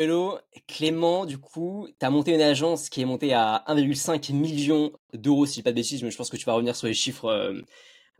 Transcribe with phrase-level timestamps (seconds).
[0.00, 4.92] Hello, Clément, du coup, tu as monté une agence qui est montée à 1,5 million
[5.12, 6.86] d'euros, si je dis pas de bêtises, mais je pense que tu vas revenir sur
[6.86, 7.60] les chiffres euh,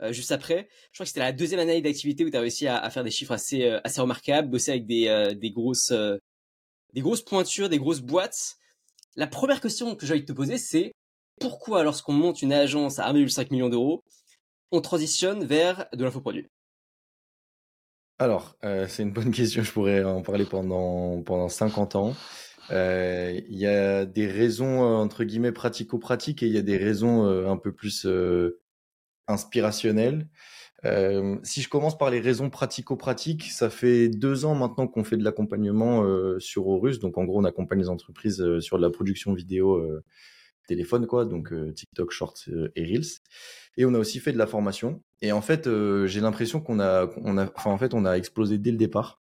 [0.03, 0.69] euh, juste après.
[0.91, 3.09] Je crois que c'était la deuxième année d'activité où tu as réussi à, faire des
[3.09, 5.91] chiffres assez, euh, assez remarquables, bosser avec des, des, grosses,
[6.93, 8.57] des grosses pointures, des grosses boîtes.
[9.15, 10.93] La première question que j'ai envie de te poser, c'est
[11.39, 14.03] pourquoi lorsqu'on monte une agence à 1,5 million d'euros,
[14.71, 16.45] on transitionne vers de l'infoproduit?
[18.21, 22.15] Alors, euh, c'est une bonne question, je pourrais en parler pendant, pendant 50 ans.
[22.69, 26.77] Euh, il y a des raisons, euh, entre guillemets, pratico-pratiques et il y a des
[26.77, 28.07] raisons un peu plus
[29.27, 30.27] inspirationnelles.
[31.43, 35.23] si je commence par les raisons pratico-pratiques, ça fait deux ans maintenant qu'on fait de
[35.23, 36.05] l'accompagnement
[36.39, 36.99] sur Horus.
[36.99, 39.83] Donc, en gros, on accompagne les entreprises sur de la production vidéo
[40.67, 42.37] téléphone, quoi, donc TikTok, Shorts
[42.75, 43.19] et Reels.
[43.77, 45.01] Et on a aussi fait de la formation.
[45.21, 45.69] Et en fait,
[46.05, 49.21] j'ai l'impression qu'on a, on a, enfin, en fait, on a explosé dès le départ.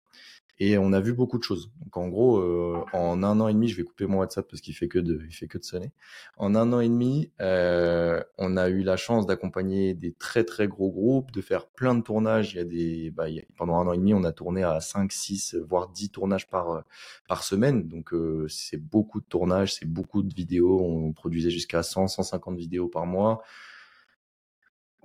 [0.61, 1.73] Et on a vu beaucoup de choses.
[1.83, 4.61] Donc en gros, euh, en un an et demi, je vais couper mon WhatsApp parce
[4.61, 5.93] qu'il fait que de, il fait que de sonner.
[6.37, 10.69] En un an et demi, euh, on a eu la chance d'accompagner des très très
[10.69, 12.53] gros groupes, de faire plein de tournages.
[12.53, 13.25] Il y a des, bah,
[13.57, 16.85] pendant un an et demi, on a tourné à 5, 6, voire 10 tournages par
[17.29, 17.89] par semaine.
[17.89, 20.81] Donc euh, c'est beaucoup de tournages, c'est beaucoup de vidéos.
[20.81, 23.43] On produisait jusqu'à 100, 150 vidéos par mois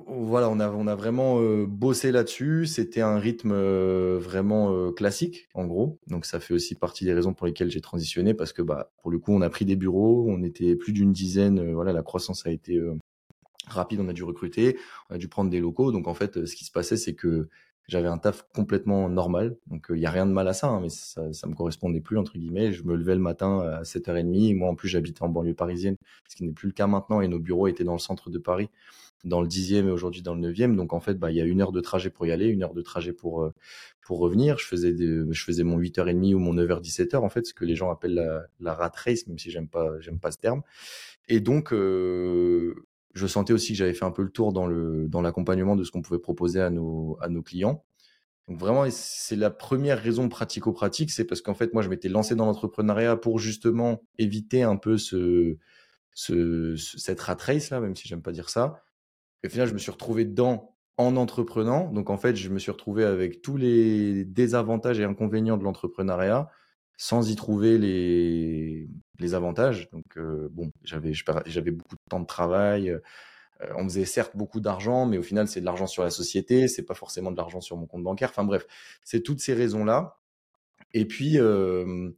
[0.07, 2.65] voilà, on a, on a vraiment euh, bossé là-dessus.
[2.65, 5.99] C'était un rythme euh, vraiment euh, classique, en gros.
[6.07, 9.11] Donc ça fait aussi partie des raisons pour lesquelles j'ai transitionné, parce que bah, pour
[9.11, 11.73] le coup, on a pris des bureaux, on était plus d'une dizaine.
[11.73, 12.79] voilà, la croissance a été
[13.67, 14.77] rapide, on a dû recruter,
[15.09, 15.91] on a dû prendre des locaux.
[15.91, 17.49] Donc en fait, ce qui se passait, c'est que
[17.89, 19.57] j'avais un taf complètement normal.
[19.67, 22.01] Donc il y a rien de mal à ça, hein, mais ça, ça me correspondait
[22.01, 22.71] plus entre guillemets.
[22.71, 24.55] Je me levais le matin à 7h30.
[24.55, 27.27] Moi en plus j'habitais en banlieue parisienne, ce qui n'est plus le cas maintenant, et
[27.27, 28.69] nos bureaux étaient dans le centre de Paris
[29.25, 30.75] dans le dixième et aujourd'hui dans le neuvième.
[30.75, 32.63] Donc en fait, bah, il y a une heure de trajet pour y aller, une
[32.63, 33.53] heure de trajet pour euh,
[34.01, 34.57] pour revenir.
[34.57, 37.75] Je faisais je faisais mon 8h30 ou mon 9h 17h en fait, ce que les
[37.75, 40.61] gens appellent la, la rat race, même si j'aime pas j'aime pas ce terme.
[41.27, 42.75] Et donc euh,
[43.13, 45.83] je sentais aussi que j'avais fait un peu le tour dans le dans l'accompagnement de
[45.83, 47.83] ce qu'on pouvait proposer à nos à nos clients.
[48.47, 52.35] Donc vraiment, c'est la première raison pratico-pratique, c'est parce qu'en fait, moi, je m'étais lancé
[52.35, 55.57] dans l'entrepreneuriat pour justement éviter un peu ce,
[56.13, 58.81] ce, cette rat race là, même si j'aime pas dire ça,
[59.43, 61.91] et au final, je me suis retrouvé dedans en entreprenant.
[61.91, 66.49] Donc, en fait, je me suis retrouvé avec tous les désavantages et inconvénients de l'entrepreneuriat
[67.01, 68.89] sans y trouver les,
[69.19, 69.89] les avantages.
[69.91, 71.13] Donc, euh, bon, j'avais,
[71.45, 72.89] j'avais beaucoup de temps de travail.
[72.89, 72.99] Euh,
[73.77, 76.67] on faisait certes beaucoup d'argent, mais au final, c'est de l'argent sur la société.
[76.67, 78.31] C'est pas forcément de l'argent sur mon compte bancaire.
[78.31, 78.67] Enfin, bref,
[79.05, 80.19] c'est toutes ces raisons-là.
[80.93, 82.11] Et puis, euh,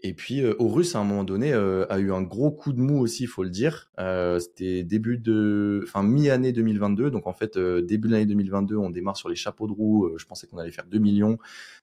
[0.00, 2.80] et puis euh, Horus à un moment donné euh, a eu un gros coup de
[2.80, 3.90] mou aussi, il faut le dire.
[3.98, 7.10] Euh, c'était début de, enfin mi-année 2022.
[7.10, 10.12] Donc en fait début de l'année 2022, on démarre sur les chapeaux de roue.
[10.18, 11.38] je pensais qu'on allait faire 2 millions.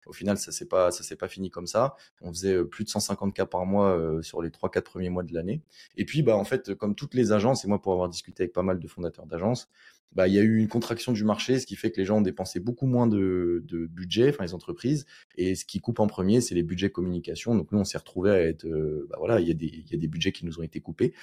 [0.06, 1.96] Au final, ça s'est pas, ça s'est pas fini comme ça.
[2.22, 5.62] On faisait plus de 150 cas par mois sur les 3-4 premiers mois de l'année.
[5.98, 8.54] Et puis bah en fait, comme toutes les agences, et moi pour avoir discuté avec
[8.54, 9.68] pas mal de fondateurs d'agences,
[10.14, 12.18] bah, il y a eu une contraction du marché, ce qui fait que les gens
[12.18, 15.06] ont dépensé beaucoup moins de, de budget, enfin les entreprises,
[15.38, 17.56] et ce qui coupe en premier, c'est les budgets communication.
[17.56, 19.92] Donc nous, on s'est retrouvé à être, euh, bah, voilà, il y a des, il
[19.92, 21.14] y a des budgets qui nous ont été coupés,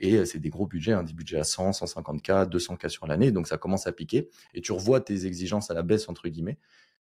[0.00, 2.88] et euh, c'est des gros budgets, hein, des budgets à 100, 150 k, 200 k
[2.88, 6.08] sur l'année, donc ça commence à piquer, et tu revois tes exigences à la baisse
[6.08, 6.58] entre guillemets.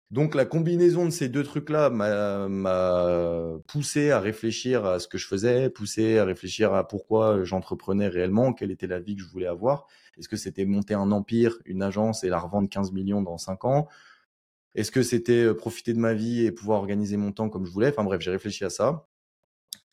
[0.10, 5.28] Donc la combinaison de ces deux trucs-là m'a poussé à réfléchir à ce que je
[5.28, 9.48] faisais, poussé à réfléchir à pourquoi j'entreprenais réellement, quelle était la vie que je voulais
[9.48, 9.86] avoir.
[10.18, 13.66] Est-ce que c'était monter un empire, une agence et la revendre 15 millions dans 5
[13.66, 13.88] ans?
[14.76, 17.72] Est-ce que c'était euh, profiter de ma vie et pouvoir organiser mon temps comme je
[17.72, 17.90] voulais?
[17.90, 19.08] Enfin bref, j'ai réfléchi à ça.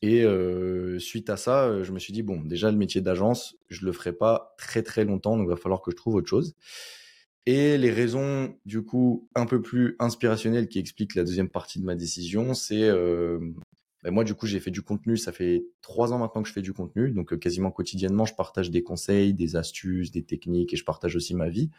[0.03, 3.57] Et euh, suite à ça, euh, je me suis dit, bon, déjà le métier d'agence,
[3.71, 6.29] je le ferai pas très très longtemps, donc il va falloir que je trouve autre
[6.29, 6.55] chose.
[7.47, 11.84] Et les raisons, du coup, un peu plus inspirationnelles qui expliquent la deuxième partie de
[11.84, 12.91] ma décision, c'est
[14.04, 15.16] ben moi, du coup, j'ai fait du contenu.
[15.16, 18.34] Ça fait trois ans maintenant que je fais du contenu, donc euh, quasiment quotidiennement, je
[18.34, 21.70] partage des conseils, des astuces, des techniques, et je partage aussi ma vie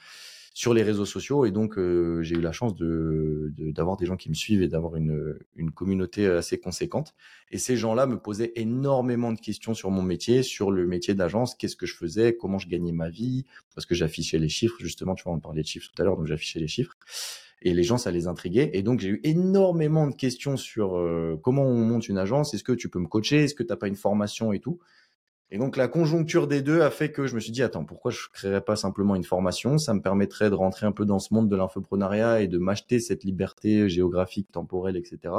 [0.55, 1.45] sur les réseaux sociaux.
[1.45, 4.67] Et donc, euh, j'ai eu la chance de, d'avoir des gens qui me suivent et
[4.67, 7.13] d'avoir une, une communauté assez conséquente.
[7.51, 11.53] Et ces gens-là me posaient énormément de questions sur mon métier, sur le métier d'agence,
[11.53, 13.45] qu'est-ce que je faisais, comment je gagnais ma vie,
[13.75, 16.17] parce que j'affichais les chiffres, justement, tu vois, on parlait de chiffres tout à l'heure,
[16.17, 16.95] donc j'affichais les chiffres.
[17.65, 18.69] Et les gens, ça les intriguait.
[18.73, 22.63] Et donc, j'ai eu énormément de questions sur euh, comment on monte une agence, est-ce
[22.63, 24.79] que tu peux me coacher, est-ce que tu n'as pas une formation et tout?
[25.51, 28.09] Et donc la conjoncture des deux a fait que je me suis dit attends pourquoi
[28.11, 29.77] je créerais pas simplement une formation?
[29.77, 32.99] Ça me permettrait de rentrer un peu dans ce monde de l'infoprenariat et de m'acheter
[32.99, 35.33] cette liberté géographique, temporelle, etc.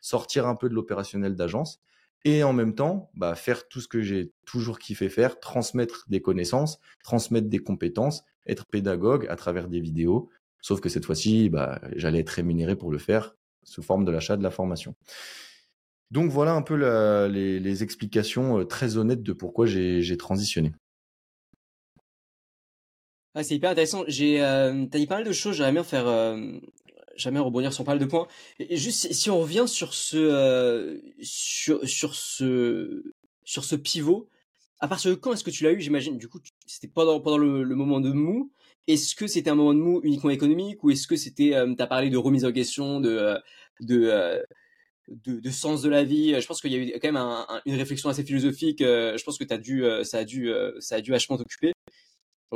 [0.00, 1.80] Sortir un peu de l'opérationnel d'agence
[2.24, 6.20] et en même temps bah, faire tout ce que j'ai toujours kiffé faire, transmettre des
[6.20, 10.30] connaissances, transmettre des compétences, être pédagogue à travers des vidéos.
[10.64, 14.38] Sauf que cette fois-ci, bah, j'allais être rémunéré pour le faire sous forme de l'achat
[14.38, 14.94] de la formation.
[16.10, 16.74] Donc voilà un peu
[17.28, 20.72] les, explications très honnêtes de pourquoi j'ai transitionné.
[23.34, 24.04] Ah, c'est hyper intéressant.
[24.08, 25.54] J'ai, euh, t'as dit pas mal de choses.
[25.54, 26.40] J'aimerais bien faire, euh,
[27.14, 28.26] j'aimerais rebondir sur pas mal de points.
[28.70, 33.12] Juste si on revient sur ce, euh, sur, ce,
[33.44, 34.30] sur ce pivot.
[34.80, 36.16] À partir de quand est-ce que tu l'as eu J'imagine?
[36.16, 38.50] Du coup, c'était pendant pendant le moment de mou.
[38.86, 41.86] Est-ce que c'était un moment de mou uniquement économique ou est-ce que c'était, euh, t'as
[41.86, 43.38] parlé de remise en question, de, euh,
[43.80, 44.42] de, euh,
[45.08, 46.38] de, de, sens de la vie?
[46.40, 48.80] Je pense qu'il y a eu quand même un, une réflexion assez philosophique.
[48.80, 51.72] je pense que t'as dû, ça a dû, ça a dû vachement t'occuper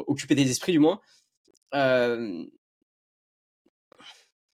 [0.06, 1.00] occuper des esprits du moins.
[1.74, 2.44] Euh...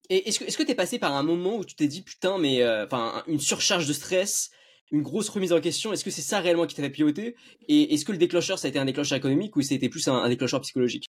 [0.09, 2.37] Et est-ce que est-ce que t'es passé par un moment où tu t'es dit putain
[2.37, 4.51] mais euh, enfin une surcharge de stress,
[4.91, 7.35] une grosse remise en question, est-ce que c'est ça réellement qui t'a fait piloter
[7.67, 10.29] Et est-ce que le déclencheur ça a été un déclencheur économique ou c'était plus un,
[10.29, 11.07] déclencheur psychologique?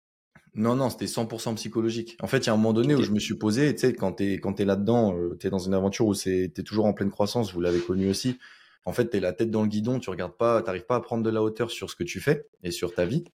[0.55, 2.17] Non, non, c'était 100% psychologique.
[2.21, 3.93] En fait, il y a un moment donné où je me suis posé, tu sais,
[3.93, 6.93] quand t'es quand es là-dedans, euh, t'es dans une aventure où c'est t'es toujours en
[6.93, 7.53] pleine croissance.
[7.53, 8.39] Vous l'avez connu aussi.
[8.85, 11.23] En fait, t'es la tête dans le guidon, tu regardes pas, t'arrives pas à prendre
[11.25, 13.25] de la hauteur sur ce que tu fais et sur ta vie.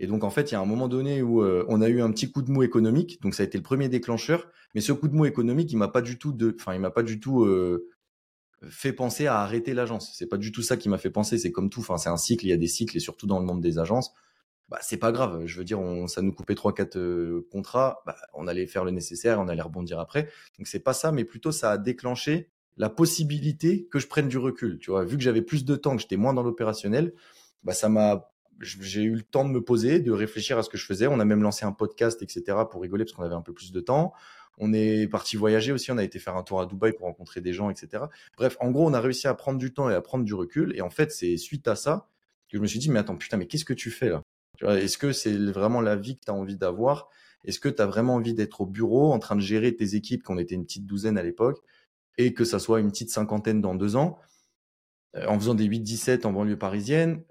[0.00, 2.00] Et donc, en fait, il y a un moment donné où euh, on a eu
[2.00, 3.20] un petit coup de mou économique.
[3.22, 4.46] Donc, ça a été le premier déclencheur.
[4.74, 6.90] Mais ce coup de mou économique, il m'a pas du tout de, enfin, il m'a
[6.90, 7.88] pas du tout euh,
[8.68, 10.12] fait penser à arrêter l'agence.
[10.16, 11.38] C'est pas du tout ça qui m'a fait penser.
[11.38, 11.80] C'est comme tout.
[11.80, 12.46] Enfin, c'est un cycle.
[12.46, 14.12] Il y a des cycles et surtout dans le monde des agences.
[14.68, 15.46] Bah, c'est pas grave.
[15.46, 18.02] Je veux dire, on, ça nous coupait trois, quatre euh, contrats.
[18.06, 19.40] Bah, on allait faire le nécessaire.
[19.40, 20.28] On allait rebondir après.
[20.58, 24.38] Donc, c'est pas ça, mais plutôt ça a déclenché la possibilité que je prenne du
[24.38, 24.78] recul.
[24.78, 27.12] Tu vois, vu que j'avais plus de temps, que j'étais moins dans l'opérationnel,
[27.64, 28.30] bah, ça m'a
[28.60, 31.06] j'ai eu le temps de me poser, de réfléchir à ce que je faisais.
[31.06, 32.58] On a même lancé un podcast, etc.
[32.70, 34.12] pour rigoler parce qu'on avait un peu plus de temps.
[34.58, 35.92] On est parti voyager aussi.
[35.92, 38.04] On a été faire un tour à Dubaï pour rencontrer des gens, etc.
[38.36, 40.76] Bref, en gros, on a réussi à prendre du temps et à prendre du recul.
[40.76, 42.08] Et en fait, c'est suite à ça
[42.50, 44.22] que je me suis dit, mais attends, putain, mais qu'est-ce que tu fais là?
[44.62, 47.08] Est-ce que c'est vraiment la vie que tu as envie d'avoir?
[47.44, 50.22] Est-ce que tu as vraiment envie d'être au bureau en train de gérer tes équipes,
[50.22, 51.62] qu'on était une petite douzaine à l'époque,
[52.16, 54.18] et que ça soit une petite cinquantaine dans deux ans,
[55.16, 57.22] euh, en faisant des 8-17 en banlieue parisienne?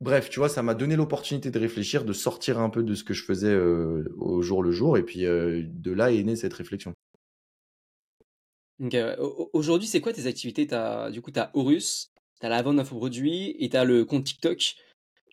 [0.00, 3.04] Bref, tu vois, ça m'a donné l'opportunité de réfléchir, de sortir un peu de ce
[3.04, 6.36] que je faisais euh, au jour le jour, et puis euh, de là est née
[6.36, 6.92] cette réflexion.
[9.52, 10.66] Aujourd'hui, c'est quoi tes activités?
[10.72, 14.04] As, Du coup, tu as Horus, tu as la vente d'infoproduits et tu as le
[14.04, 14.74] compte TikTok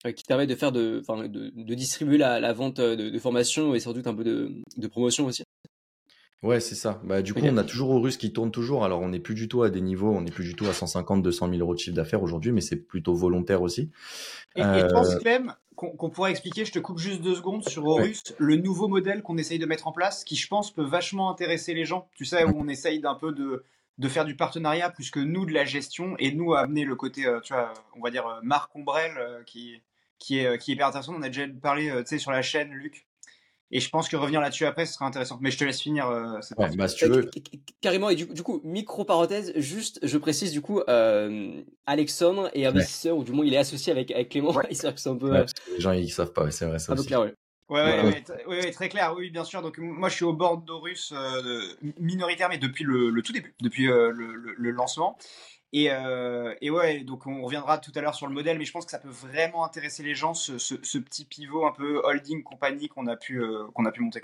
[0.04, 3.80] qui te permet de faire de, de, de distribuer la, vente de, de, formation et
[3.80, 5.44] sans doute un peu de promotion aussi.
[6.42, 7.02] Ouais, c'est ça.
[7.04, 8.86] Bah, du coup, on a toujours Horus qui tourne toujours.
[8.86, 10.74] Alors, on n'est plus du tout à des niveaux, on n'est plus du tout à
[10.74, 13.92] 150, 200 000 euros de chiffre d'affaires aujourd'hui, mais c'est plutôt volontaire aussi.
[14.56, 18.24] Et, je pense, Clem, qu'on pourrait expliquer, je te coupe juste deux secondes sur Horus,
[18.38, 21.74] le nouveau modèle qu'on essaye de mettre en place, qui, je pense, peut vachement intéresser
[21.74, 22.08] les gens.
[22.16, 23.66] Tu sais, où on essaye d'un peu de,
[23.98, 27.26] de faire du partenariat plus que nous de la gestion et nous amener le côté,
[27.26, 29.82] euh, tu vois, on va dire, euh, Marc Ombrel, euh, qui,
[30.20, 31.16] qui, est, qui est hyper intéressant.
[31.18, 33.08] On a déjà parlé, tu sais, sur la chaîne, Luc,
[33.72, 35.38] et je pense que revenir là-dessus après, ce sera intéressant.
[35.42, 37.30] Mais je te laisse finir euh, cette bah, si tu veux.
[37.82, 43.16] Carrément, et du, coup, micro parenthèse, juste, je précise du coup, euh, Alexandre est investisseur,
[43.16, 44.52] ou du moins il est associé avec, avec Clément.
[44.52, 44.68] Ouais.
[44.72, 45.36] c'est un peu.
[45.36, 46.94] Euh, les gens ils savent pas, c'est vrai ça.
[46.94, 47.34] Un peu clair, ouais.
[47.70, 49.62] Ouais, ouais, ouais, très clair, oui, bien sûr.
[49.62, 51.62] Donc, moi, je suis au bord d'Orus euh,
[52.00, 55.20] minoritaire, mais depuis le, le tout début, depuis euh, le, le, le, lancement.
[55.72, 58.72] Et, euh, et, ouais, donc on reviendra tout à l'heure sur le modèle, mais je
[58.72, 62.90] pense que ça peut vraiment intéresser les gens, ce, petit pivot un peu holding compagnie
[62.90, 64.22] qu'on a pu euh, a pu monter.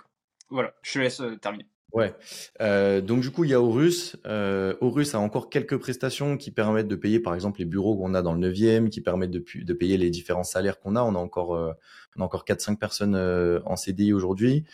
[0.49, 1.67] Voilà, je te laisse euh, terminer.
[1.95, 2.13] Ouais.
[2.59, 4.17] Euh, donc du coup, il y a Horus.
[4.25, 8.13] Euh, Horus a encore quelques prestations qui permettent de payer, par exemple, les bureaux qu'on
[8.13, 11.01] a dans le 9e, qui permettent de, de payer les différents salaires qu'on a.
[11.01, 11.71] On a encore, euh,
[12.17, 14.65] on a encore 4-5 personnes euh, en CDI aujourd'hui.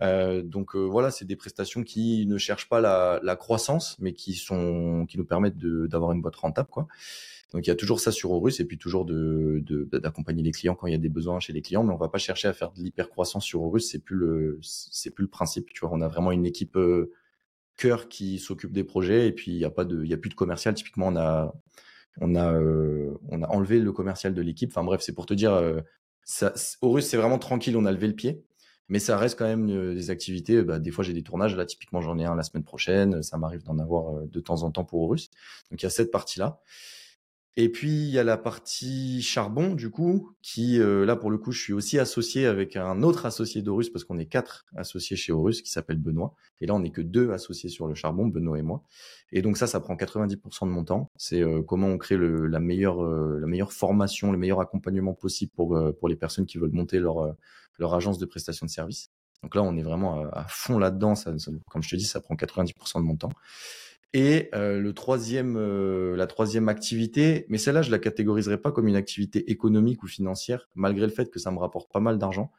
[0.00, 5.04] Donc voilà, c'est des prestations qui ne cherchent pas la, la, croissance, mais qui sont,
[5.08, 6.86] qui nous permettent d'avoir une boîte rentable, quoi.
[7.52, 9.62] Donc il y a toujours ça sur Horus et puis toujours de
[9.92, 12.08] d'accompagner les clients quand il y a des besoins chez les clients, mais on va
[12.08, 15.30] pas chercher à faire de l'hyper croissance sur Horus, c'est plus le c'est plus le
[15.30, 15.72] principe.
[15.72, 17.12] Tu vois, on a vraiment une équipe euh,
[17.76, 20.18] cœur qui s'occupe des projets et puis il y a pas de il y a
[20.18, 20.74] plus de commercial.
[20.74, 21.54] Typiquement, on a
[22.20, 24.70] on a euh, on a enlevé le commercial de l'équipe.
[24.70, 25.80] Enfin bref, c'est pour te dire euh,
[26.24, 26.52] ça,
[26.82, 28.42] Horus c'est vraiment tranquille, on a levé le pied.
[28.90, 30.62] Mais ça reste quand même euh, des activités.
[30.62, 31.54] Bah, des fois, j'ai des tournages.
[31.56, 33.22] Là, typiquement, j'en ai un la semaine prochaine.
[33.22, 35.30] Ça m'arrive d'en avoir de temps en temps pour Horus.
[35.70, 36.60] Donc, il y a cette partie-là.
[37.60, 41.38] Et puis il y a la partie charbon du coup, qui euh, là pour le
[41.38, 45.16] coup je suis aussi associé avec un autre associé d'Horus parce qu'on est quatre associés
[45.16, 46.36] chez Horus qui s'appelle Benoît.
[46.60, 48.84] Et là on n'est que deux associés sur le charbon, Benoît et moi.
[49.32, 51.10] Et donc ça, ça prend 90% de mon temps.
[51.16, 55.14] C'est euh, comment on crée le, la meilleure euh, la meilleure formation, le meilleur accompagnement
[55.14, 57.34] possible pour pour les personnes qui veulent monter leur
[57.80, 59.10] leur agence de prestation de services.
[59.42, 61.16] Donc là on est vraiment à, fond là-dedans.
[61.16, 61.34] Ça,
[61.68, 63.32] comme je te dis, ça prend 90% de mon temps.
[64.14, 68.88] Et euh, le troisième, euh, la troisième activité, mais celle-là, je la catégoriserai pas comme
[68.88, 72.50] une activité économique ou financière, malgré le fait que ça me rapporte pas mal d'argent.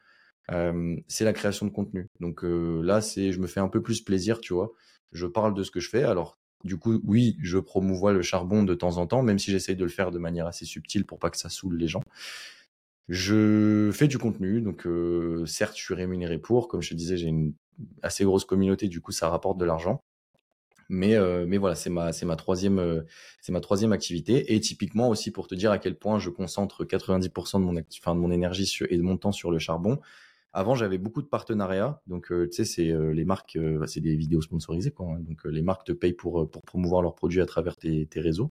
[0.52, 2.08] Euh, c'est la création de contenu.
[2.20, 4.72] Donc là, c'est, je me fais un peu plus plaisir, tu vois.
[5.12, 6.04] Je parle de ce que je fais.
[6.04, 9.76] Alors Du coup, oui, je promouvois le charbon de temps en temps, même si j'essaye
[9.76, 12.02] de le faire de manière assez subtile pour pas que ça saoule les gens.
[13.08, 16.68] Je fais du contenu, donc euh, certes, je suis rémunéré pour.
[16.68, 17.54] Comme je te disais, j'ai une
[18.02, 20.00] assez grosse communauté, du coup, ça rapporte de l'argent.
[20.90, 23.02] Mais, euh, mais voilà, c'est ma, c'est ma troisième, euh,
[23.40, 24.54] c'est ma troisième activité.
[24.54, 28.14] Et typiquement aussi pour te dire à quel point je concentre 90% de mon, enfin,
[28.14, 30.00] de mon énergie et de mon temps sur le charbon.
[30.52, 32.02] Avant, j'avais beaucoup de partenariats.
[32.08, 35.06] Donc, tu sais, c'est les marques, bah, c'est des vidéos sponsorisées, quoi.
[35.06, 35.20] Hein.
[35.20, 38.50] donc, les marques te payent pour, pour promouvoir leurs produits à travers tes, tes réseaux.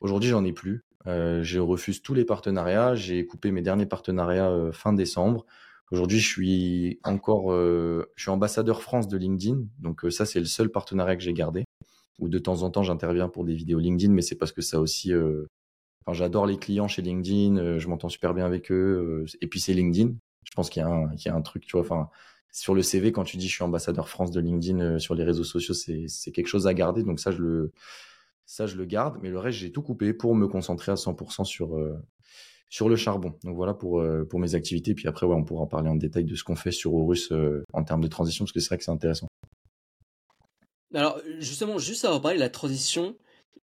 [0.00, 0.84] Aujourd'hui, j'en ai plus.
[1.06, 2.94] Euh, je refuse tous les partenariats.
[2.94, 5.46] J'ai coupé mes derniers partenariats euh, fin décembre.
[5.90, 9.64] Aujourd'hui, je suis encore, euh, je suis ambassadeur France de LinkedIn.
[9.78, 11.64] Donc ça, c'est le seul partenariat que j'ai gardé.
[12.20, 14.80] Ou de temps en temps, j'interviens pour des vidéos LinkedIn, mais c'est parce que ça
[14.80, 15.12] aussi.
[15.14, 17.78] Enfin, j'adore les clients chez LinkedIn.
[17.78, 19.24] je m'entends super bien avec eux.
[19.40, 20.14] et puis c'est LinkedIn.
[20.44, 21.80] Je pense qu'il y, a un, truc, tu vois.
[21.80, 22.08] Enfin,
[22.52, 25.44] sur le CV, quand tu dis je suis ambassadeur France de LinkedIn sur les réseaux
[25.44, 27.02] sociaux, c'est, quelque chose à garder.
[27.02, 27.72] Donc ça, je le
[28.46, 31.44] ça, je le garde, mais le reste, j'ai tout coupé pour me concentrer à 100%
[31.44, 31.96] sur, euh,
[32.74, 33.38] sur le charbon.
[33.44, 34.94] Donc voilà pour, euh, mes activités.
[34.94, 37.62] Puis après, on pourra en parler en détail de ce qu'on fait sur Horus euh,
[37.72, 39.28] en termes de transition, parce que c'est vrai que c'est intéressant.
[40.92, 43.16] Alors, justement, juste avant de parler de la transition,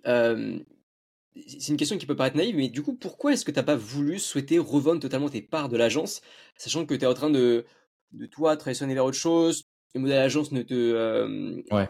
[0.06, 3.64] c'est une question qui peut paraître naïve, mais du coup, pourquoi est-ce que tu n'as
[3.64, 6.22] pas voulu souhaiter revendre totalement tes parts de l'agence,
[6.56, 7.66] sachant que tu es en train de,
[8.12, 11.90] de toi transitionner vers autre chose, le modèle agence ne te, euh, ouais.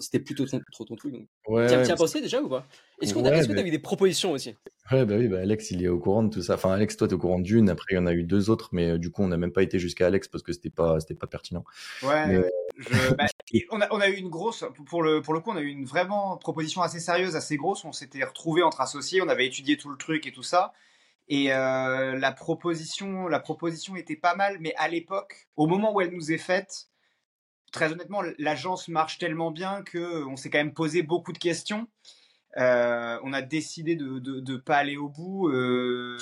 [0.00, 1.12] c'était plutôt ton, trop ton truc.
[1.12, 1.26] Donc.
[1.46, 2.66] Ouais, tu as, pensé déjà ou pas?
[3.00, 4.56] Est-ce que tu as, eu des propositions aussi?
[4.90, 6.54] Ouais, bah oui, bah Alex, il est au courant de tout ça.
[6.54, 7.70] Enfin, Alex, toi, tu es au courant d'une.
[7.70, 9.52] Après, il y en a eu deux autres, mais euh, du coup, on n'a même
[9.52, 11.64] pas été jusqu'à Alex parce que c'était pas, c'était pas pertinent.
[12.02, 12.50] Ouais.
[12.76, 13.26] Je, bah,
[13.70, 15.68] on, a, on a eu une grosse, pour le, pour le coup, on a eu
[15.68, 17.84] une vraiment proposition assez sérieuse, assez grosse.
[17.84, 20.72] On s'était retrouvés entre associés, on avait étudié tout le truc et tout ça.
[21.28, 26.00] Et euh, la proposition, la proposition était pas mal, mais à l'époque, au moment où
[26.00, 26.88] elle nous est faite,
[27.70, 31.86] très honnêtement, l'agence marche tellement bien que on s'est quand même posé beaucoup de questions.
[32.56, 36.16] Euh, on a décidé de ne pas aller au bout, euh,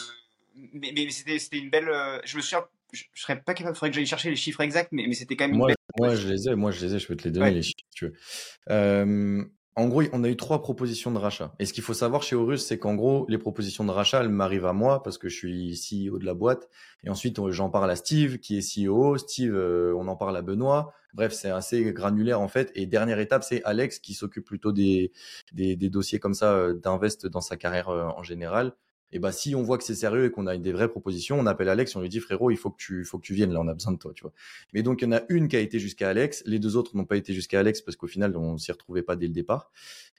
[0.72, 1.88] mais, mais c'était une belle.
[2.24, 2.56] je me suis,
[2.92, 5.36] je, serais pas capable, il faudrait que j'aille chercher les chiffres exacts, mais, mais c'était
[5.36, 6.08] quand même moi, une belle.
[6.08, 7.78] Moi, je les ai, moi, je les ai, je peux te les donner les chiffres
[7.90, 9.50] si tu veux.
[9.78, 11.52] En gros, on a eu trois propositions de rachat.
[11.58, 14.30] Et ce qu'il faut savoir chez Horus, c'est qu'en gros, les propositions de rachat, elles
[14.30, 16.70] m'arrivent à moi parce que je suis CEO de la boîte.
[17.04, 19.18] Et ensuite, j'en parle à Steve, qui est CEO.
[19.18, 20.94] Steve, euh, on en parle à Benoît.
[21.12, 22.72] Bref, c'est assez granulaire en fait.
[22.74, 25.12] Et dernière étape, c'est Alex qui s'occupe plutôt des,
[25.52, 28.72] des, dossiers comme ça euh, d'invest dans sa carrière euh, en général
[29.12, 31.46] et bah si on voit que c'est sérieux et qu'on a des vraies propositions, on
[31.46, 33.60] appelle Alex, on lui dit frérot, il faut que tu faut que tu viennes là,
[33.60, 34.32] on a besoin de toi, tu vois.
[34.72, 36.96] Mais donc il y en a une qui a été jusqu'à Alex, les deux autres
[36.96, 39.70] n'ont pas été jusqu'à Alex parce qu'au final on s'y retrouvait pas dès le départ.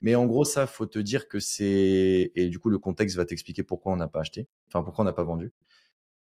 [0.01, 3.25] Mais en gros ça faut te dire que c'est et du coup le contexte va
[3.25, 5.51] t'expliquer pourquoi on n'a pas acheté, enfin pourquoi on n'a pas vendu.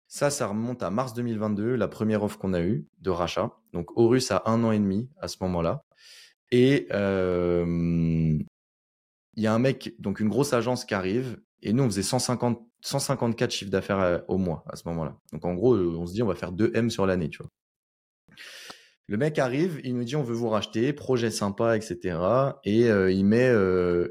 [0.07, 3.51] Ça, ça remonte à mars 2022, la première offre qu'on a eue de rachat.
[3.73, 5.85] Donc Horus a un an et demi à ce moment-là.
[6.53, 7.67] Et euh,
[9.37, 12.03] il y a un mec, donc une grosse agence qui arrive et nous, on faisait
[12.03, 15.17] 150, 154 chiffres d'affaires euh, au mois à ce moment-là.
[15.33, 17.39] Donc en gros, euh, on se dit, on va faire 2 M sur l'année, tu
[17.39, 17.51] vois.
[19.07, 22.19] Le mec arrive, il nous dit, on veut vous racheter, projet sympa, etc.
[22.65, 23.51] Et euh, il met,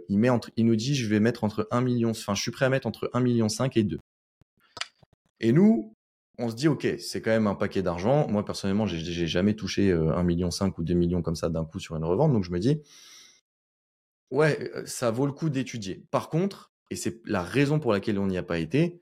[0.10, 2.52] il met entre, il nous dit, je vais mettre entre 1 million, enfin, je suis
[2.52, 4.00] prêt à mettre entre 1 million 5 et 2.
[5.40, 5.96] Et nous,
[6.40, 8.28] on se dit, ok, c'est quand même un paquet d'argent.
[8.28, 11.80] Moi, personnellement, j'ai jamais touché 1 million 5 ou 2 millions comme ça d'un coup
[11.80, 12.32] sur une revente.
[12.32, 12.82] Donc je me dis,
[14.32, 16.06] ouais, ça vaut le coup d'étudier.
[16.12, 19.02] Par contre, et c'est la raison pour laquelle on n'y a pas été,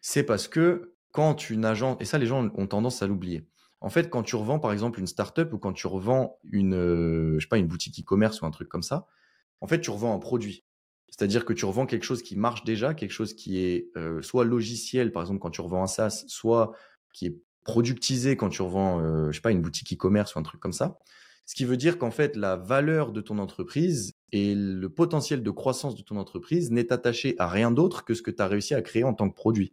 [0.00, 3.46] c'est parce que quand une agence, et ça les gens ont tendance à l'oublier,
[3.80, 7.38] en fait quand tu revends par exemple une startup ou quand tu revends une, euh,
[7.64, 9.06] boutique e-commerce ou un truc comme ça,
[9.60, 10.64] en fait tu revends un produit.
[11.10, 14.44] C'est-à-dire que tu revends quelque chose qui marche déjà, quelque chose qui est euh, soit
[14.44, 16.72] logiciel, par exemple quand tu revends un SaaS, soit
[17.12, 20.60] qui est productisé quand tu revends, euh, sais pas, une boutique e-commerce ou un truc
[20.60, 20.98] comme ça.
[21.44, 25.50] Ce qui veut dire qu'en fait, la valeur de ton entreprise et le potentiel de
[25.50, 28.74] croissance de ton entreprise n'est attaché à rien d'autre que ce que tu as réussi
[28.74, 29.72] à créer en tant que produit.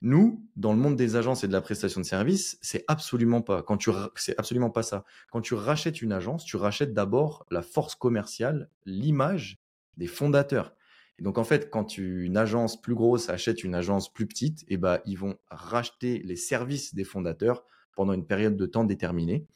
[0.00, 3.62] Nous, dans le monde des agences et de la prestation de services, c'est absolument pas.
[3.62, 5.04] Quand tu, c'est absolument pas ça.
[5.30, 9.62] Quand tu rachètes une agence, tu rachètes d'abord la force commerciale, l'image
[9.96, 10.74] des fondateurs.
[11.20, 14.76] Et donc en fait, quand une agence plus grosse achète une agence plus petite, eh
[14.76, 17.64] ben ils vont racheter les services des fondateurs
[17.94, 19.46] pendant une période de temps déterminée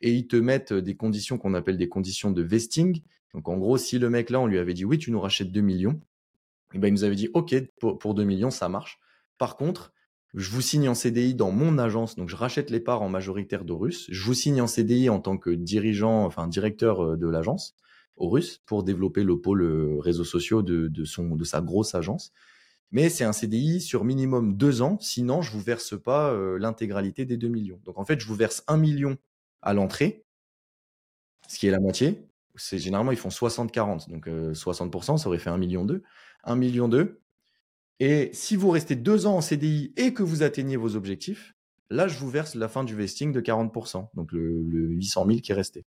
[0.00, 3.02] et ils te mettent des conditions qu'on appelle des conditions de vesting.
[3.34, 5.52] Donc en gros, si le mec là, on lui avait dit oui, tu nous rachètes
[5.52, 6.00] 2 millions,
[6.74, 8.98] et ben il nous avait dit ok, pour, 2 millions, ça marche.
[9.38, 9.92] Par contre,
[10.34, 13.64] je vous signe en CDI dans mon agence, donc je rachète les parts en majoritaire
[13.64, 14.06] d'Orus.
[14.10, 17.74] Je vous signe en CDI en tant que dirigeant, enfin directeur euh, de l'agence
[18.16, 22.32] Horus pour développer le pôle euh, réseaux sociaux de, de sa grosse agence.
[22.92, 27.24] Mais c'est un CDI sur minimum deux ans, sinon je vous verse pas euh, l'intégralité
[27.24, 27.80] des 2 millions.
[27.84, 29.16] Donc en fait, je vous verse 1 million
[29.62, 30.24] à l'entrée,
[31.48, 34.08] ce qui est la moitié, c'est généralement ils font 60-40.
[34.08, 36.02] Donc 60%, ça aurait fait 1 million 2.
[36.44, 37.20] 1 million 2.
[38.00, 41.54] Et si vous restez deux ans en CDI et que vous atteignez vos objectifs,
[41.90, 45.52] là, je vous verse la fin du vesting de 40%, donc le, 800 000 qui
[45.52, 45.84] est resté.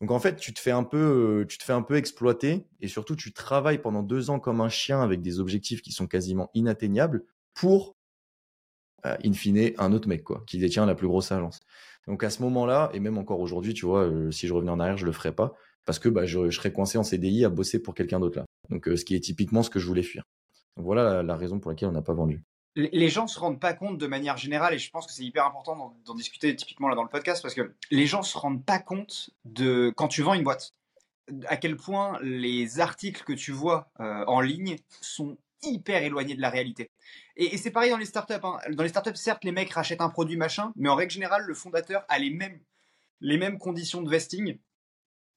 [0.00, 2.88] Donc en fait, tu te fais un peu, tu te fais un peu exploiter et
[2.88, 6.50] surtout tu travailles pendant deux ans comme un chien avec des objectifs qui sont quasiment
[6.54, 7.96] inatteignables pour,
[9.06, 11.60] euh, in fine, un autre mec quoi, qui détient la plus grosse agence.
[12.06, 14.78] Donc à ce moment-là, et même encore aujourd'hui, tu vois, euh, si je revenais en
[14.78, 15.54] arrière, je le ferais pas
[15.88, 18.44] parce que bah, je, serais coincé en CDI à bosser pour quelqu'un d'autre là.
[18.68, 20.22] Donc euh, ce qui est typiquement ce que je voulais fuir.
[20.76, 22.42] Voilà la raison pour laquelle on n'a pas vendu
[22.76, 25.44] les gens se rendent pas compte de manière générale, et je pense que c'est hyper
[25.44, 28.78] important d'en discuter typiquement là dans le podcast, parce que les gens se rendent pas
[28.78, 30.74] compte de quand tu vends une boîte,
[31.48, 36.40] à quel point les articles que tu vois euh, en ligne sont hyper éloignés de
[36.40, 36.92] la réalité.
[37.36, 38.34] Et, c'est pareil dans les startups.
[38.44, 38.58] Hein.
[38.70, 41.54] Dans les startups, certes, les mecs rachètent un produit machin, mais en règle générale, le
[41.54, 42.60] fondateur a les mêmes,
[43.20, 44.56] les mêmes conditions de vesting,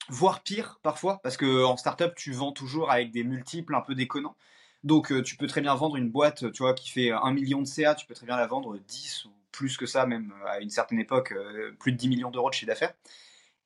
[0.09, 3.95] voire pire parfois, parce que en startup, tu vends toujours avec des multiples un peu
[3.95, 4.35] déconnants.
[4.83, 7.61] Donc euh, tu peux très bien vendre une boîte, tu vois, qui fait 1 million
[7.61, 10.59] de CA, tu peux très bien la vendre 10 ou plus que ça, même à
[10.59, 12.93] une certaine époque, euh, plus de 10 millions d'euros de chiffre d'affaires.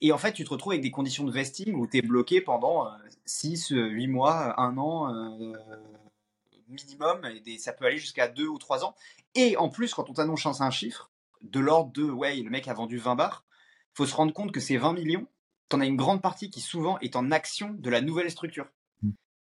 [0.01, 2.41] Et en fait, tu te retrouves avec des conditions de vesting où tu es bloqué
[2.41, 2.89] pendant
[3.25, 5.13] 6, euh, 8 mois, 1 an
[6.67, 8.95] minimum, et ça peut aller jusqu'à 2 ou 3 ans.
[9.35, 11.11] Et en plus, quand on t'annonce un chiffre,
[11.41, 13.45] de l'ordre de, ouais, le mec a vendu 20 bars,
[13.93, 15.27] faut se rendre compte que ces 20 millions,
[15.69, 18.67] t'en as une grande partie qui souvent est en action de la nouvelle structure.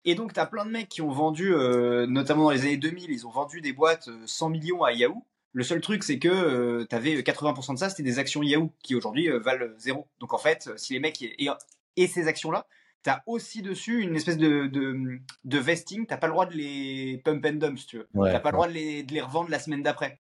[0.05, 2.77] Et donc, tu as plein de mecs qui ont vendu, euh, notamment dans les années
[2.77, 5.25] 2000, ils ont vendu des boîtes 100 euh, millions à Yahoo.
[5.53, 8.73] Le seul truc, c'est que euh, tu avais 80% de ça, c'était des actions Yahoo,
[8.83, 10.09] qui aujourd'hui valent zéro.
[10.19, 11.23] Donc en fait, si les mecs...
[11.23, 11.49] Et,
[11.97, 12.67] et ces actions-là,
[13.05, 16.55] tu as aussi dessus une espèce de, de, de vesting, t'as pas le droit de
[16.55, 18.09] les pump and dump, si tu veux.
[18.15, 20.21] t'as pas le droit de les, de les revendre la semaine d'après.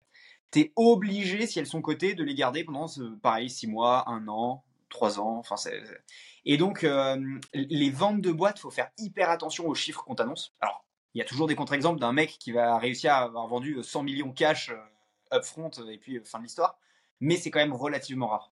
[0.52, 2.88] Tu es obligé, si elles sont cotées, de les garder pendant,
[3.22, 5.38] pareil, 6 mois, 1 an, 3 ans.
[5.38, 5.82] Enfin, c'est
[6.46, 7.18] et donc, euh,
[7.54, 10.54] les ventes de boîtes, il faut faire hyper attention aux chiffres qu'on t'annonce.
[10.60, 13.84] Alors, il y a toujours des contre-exemples d'un mec qui va réussir à avoir vendu
[13.84, 16.80] 100 millions cash euh, upfront et puis euh, fin de l'histoire,
[17.20, 18.52] mais c'est quand même relativement rare.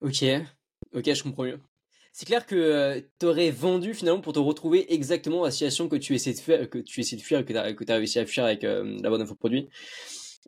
[0.00, 0.24] Ok,
[0.92, 1.60] ok, je comprends mieux.
[2.12, 6.14] C'est clair que tu aurais vendu finalement pour te retrouver exactement la situation que tu
[6.14, 7.58] essaies de faire, que tu de fuir, que tu
[7.92, 9.68] as, réussi à fuir avec la bonne info produit.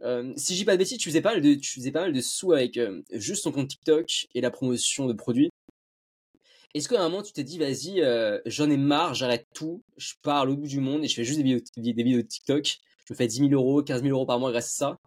[0.03, 2.13] Euh, si j'ai pas de bêtises, tu faisais pas mal de, tu faisais pas mal
[2.13, 5.51] de sous avec euh, juste ton compte TikTok et la promotion de produits.
[6.75, 10.13] Est-ce qu'à un moment tu t'es dit, vas-y, euh, j'en ai marre, j'arrête tout, je
[10.23, 11.61] pars au bout du monde et je fais juste des
[11.93, 12.77] vidéos, de TikTok,
[13.09, 14.99] je fais 10 000 euros, 15 000 euros par mois grâce à ça,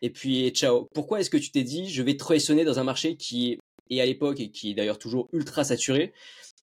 [0.00, 0.88] et puis ciao.
[0.94, 3.58] Pourquoi est-ce que tu t'es dit, je vais te dans un marché qui
[3.90, 6.12] est à l'époque et qui est d'ailleurs toujours ultra saturé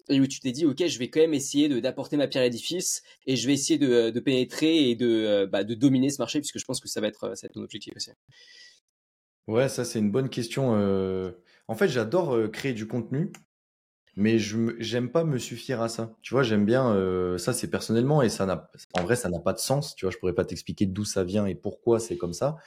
[0.10, 2.46] et où tu t'es dit, ok, je vais quand même essayer d'apporter ma pierre à
[2.46, 6.22] l'édifice et je vais essayer de, de pénétrer et de, euh, bah, de dominer ce
[6.22, 8.12] marché puisque je pense que ça va être, ça va être ton objectif aussi.
[9.48, 10.76] Ouais, ça c'est une bonne question.
[10.76, 11.32] Euh.
[11.68, 13.32] En fait, j'adore euh, créer du contenu,
[14.16, 16.16] mais je j'aime pas me suffire à ça.
[16.22, 16.96] Tu vois, j'aime bien
[17.38, 19.96] ça, c'est personnellement et ça n'a, en vrai, ça n'a pas de sens.
[19.96, 22.58] Tu vois, je pourrais pas t'expliquer d'où ça vient et pourquoi c'est comme ça.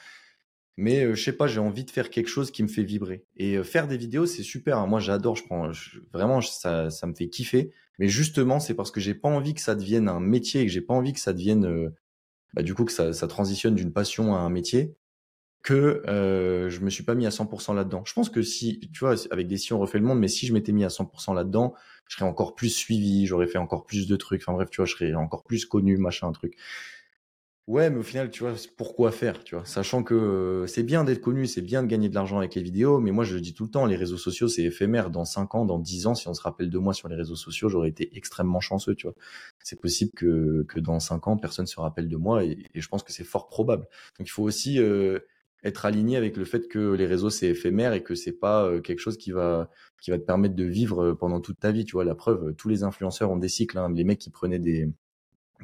[0.80, 3.26] Mais euh, je sais pas, j'ai envie de faire quelque chose qui me fait vibrer.
[3.36, 4.78] Et euh, faire des vidéos, c'est super.
[4.78, 4.86] Hein.
[4.86, 5.36] Moi, j'adore.
[5.36, 5.70] Je prends
[6.10, 7.70] vraiment, ça, ça me fait kiffer.
[7.98, 10.72] Mais justement, c'est parce que j'ai pas envie que ça devienne un métier et que
[10.72, 11.90] j'ai pas envie que ça devienne, euh,
[12.54, 14.96] bah, du coup, que ça, ça transitionne d'une passion à un métier,
[15.62, 18.02] que euh, je me suis pas mis à 100% là-dedans.
[18.06, 20.46] Je pense que si, tu vois, avec des si on refait le monde, mais si
[20.46, 21.74] je m'étais mis à 100% là-dedans,
[22.08, 24.40] je serais encore plus suivi, j'aurais fait encore plus de trucs.
[24.40, 26.56] Enfin bref, tu vois, je serais encore plus connu, machin, un truc.
[27.70, 31.04] Ouais, mais au final, tu vois, pourquoi faire, tu vois, sachant que euh, c'est bien
[31.04, 33.40] d'être connu, c'est bien de gagner de l'argent avec les vidéos, mais moi je le
[33.40, 35.08] dis tout le temps, les réseaux sociaux c'est éphémère.
[35.08, 37.36] Dans 5 ans, dans 10 ans, si on se rappelle de moi sur les réseaux
[37.36, 39.14] sociaux, j'aurais été extrêmement chanceux, tu vois.
[39.62, 43.04] C'est possible que, que dans 5 ans, personne se rappelle de moi et, je pense
[43.04, 43.86] que c'est fort probable.
[44.18, 45.20] Donc il faut aussi euh,
[45.62, 48.80] être aligné avec le fait que les réseaux c'est éphémère et que c'est pas euh,
[48.80, 49.70] quelque chose qui va
[50.02, 52.04] qui va te permettre de vivre pendant toute ta vie, tu vois.
[52.04, 53.92] La preuve, tous les influenceurs ont des cycles, hein.
[53.94, 54.88] les mecs qui prenaient des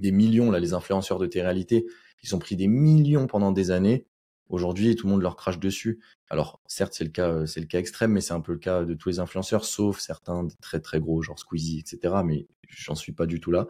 [0.01, 1.87] des millions, là, les influenceurs de télé-réalité,
[2.23, 4.07] ils ont pris des millions pendant des années.
[4.49, 6.01] Aujourd'hui, tout le monde leur crache dessus.
[6.31, 8.59] Alors, certes, c'est le cas, euh, c'est le cas extrême, mais c'est un peu le
[8.59, 12.15] cas de tous les influenceurs, sauf certains très très gros, genre Squeezie, etc.
[12.25, 13.67] Mais j'en suis pas du tout là.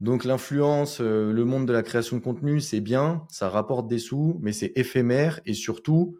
[0.00, 3.98] Donc, l'influence, euh, le monde de la création de contenu, c'est bien, ça rapporte des
[3.98, 6.18] sous, mais c'est éphémère et surtout,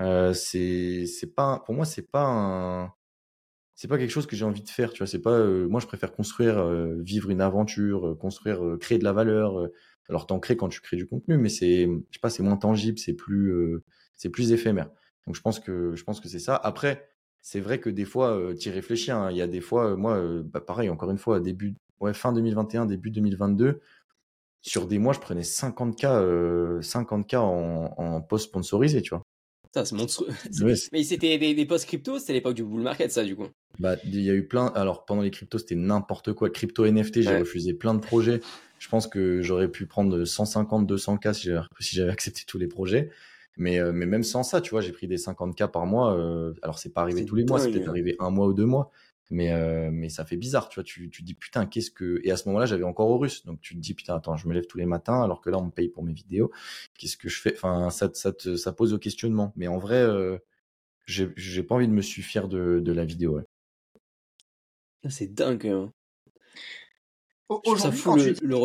[0.00, 2.92] euh, c'est, c'est pas, pour moi, c'est pas un,
[3.76, 5.06] c'est pas quelque chose que j'ai envie de faire, tu vois.
[5.06, 9.04] C'est pas, euh, moi, je préfère construire, euh, vivre une aventure, euh, construire, créer de
[9.04, 9.68] la valeur.
[10.08, 12.56] alors, t'en crées quand tu crées du contenu, mais c'est, je sais pas, c'est moins
[12.56, 13.82] tangible, c'est plus,
[14.16, 14.88] c'est plus éphémère.
[15.26, 16.56] Donc, je pense que, je pense que c'est ça.
[16.56, 17.08] Après,
[17.42, 19.10] c'est vrai que des fois, tu y réfléchis.
[19.10, 19.30] Hein.
[19.30, 22.86] Il y a des fois, moi, bah, pareil, encore une fois, début, ouais, fin 2021,
[22.86, 23.80] début 2022,
[24.62, 29.22] sur des mois, je prenais 50K, 50K en, en post sponsorisé, tu vois.
[29.84, 30.32] C'est monstrueux.
[30.92, 33.46] mais c'était des, des posts crypto, c'était l'époque du bull market, ça, du coup.
[33.78, 34.66] Bah, il y a eu plein.
[34.68, 36.50] Alors, pendant les cryptos, c'était n'importe quoi.
[36.50, 38.40] Crypto NFT, j'ai refusé plein de projets.
[38.78, 43.10] Je pense que j'aurais pu prendre 150, 200 k si j'avais accepté tous les projets.
[43.58, 46.14] Mais, euh, mais même sans ça, tu vois, j'ai pris des 50 k par mois.
[46.14, 48.66] Euh, alors, c'est pas arrivé tous les mois, c'est peut-être arrivé un mois ou deux
[48.66, 48.90] mois.
[49.30, 50.84] Mais, euh, mais ça fait bizarre, tu vois.
[50.84, 52.20] Tu, tu dis putain, qu'est-ce que.
[52.22, 53.44] Et à ce moment-là, j'avais encore au russe.
[53.44, 55.58] Donc, tu te dis putain, attends, je me lève tous les matins alors que là,
[55.58, 56.52] on me paye pour mes vidéos.
[56.96, 57.52] Qu'est-ce que je fais?
[57.54, 59.52] Enfin, ça, ça, ça pose au questionnement.
[59.56, 60.38] Mais en vrai, euh,
[61.06, 63.36] j'ai pas envie de me suffire de, de la vidéo.
[63.36, 63.44] Ouais.
[65.04, 65.66] Ah, c'est dingue.
[65.66, 65.92] Hein.
[67.48, 68.56] Aujourd'hui, quand, le, tu, le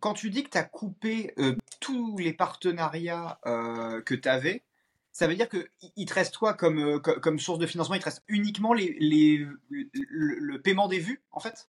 [0.00, 4.64] quand, tu dis que tu as coupé euh, tous les partenariats euh, que tu avais,
[5.12, 7.94] ça veut dire qu'il te reste quoi comme, euh, comme, source de financement?
[7.94, 11.68] Il te reste uniquement les, les, le, paiement des vues, en fait?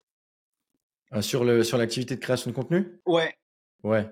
[1.21, 3.01] Sur l'activité sur de création de contenu?
[3.07, 3.35] Ouais.
[3.83, 4.09] Ouais.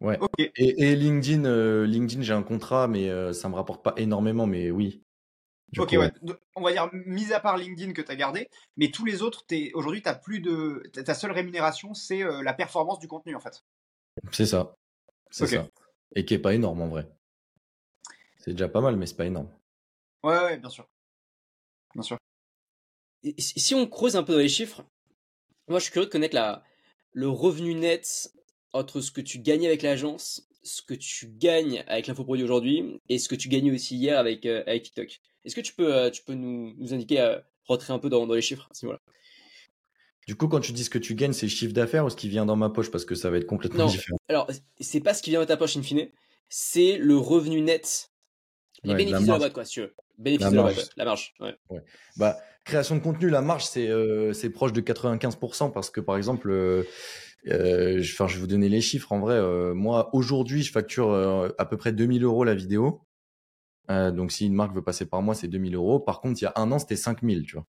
[0.00, 0.18] Ouais.
[0.38, 5.02] Et, et, LinkedIn, LinkedIn j'ai un contrat, mais ça me rapporte pas énormément, mais oui
[5.78, 6.12] ok, ouais.
[6.56, 9.44] On va dire, mis à part LinkedIn que tu as gardé, mais tous les autres,
[9.74, 10.82] aujourd'hui, tu plus de.
[11.04, 13.62] Ta seule rémunération, c'est euh, la performance du contenu, en fait.
[14.32, 14.74] C'est ça.
[15.30, 15.66] C'est ça.
[16.16, 17.08] Et qui est pas énorme, en vrai.
[18.40, 19.48] C'est déjà pas mal, mais c'est pas énorme.
[20.22, 20.88] Ouais, ouais, bien sûr.
[21.94, 22.18] Bien sûr.
[23.38, 24.84] si on creuse un peu dans les chiffres,
[25.68, 26.64] moi, je suis curieux de connaître la,
[27.12, 28.32] le revenu net
[28.72, 33.18] entre ce que tu gagnais avec l'agence, ce que tu gagnes avec l'infoproduit aujourd'hui et
[33.18, 35.20] ce que tu gagnais aussi hier avec, euh, avec TikTok.
[35.44, 38.26] Est-ce que tu peux, euh, tu peux nous, nous indiquer, euh, rentrer un peu dans,
[38.26, 38.68] dans les chiffres
[40.26, 42.28] Du coup, quand tu dis ce que tu gagnes, c'est chiffre d'affaires ou ce qui
[42.28, 42.90] vient dans ma poche?
[42.90, 44.18] Parce que ça va être complètement différent.
[44.28, 44.50] Alors,
[44.80, 46.08] c'est pas ce qui vient dans ta poche in fine,
[46.48, 48.09] c'est le revenu net.
[48.84, 49.94] Les bénéfices de la boîte, quoi, si tu veux.
[50.18, 51.34] Bénéfices de la boîte, la marge.
[51.40, 51.56] Ouais.
[52.16, 56.50] Bah, création de contenu, la marge, c'est euh, proche de 95% parce que, par exemple,
[56.50, 56.84] euh,
[57.48, 59.12] euh, je, je vais vous donner les chiffres.
[59.12, 59.40] En vrai,
[59.74, 61.12] moi, aujourd'hui, je facture
[61.58, 63.02] à peu près 2000 euros la vidéo.
[63.88, 66.00] Donc, si une marque veut passer par moi, c'est 2000 euros.
[66.00, 67.66] Par contre, il y a un an, c'était 5000, tu vois.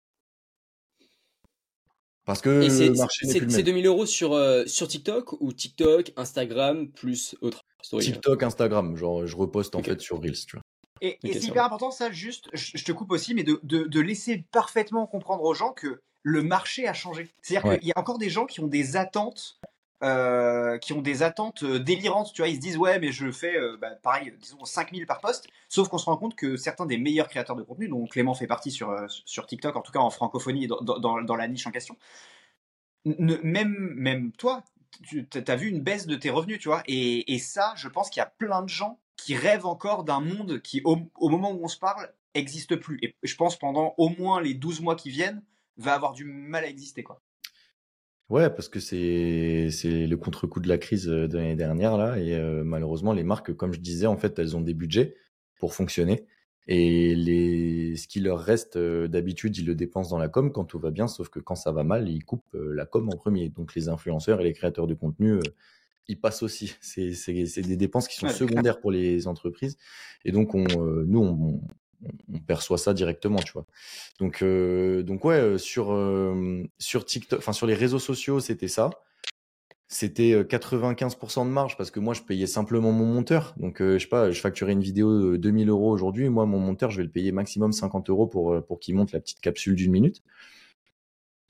[2.26, 5.52] Parce que le marché n'est plus le C'est 2000 euros sur, euh, sur TikTok ou
[5.54, 7.66] TikTok, Instagram, plus autre
[8.00, 8.96] TikTok, Instagram.
[8.96, 10.64] Genre, je reposte en fait sur Reels, tu vois.
[11.02, 15.08] Et, c'est hyper important, ça, juste, je, te coupe aussi, mais de, de, laisser parfaitement
[15.08, 17.34] comprendre aux gens que le marché a changé.
[17.42, 19.60] C'est-à-dire qu'il y a encore des gens qui ont des attentes
[20.04, 22.34] euh, qui ont des attentes euh, délirantes.
[22.34, 25.22] Tu vois, ils se disent ouais, mais je fais euh, bah, pareil, disons 5000 par
[25.22, 25.48] poste.
[25.70, 28.48] Sauf qu'on se rend compte que certains des meilleurs créateurs de contenu, dont Clément fait
[28.48, 31.72] partie sur, sur TikTok, en tout cas en francophonie, dans, dans, dans la niche en
[31.72, 31.98] question,
[33.06, 34.64] même, même toi,
[35.08, 36.82] tu as vu une baisse de tes revenus, tu vois.
[36.88, 40.20] Et, et ça, je pense qu'il y a plein de gens qui rêvent encore d'un
[40.20, 40.98] monde qui, au,
[41.30, 43.00] moment où on se parle, existe plus.
[43.02, 45.44] Et je pense pendant au moins les 12 mois qui viennent,
[45.78, 47.22] va avoir du mal à exister, quoi.
[48.30, 52.18] Ouais, parce que c'est c'est le contre-coup de la crise euh, de l'année dernière là
[52.18, 55.16] et euh, malheureusement les marques comme je disais en fait elles ont des budgets
[55.60, 56.26] pour fonctionner
[56.66, 60.64] et les ce qui leur reste euh, d'habitude ils le dépensent dans la com quand
[60.64, 63.50] tout va bien sauf que quand ça va mal ils coupent la com en premier
[63.50, 65.42] donc les influenceurs et les créateurs de contenu
[66.12, 69.78] ils passent aussi c'est des dépenses qui sont secondaires pour les entreprises
[70.26, 70.66] et donc on
[71.06, 71.62] nous on,
[72.34, 73.66] on perçoit ça directement, tu vois.
[74.20, 78.68] Donc, euh, donc ouais, euh, sur, euh, sur TikTok, enfin sur les réseaux sociaux, c'était
[78.68, 78.90] ça.
[79.88, 83.54] C'était 95% de marge parce que moi, je payais simplement mon monteur.
[83.58, 86.30] Donc, je sais pas, je facturais une vidéo 2000 euros aujourd'hui.
[86.30, 89.20] Moi, mon monteur, je vais le payer maximum 50 euros pour, pour qu'il monte la
[89.20, 90.24] petite capsule d'une minute.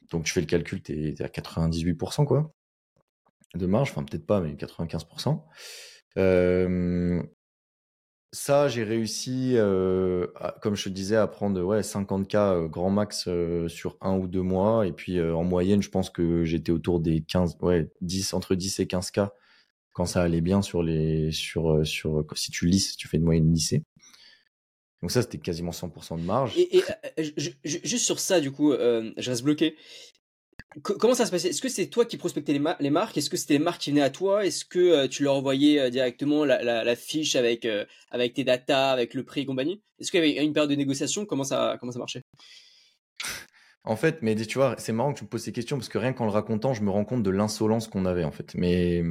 [0.09, 2.51] Donc, je fais le calcul, tu es, à 98%, quoi,
[3.55, 3.91] de marge.
[3.91, 5.41] Enfin, peut-être pas, mais 95%.
[6.17, 7.21] Euh,
[8.33, 10.27] ça, j'ai réussi, euh,
[10.61, 13.27] comme je te disais, à prendre ouais, 50K euh, grand max
[13.67, 14.87] sur un ou deux mois.
[14.87, 18.79] Et puis en moyenne, je pense que j'étais autour des 15, ouais, 10, entre 10
[18.79, 19.29] et 15K
[19.93, 23.51] quand ça allait bien sur les, sur, sur, si tu lisses, tu fais une moyenne
[23.53, 23.83] lissée.
[25.01, 26.57] Donc ça, c'était quasiment 100% de marge.
[26.57, 26.81] Et,
[27.65, 29.75] juste sur ça, du coup, je reste bloqué.
[30.83, 31.49] Comment ça se passait?
[31.49, 33.17] Est-ce que c'est toi qui prospectais les, marques?
[33.17, 34.45] Est-ce que c'était les marques qui venaient à toi?
[34.45, 38.91] Est-ce que euh, tu leur envoyais euh, directement la, fiche avec, euh, avec tes datas,
[38.91, 39.81] avec le prix et compagnie?
[39.99, 41.25] Est-ce qu'il y avait une période de négociation?
[41.25, 42.21] Comment ça, comment ça marchait?
[43.83, 45.97] En fait, mais tu vois, c'est marrant que tu me poses ces questions parce que
[45.97, 48.53] rien qu'en le racontant, je me rends compte de l'insolence qu'on avait en fait.
[48.53, 49.03] Mais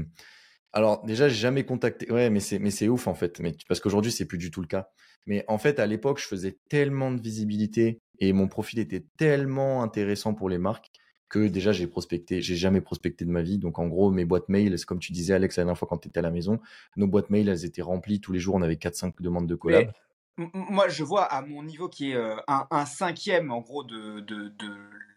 [0.72, 2.08] alors déjà, j'ai jamais contacté.
[2.12, 3.40] Ouais, mais c'est mais c'est ouf en fait.
[3.40, 4.88] Mais parce qu'aujourd'hui, c'est plus du tout le cas.
[5.26, 9.82] Mais en fait, à l'époque, je faisais tellement de visibilité et mon profil était tellement
[9.82, 10.92] intéressant pour les marques
[11.30, 13.56] que déjà j'ai prospecté, j'ai jamais prospecté de ma vie.
[13.56, 15.98] Donc en gros, mes boîtes mail, c'est comme tu disais Alex la dernière fois quand
[15.98, 16.60] tu étais à la maison,
[16.96, 19.92] nos boîtes mail, elles étaient remplies tous les jours, on avait 4-5 demandes de collab.
[20.36, 24.52] moi, je vois à mon niveau qui est euh, un, cinquième en gros de, de,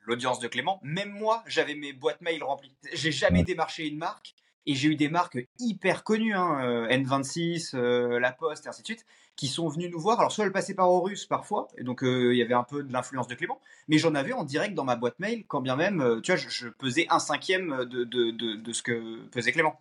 [0.05, 2.75] l'audience de Clément, même moi, j'avais mes boîtes mail remplies.
[2.93, 8.31] J'ai jamais démarché une marque Et j'ai eu des marques hyper connues, hein, N26, La
[8.31, 10.19] Poste, et ainsi de suite, qui sont venus nous voir.
[10.19, 12.93] Alors, soit elles passaient par Horus parfois, et donc il y avait un peu de
[12.93, 16.21] l'influence de Clément, mais j'en avais en direct dans ma boîte mail, quand bien même,
[16.23, 19.79] tu vois, je, pesais un cinquième de, de, de, ce que pesait Clément.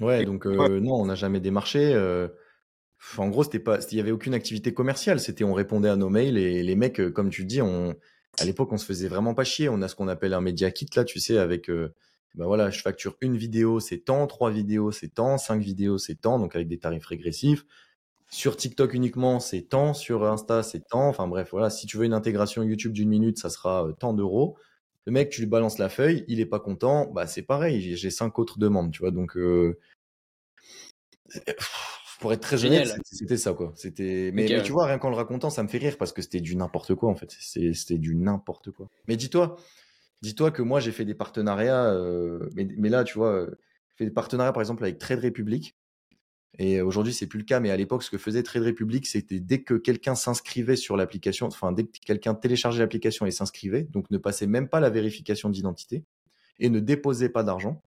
[0.00, 1.94] Ouais, donc non, on n'a jamais démarché.
[3.16, 5.20] en gros, c'était pas, il y avait aucune activité commerciale.
[5.20, 7.94] C'était, on répondait à nos mails et les mecs, comme tu dis, on,
[8.38, 9.70] à l'époque, on se faisait vraiment pas chier.
[9.70, 11.70] On a ce qu'on appelle un media kit là, tu sais, avec,
[12.34, 16.14] ben voilà, je facture une vidéo, c'est tant, trois vidéos, c'est tant, cinq vidéos, c'est
[16.14, 17.64] tant, donc avec des tarifs régressifs.
[18.32, 19.92] Sur TikTok uniquement, c'est tant.
[19.92, 21.08] Sur Insta, c'est tant.
[21.08, 21.68] Enfin bref, voilà.
[21.68, 24.56] Si tu veux une intégration YouTube d'une minute, ça sera tant d'euros.
[25.06, 27.96] Le mec, tu lui balances la feuille, il est pas content, bah c'est pareil.
[27.96, 29.10] J'ai cinq autres demandes, tu vois.
[29.10, 29.36] Donc,
[32.20, 33.72] pour être très honnête, c'était ça quoi.
[33.74, 36.40] C'était, mais, tu vois, rien qu'en le racontant, ça me fait rire parce que c'était
[36.40, 37.34] du n'importe quoi en fait.
[37.40, 38.88] C'était du n'importe quoi.
[39.08, 39.56] Mais dis-toi,
[40.22, 41.94] dis-toi que moi j'ai fait des partenariats,
[42.54, 45.76] mais, mais, là, tu vois, j'ai fait des partenariats par exemple avec Trade Republic.
[46.58, 49.40] Et aujourd'hui, c'est plus le cas, mais à l'époque, ce que faisait Trade Republic, c'était
[49.40, 54.10] dès que quelqu'un s'inscrivait sur l'application, enfin, dès que quelqu'un téléchargeait l'application et s'inscrivait, donc
[54.10, 56.04] ne passait même pas la vérification d'identité
[56.58, 57.82] et ne déposait pas d'argent,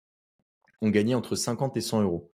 [0.80, 2.32] on gagnait entre 50 et 100 euros.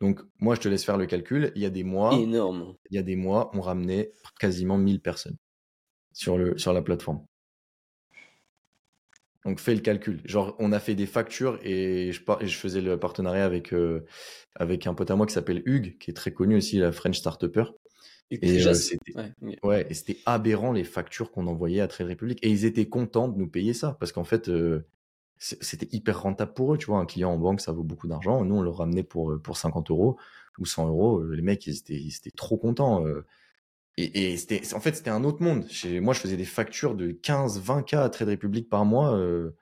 [0.00, 1.52] Donc, moi, je te laisse faire le calcul.
[1.56, 2.14] Il y a des mois.
[2.14, 2.76] Énorme.
[2.90, 5.36] Il y a des mois, on ramenait quasiment 1000 personnes
[6.12, 7.26] sur, le, sur la plateforme.
[9.44, 10.20] Donc fais le calcul.
[10.24, 14.04] Genre, on a fait des factures et je, je faisais le partenariat avec, euh,
[14.56, 17.18] avec un pote à moi qui s'appelle Hugues, qui est très connu aussi, la French
[17.18, 17.64] Startupper.
[18.30, 19.14] Et, euh, c'était
[19.62, 22.38] ouais, et c'était aberrant les factures qu'on envoyait à Trade Republic.
[22.42, 24.84] Et ils étaient contents de nous payer ça parce qu'en fait, euh,
[25.38, 26.78] c'était hyper rentable pour eux.
[26.78, 28.44] Tu vois, un client en banque, ça vaut beaucoup d'argent.
[28.44, 30.18] Nous, on le ramenait pour, pour 50 euros
[30.58, 31.24] ou 100 euros.
[31.24, 33.04] Les mecs, ils étaient, ils étaient trop contents.
[34.00, 35.66] Et, c'était, en fait, c'était un autre monde.
[35.68, 39.16] Chez, moi, je faisais des factures de 15, 20 k à Trade Republic par mois,
[39.16, 39.56] euh,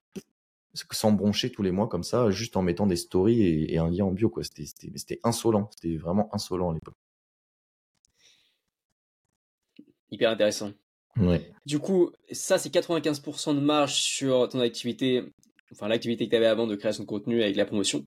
[0.74, 4.04] sans broncher tous les mois comme ça, juste en mettant des stories et, un lien
[4.04, 4.28] en bio.
[4.28, 4.44] Quoi.
[4.44, 5.70] C'était, c'était, insolent.
[5.74, 6.96] C'était vraiment insolent à l'époque.
[10.10, 10.72] Hyper intéressant.
[11.16, 11.50] Ouais.
[11.64, 15.24] Du coup, ça, c'est 95% de marge sur ton activité,
[15.72, 18.04] enfin l'activité que tu avais avant de création de contenu avec la promotion.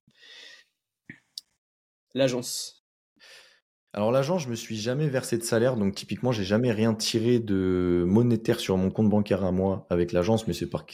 [2.14, 2.79] L'agence,
[3.94, 7.40] alors l'agent, je me suis jamais versé de salaire, donc typiquement, j'ai jamais rien tiré
[7.40, 10.86] de monétaire sur mon compte bancaire à moi avec l'agence, mais c'est pour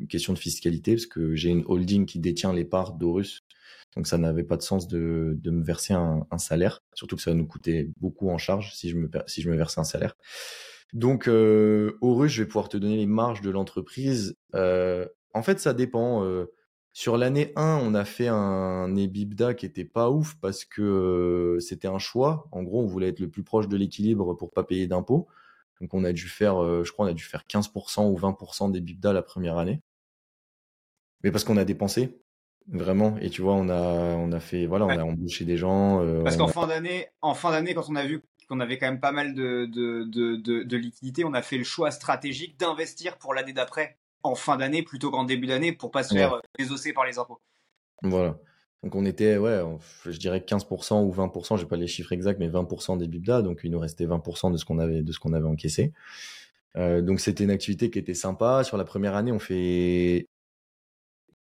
[0.00, 3.42] une question de fiscalité, parce que j'ai une holding qui détient les parts d'Horus,
[3.96, 7.46] donc ça n'avait pas de sens de, me verser un, salaire, surtout que ça nous
[7.46, 10.16] coûtait beaucoup en charge si je me, si je me versais un salaire.
[10.94, 14.36] Donc euh, Horus, je vais pouvoir te donner les marges de l'entreprise.
[14.54, 16.24] Euh, en fait, ça dépend.
[16.24, 16.46] Euh,
[16.92, 21.88] sur l'année 1, on a fait un EBITDA qui était pas ouf parce que c'était
[21.88, 22.48] un choix.
[22.52, 25.26] En gros, on voulait être le plus proche de l'équilibre pour pas payer d'impôts.
[25.80, 29.14] Donc on a dû faire, je crois, on a dû faire 15% ou 20% d'EBITDA
[29.14, 29.80] la première année.
[31.22, 32.20] Mais parce qu'on a dépensé,
[32.68, 33.16] vraiment.
[33.22, 33.80] Et tu vois, on a,
[34.16, 36.04] on a fait, voilà, on a embauché des gens.
[36.22, 39.00] parce qu'en fin d'année, en fin d'année, quand on a vu qu'on avait quand même
[39.00, 43.32] pas mal de, de, de, de liquidités, on a fait le choix stratégique d'investir pour
[43.32, 47.04] l'année d'après en fin d'année plutôt qu'en début d'année pour pas se faire désosser par
[47.04, 47.40] les impôts.
[48.02, 48.38] Voilà.
[48.82, 49.62] Donc on était, ouais,
[50.06, 53.60] je dirais 15% ou 20%, j'ai pas les chiffres exacts, mais 20% des BIBDA, donc
[53.62, 55.92] il nous restait 20% de ce qu'on avait, de ce qu'on avait encaissé.
[56.76, 58.64] Euh, donc c'était une activité qui était sympa.
[58.64, 60.26] Sur la première année, on fait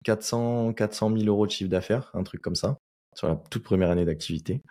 [0.04, 2.78] 400, 400 000 euros de chiffre d'affaires, un truc comme ça,
[3.14, 4.62] sur la toute première année d'activité.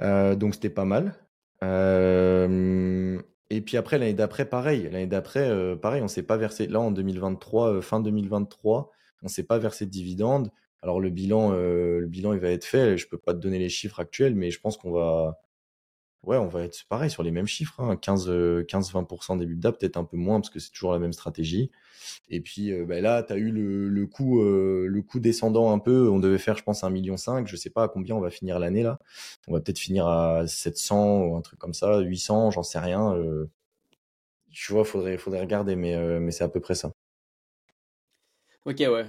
[0.00, 1.14] Euh, donc c'était pas mal.
[1.62, 3.20] Euh,
[3.52, 4.84] et puis après, l'année d'après, pareil.
[4.90, 6.66] L'année d'après, euh, pareil, on ne s'est pas versé.
[6.68, 8.90] Là, en 2023, euh, fin 2023,
[9.22, 10.50] on ne s'est pas versé de dividendes.
[10.80, 12.96] Alors, le bilan, euh, le bilan, il va être fait.
[12.96, 15.38] Je ne peux pas te donner les chiffres actuels, mais je pense qu'on va,
[16.24, 17.94] ouais, on va être pareil sur les mêmes chiffres.
[17.94, 18.30] 15,
[18.68, 21.70] 15, 20% des peut-être un peu moins parce que c'est toujours la même stratégie.
[22.28, 25.72] Et puis euh, bah là, tu as eu le, le coup euh, le coup descendant
[25.72, 26.08] un peu.
[26.08, 27.46] On devait faire, je pense, un million cinq.
[27.46, 28.98] Je sais pas à combien on va finir l'année là.
[29.48, 33.14] On va peut-être finir à 700 ou un truc comme ça, 800, j'en sais rien.
[33.16, 33.46] Euh.
[34.50, 36.92] tu vois, faudrait faudrait regarder, mais mais c'est à peu près ça.
[38.64, 39.06] Ok, ouais.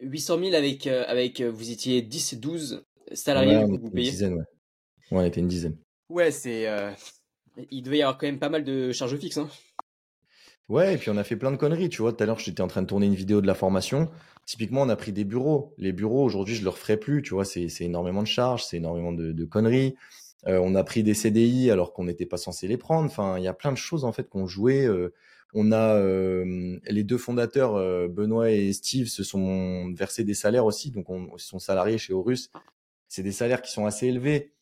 [0.00, 4.06] 800 000 avec avec vous étiez 10 12 salariés vous payez?
[4.08, 4.44] Une dizaine, ouais.
[5.12, 5.18] ouais.
[5.18, 5.76] on était une dizaine.
[6.10, 6.66] Ouais, c'est
[7.70, 9.38] il devait y avoir quand même pas mal de charges fixes.
[9.38, 9.48] Hein.
[10.68, 11.88] Ouais, et puis on a fait plein de conneries.
[11.88, 14.08] Tu vois, tout à l'heure, j'étais en train de tourner une vidéo de la formation.
[14.46, 15.74] Typiquement, on a pris des bureaux.
[15.78, 17.22] Les bureaux, aujourd'hui, je ne le referai plus.
[17.22, 19.96] Tu vois, c'est énormément de charges, c'est énormément de, conneries.
[20.46, 23.06] Euh, on a pris des CDI alors qu'on n'était pas censé les prendre.
[23.06, 24.86] Enfin, il y a plein de choses en fait qu'on jouait.
[24.86, 25.12] Euh,
[25.54, 27.74] on a euh, les deux fondateurs,
[28.08, 30.92] Benoît et Steve, se sont versés des salaires aussi.
[30.92, 32.52] Donc, on, ils sont salariés chez Horus.
[33.08, 34.52] C'est des salaires qui sont assez élevés.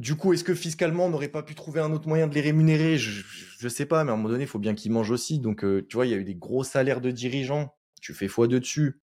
[0.00, 2.40] Du coup, est-ce que fiscalement, on n'aurait pas pu trouver un autre moyen de les
[2.40, 2.96] rémunérer?
[2.96, 3.22] Je,
[3.62, 5.40] ne sais pas, mais à un moment donné, il faut bien qu'ils mangent aussi.
[5.40, 7.74] Donc, euh, tu vois, il y a eu des gros salaires de dirigeants.
[8.00, 9.02] Tu fais fois dessus.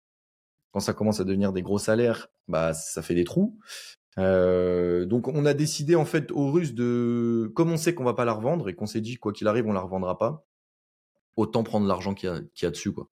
[0.71, 3.57] Quand ça commence à devenir des gros salaires, bah ça fait des trous.
[4.19, 8.13] Euh, donc on a décidé en fait aux Russes de, comme on sait qu'on va
[8.13, 10.45] pas la revendre et qu'on s'est dit quoi qu'il arrive on la revendra pas,
[11.35, 12.29] autant prendre l'argent qu'il
[12.61, 13.09] y, a, dessus quoi.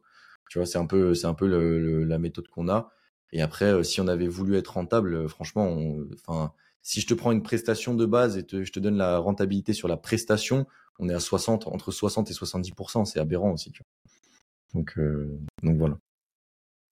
[0.49, 2.91] Tu vois c'est un peu un peu la méthode qu'on a.
[3.31, 5.75] Et après euh, si on avait voulu être rentable, franchement,
[6.13, 9.17] enfin si je te prends une prestation de base et te, je te donne la
[9.17, 10.65] rentabilité sur la prestation,
[10.99, 13.71] on est à 60 entre 60 et 70% c'est aberrant aussi.
[13.71, 14.11] Tu vois.
[14.73, 15.97] Donc euh, donc voilà.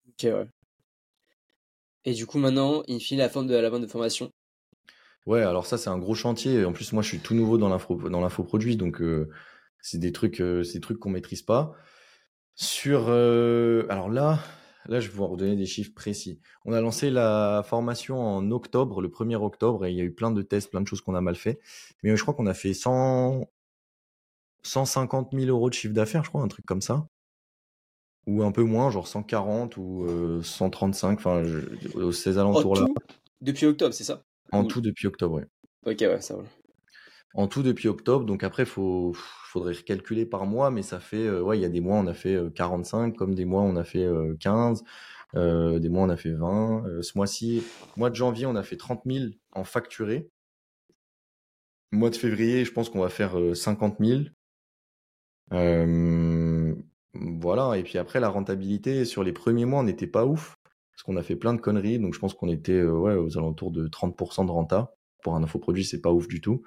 [0.07, 0.47] Ok ouais.
[2.05, 4.31] Et du coup, maintenant, il file la forme de la vente de formation.
[5.25, 6.63] Ouais, alors ça, c'est un gros chantier.
[6.63, 9.29] En plus, moi, je suis tout nouveau dans l'info, dans l'infoproduit, donc euh,
[9.81, 11.75] c'est des trucs, euh, c'est des trucs qu'on maîtrise pas.
[12.55, 14.39] Sur, alors là,
[14.87, 16.39] là, je vais vous redonner des chiffres précis.
[16.65, 20.13] On a lancé la formation en octobre, le 1er octobre, et il y a eu
[20.13, 21.59] plein de tests, plein de choses qu'on a mal fait.
[22.03, 23.49] Mais je crois qu'on a fait 100,
[24.63, 27.07] 150 000 euros de chiffre d'affaires, je crois, un truc comme ça
[28.27, 30.05] ou un peu moins, genre 140 ou
[30.43, 31.41] 135, enfin,
[32.11, 32.85] ces alentours-là.
[33.41, 34.23] Depuis octobre, c'est ça?
[34.51, 35.43] En tout depuis octobre, oui.
[35.91, 36.43] Ok, ouais, ça va.
[37.35, 41.57] En tout depuis octobre, donc après, il faudrait recalculer par mois, mais ça fait, ouais,
[41.57, 44.07] il y a des mois, on a fait 45, comme des mois, on a fait
[44.39, 44.83] 15,
[45.35, 47.01] des mois, on a fait 20.
[47.01, 47.63] ce mois-ci,
[47.97, 50.27] mois de janvier, on a fait 30 000 en facturé.
[51.91, 54.21] Mois de février, je pense qu'on va faire 50 000.
[55.53, 56.75] Euh,
[57.13, 60.57] voilà, et puis après, la rentabilité, sur les premiers mois, on n'était pas ouf,
[60.91, 63.37] parce qu'on a fait plein de conneries, donc je pense qu'on était euh, ouais, aux
[63.37, 64.93] alentours de 30% de renta.
[65.23, 66.63] Pour un infoproduit, c'est pas ouf du tout.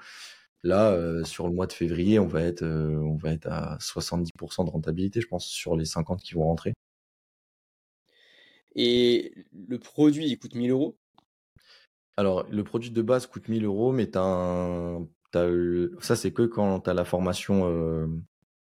[0.65, 3.79] Là, euh, sur le mois de février, on va être, euh, on va être à
[3.81, 6.73] 70% de rentabilité, je pense, sur les 50 qui vont rentrer.
[8.75, 10.97] Et le produit, il coûte 1000 euros?
[12.17, 15.09] Alors, le produit de base coûte 1000 euros, mais as un,
[16.01, 17.65] ça, c'est que quand tu as la formation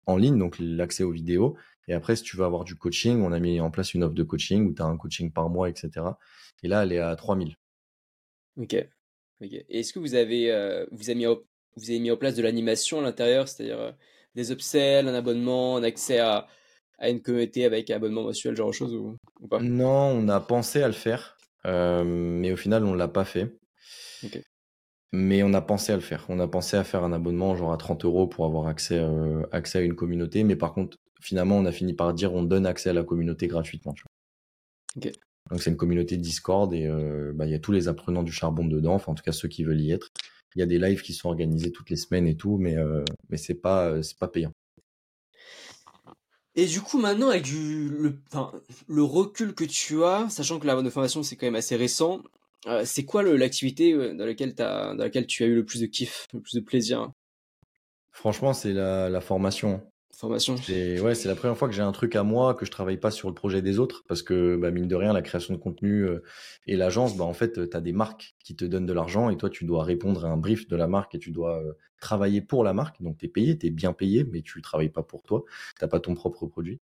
[0.05, 1.55] en ligne, donc l'accès aux vidéos.
[1.87, 4.15] Et après, si tu veux avoir du coaching, on a mis en place une offre
[4.15, 6.05] de coaching où tu as un coaching par mois, etc.
[6.63, 7.55] Et là, elle est à 3000.
[8.57, 8.75] Ok.
[9.41, 9.65] okay.
[9.69, 11.27] Est-ce que vous avez, euh, vous, avez mis
[11.77, 13.91] vous avez mis en place de l'animation à l'intérieur, c'est-à-dire euh,
[14.35, 16.47] des upsells, un abonnement, un accès à,
[16.97, 19.59] à une communauté avec un abonnement mensuel, genre de choses ou, pas?
[19.59, 23.25] Non, on a pensé à le faire, euh, mais au final, on ne l'a pas
[23.25, 23.55] fait.
[25.13, 26.25] Mais on a pensé à le faire.
[26.27, 29.43] On a pensé à faire un abonnement genre à 30 euros pour avoir accès, euh,
[29.51, 30.43] accès à une communauté.
[30.43, 33.47] Mais par contre, finalement, on a fini par dire on donne accès à la communauté
[33.47, 33.95] gratuitement.
[35.49, 38.33] Donc c'est une communauté Discord et euh, bah, il y a tous les apprenants du
[38.33, 38.95] charbon dedans.
[38.95, 40.09] Enfin, en tout cas, ceux qui veulent y être.
[40.57, 43.05] Il y a des lives qui sont organisés toutes les semaines et tout, mais, euh,
[43.29, 44.51] mais c'est pas, c'est pas payant.
[46.55, 48.19] Et du coup, maintenant, avec du, le,
[48.87, 52.23] le recul que tu as, sachant que la de formation, c'est quand même assez récent,
[52.65, 55.85] euh, c'est quoi l'activité euh, dans laquelle, dans laquelle tu as eu le plus de
[55.85, 57.11] kiff, le plus de plaisir?
[58.11, 59.83] Franchement, c'est la, formation.
[60.17, 60.57] Formation.
[60.57, 62.97] C'est ouais, c'est la première fois que j'ai un truc à moi que je travaille
[62.97, 65.59] pas sur le projet des autres parce que bah, mine de rien, la création de
[65.59, 66.23] contenu euh,
[66.65, 69.37] et l'agence, bah en fait, tu as des marques qui te donnent de l'argent et
[69.37, 71.61] toi tu dois répondre à un brief de la marque et tu dois
[72.01, 72.99] travailler pour la marque.
[72.99, 75.43] Donc tu es payé, tu es bien payé, mais tu travailles pas pour toi.
[75.79, 76.79] T'as pas ton propre produit.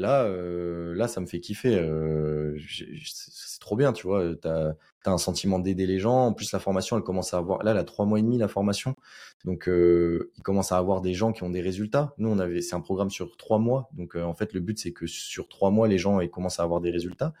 [0.00, 1.78] Là, euh, là, ça me fait kiffer.
[1.78, 2.58] Euh,
[3.04, 4.34] c'est trop bien, tu vois.
[4.34, 4.72] T'as
[5.04, 6.28] as un sentiment d'aider les gens.
[6.28, 7.62] En plus, la formation, elle commence à avoir.
[7.62, 8.96] Là, elle a trois mois et demi la formation,
[9.44, 12.14] donc euh, il commence à avoir des gens qui ont des résultats.
[12.16, 14.92] Nous, on avait, c'est un programme sur trois mois, donc en fait, le but c'est
[14.92, 17.34] que sur trois mois, les gens ils commencent à avoir des résultats.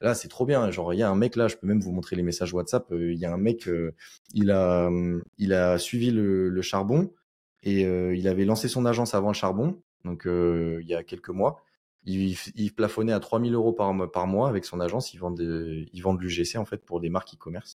[0.00, 0.70] Là, c'est trop bien.
[0.70, 2.86] Genre, il y a un mec là, je peux même vous montrer les messages WhatsApp.
[2.92, 3.68] Il y a un mec,
[4.32, 4.90] il a,
[5.36, 7.12] il a suivi le charbon
[7.64, 11.62] et il avait lancé son agence avant le charbon, donc il y a quelques mois.
[12.10, 15.12] Il, plafonnait à 3000 euros par, par mois avec son agence.
[15.12, 17.78] Ils vendent, de, ils vendent l'UGC en fait pour des marques e-commerce.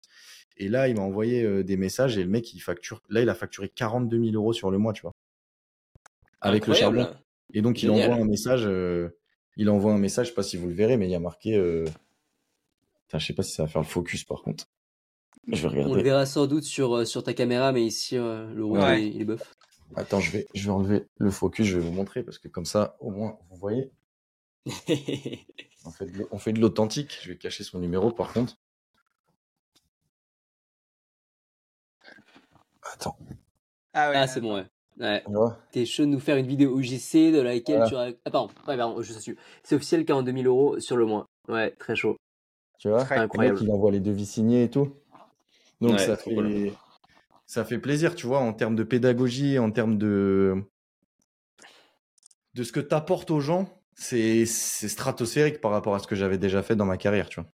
[0.60, 3.02] Et là, il m'a envoyé euh, des messages et le mec, il facture.
[3.10, 5.16] Là, il a facturé 42 000 euros sur le mois, tu vois,
[6.42, 7.10] avec le charbon.
[7.54, 8.64] Et donc, il envoie un message.
[8.66, 9.18] Euh,
[9.56, 10.28] il envoie un message.
[10.28, 11.56] Je sais pas si vous le verrez, mais il y a marqué.
[11.56, 11.86] Euh...
[13.08, 14.66] Enfin, je sais pas si ça va faire le focus par contre.
[15.48, 15.92] Je vais regarder.
[15.92, 19.22] On le verra sans doute sur, euh, sur ta caméra, mais ici, le rouge, il
[19.22, 19.56] est bof.
[19.96, 22.66] Attends, je vais, je vais enlever le focus, je vais vous montrer parce que comme
[22.66, 23.92] ça, au moins, vous voyez.
[26.32, 27.18] on fait de l'authentique.
[27.22, 28.58] Je vais cacher son numéro par contre.
[32.94, 33.18] Attends.
[33.94, 34.66] Ah, ouais, ah c'est bon, ouais.
[35.00, 35.24] ouais.
[35.72, 38.12] T'es chaud de nous faire une vidéo UGC de laquelle tu as.
[38.26, 39.36] Ah, pardon, ouais, pardon je suis.
[39.64, 41.28] C'est officiel 42 000 euros sur le mois.
[41.48, 42.18] Ouais, très chaud.
[42.80, 43.60] Tu vois, incroyable.
[43.62, 44.96] Il envoie les devis signés et tout.
[45.82, 46.74] Donc ça, fait...
[47.46, 50.64] ça fait plaisir, tu vois, en termes de pédagogie, en termes de
[52.56, 56.38] de ce que tu apportes aux gens c'est stratosphérique par rapport à ce que j'avais
[56.38, 57.50] déjà fait dans ma carrière, tu vois.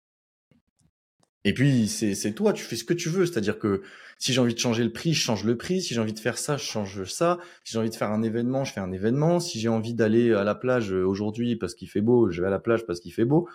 [1.45, 3.27] Et puis, c'est toi, tu fais ce que tu veux.
[3.27, 3.83] C'est-à-dire que
[4.19, 5.83] si j'ai envie de changer le prix, je change le prix.
[5.83, 7.39] Si j'ai envie de faire ça, je change ça.
[7.65, 9.41] Si j'ai envie de faire un événement, je fais un événement.
[9.41, 12.51] Si j'ai envie d'aller à la plage aujourd'hui parce qu'il fait beau, je vais à
[12.51, 13.49] la plage parce qu'il fait beau.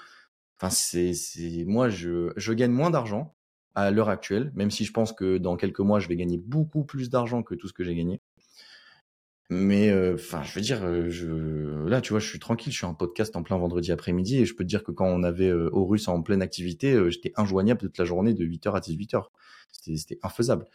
[0.60, 3.36] Enfin, c'est, c'est, moi, je, je gagne moins d'argent
[3.76, 6.84] à l'heure actuelle, même si je pense que dans quelques mois, je vais gagner beaucoup
[6.84, 8.22] plus d'argent que tout ce que j'ai gagné.
[9.50, 11.28] Mais euh, enfin, je veux dire, euh, je
[11.88, 14.46] là, tu vois, je suis tranquille, je suis en podcast en plein vendredi après-midi et
[14.46, 17.32] je peux te dire que quand on avait euh, Horus en pleine activité, euh, j'étais
[17.38, 19.24] injoignable toute la journée de 8h à 18h.
[19.72, 20.66] C'était infaisable.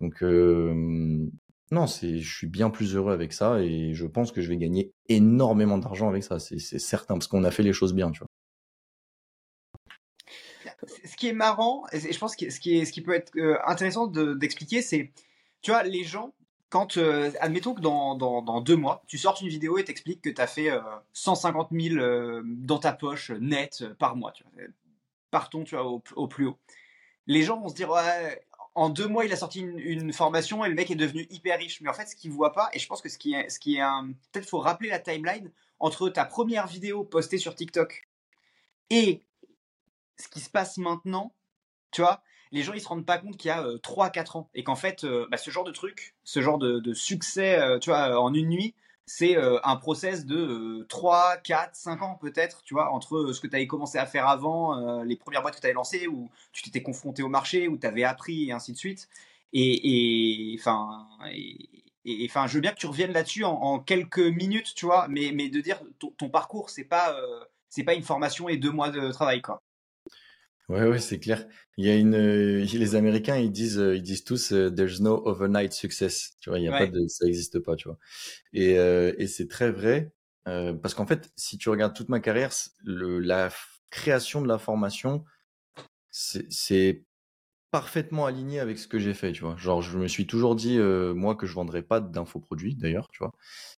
[0.00, 4.48] Donc non, c'est je suis bien plus heureux avec ça et je pense que je
[4.48, 7.94] vais gagner énormément d'argent avec ça, c'est c'est certain parce qu'on a fait les choses
[7.94, 8.28] bien, tu vois.
[11.04, 13.32] Ce qui est marrant, et je pense que ce qui, est, ce qui peut être
[13.66, 15.12] intéressant d'expliquer, c'est,
[15.62, 16.32] tu vois, les gens,
[16.70, 20.30] quand, euh, admettons que dans, dans, deux mois, tu sortes une vidéo et t'expliques que
[20.30, 20.80] tu as fait euh,
[21.12, 24.62] 150 000 euh, dans ta poche net euh, par mois, tu vois,
[25.32, 26.58] partons tu vois, au, plus haut.
[27.26, 27.92] Les gens vont se dire,
[28.74, 31.58] en deux mois, il a sorti une, une, formation et le mec est devenu hyper
[31.58, 31.80] riche.
[31.80, 33.58] Mais en fait, ce qu'ils voient pas, et je pense que ce qui est, ce
[33.58, 35.50] qui est un, peut-être faut rappeler la timeline
[35.80, 38.08] entre ta première vidéo postée sur TikTok
[38.90, 39.22] et
[40.18, 41.32] ce qui se passe maintenant,
[41.90, 44.50] tu vois, les gens ils se rendent pas compte qu'il y a euh, 3-4 ans
[44.54, 47.90] et qu'en fait euh, bah, ce genre de truc, ce genre de, succès, euh, tu
[47.90, 48.74] vois, en une nuit,
[49.06, 53.46] c'est euh, un process de 3, 4, 5 ans peut-être, tu vois, entre ce que
[53.46, 56.62] tu avais commencé à faire avant, les premières boîtes que tu avais lancées, où tu
[56.62, 59.08] t'étais confronté au marché, où tu avais appris et ainsi de suite.
[59.52, 61.08] Et enfin,
[62.04, 65.60] je veux bien que tu reviennes là-dessus en, quelques minutes, tu vois, mais, mais de
[65.60, 67.16] dire ton, ton parcours, c'est pas,
[67.68, 69.62] c'est pas une formation et deux mois de travail, quoi.
[70.70, 71.48] Ouais, ouais, c'est clair.
[71.76, 75.00] Il y a une, euh, les Américains, ils disent, euh, ils disent tous, euh, there's
[75.00, 76.36] no overnight success.
[76.40, 76.78] Tu vois, il y a ouais.
[76.78, 77.98] pas de, ça existe pas, tu vois.
[78.52, 80.12] Et, euh, et c'est très vrai,
[80.46, 82.52] euh, parce qu'en fait, si tu regardes toute ma carrière,
[82.84, 83.50] le, la
[83.90, 85.24] création de la formation,
[86.10, 87.04] c'est
[87.70, 89.56] parfaitement aligné avec ce que j'ai fait, tu vois.
[89.56, 93.32] Genre, je me suis toujours dit, moi, que je vendrais pas d'infoproduits, d'ailleurs, tu vois.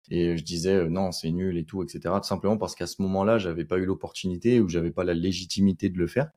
[0.10, 2.00] Et je disais, non, c'est nul et tout, etc.
[2.22, 5.90] Tout simplement parce qu'à ce moment-là, j'avais pas eu l'opportunité ou j'avais pas la légitimité
[5.90, 6.32] de le faire.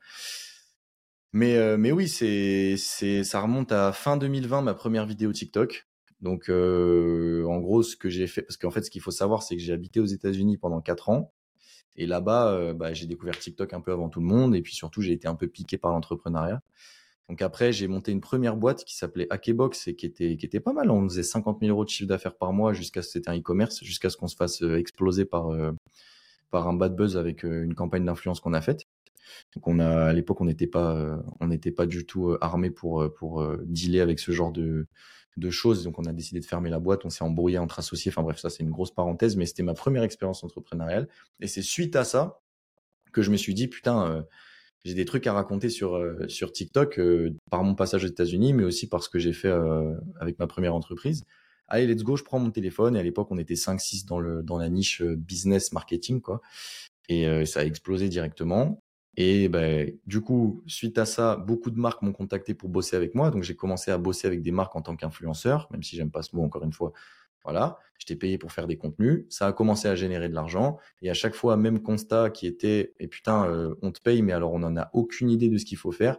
[1.35, 5.89] Mais, euh, mais oui, c'est, c'est, ça remonte à fin 2020, ma première vidéo TikTok.
[6.21, 9.43] Donc, euh, en gros, ce que j'ai fait, parce qu'en fait, ce qu'il faut savoir,
[9.43, 11.33] c'est que j'ai habité aux États-Unis pendant quatre ans.
[11.97, 14.55] Et là-bas, euh, bah, j'ai découvert TikTok un peu avant tout le monde.
[14.55, 16.63] Et puis surtout, j'ai été un peu piqué par l'entrepreneuriat.
[17.29, 20.61] Donc après, j'ai monté une première boîte qui s'appelait Hackebox et qui était, qui était
[20.61, 20.91] pas mal.
[20.91, 23.83] On faisait 50 000 euros de chiffre d'affaires par mois jusqu'à ce c'était un e-commerce,
[23.83, 25.73] jusqu'à ce qu'on se fasse euh, exploser par, euh,
[26.51, 28.87] par un bad buzz avec euh, une campagne d'influence qu'on a faite.
[29.55, 33.11] Donc on a à l'époque on n'était pas on n'était pas du tout armé pour
[33.15, 34.87] pour dealer avec ce genre de
[35.39, 35.83] de choses.
[35.85, 38.11] Donc on a décidé de fermer la boîte, on s'est embrouillé entre associés.
[38.11, 41.09] Enfin bref, ça c'est une grosse parenthèse, mais c'était ma première expérience entrepreneuriale.
[41.41, 42.43] Et c'est suite à ça
[43.13, 44.27] que je me suis dit putain,
[44.85, 48.53] j'ai des trucs à raconter sur euh, sur TikTok euh, par mon passage aux États-Unis,
[48.53, 49.53] mais aussi parce que j'ai fait
[50.21, 51.25] avec ma première entreprise.
[51.69, 52.97] Allez, let's go, je prends mon téléphone.
[52.97, 56.41] Et à l'époque, on était 5-6 dans le dans la niche business marketing quoi.
[57.09, 58.81] Et ça a explosé directement.
[59.17, 63.15] Et ben, du coup, suite à ça, beaucoup de marques m'ont contacté pour bosser avec
[63.15, 63.31] moi.
[63.31, 66.23] Donc, j'ai commencé à bosser avec des marques en tant qu'influenceur, même si j'aime pas
[66.23, 66.93] ce mot encore une fois.
[67.45, 69.27] Voilà, j'étais payé pour faire des contenus.
[69.29, 70.79] Ça a commencé à générer de l'argent.
[71.03, 74.33] Et à chaque fois, même constat qui était, et putain, euh, on te paye, mais
[74.33, 76.19] alors on n'en a aucune idée de ce qu'il faut faire.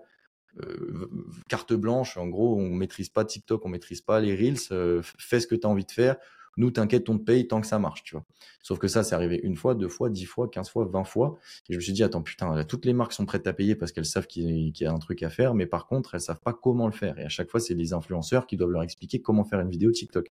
[0.62, 1.10] Euh,
[1.50, 4.72] carte blanche, en gros, on maîtrise pas TikTok, on maîtrise pas les Reels.
[4.72, 6.16] Euh, fais ce que tu as envie de faire.
[6.58, 8.24] Nous, t'inquiète, on te paye tant que ça marche, tu vois.
[8.62, 11.38] Sauf que ça, c'est arrivé une fois, deux fois, dix fois, quinze fois, vingt fois.
[11.68, 13.92] Et je me suis dit, attends, putain, toutes les marques sont prêtes à payer parce
[13.92, 16.54] qu'elles savent qu'il y a un truc à faire, mais par contre, elles savent pas
[16.54, 17.20] comment le faire.
[17.20, 19.92] Et à chaque fois, c'est les influenceurs qui doivent leur expliquer comment faire une vidéo
[19.92, 20.32] TikTok.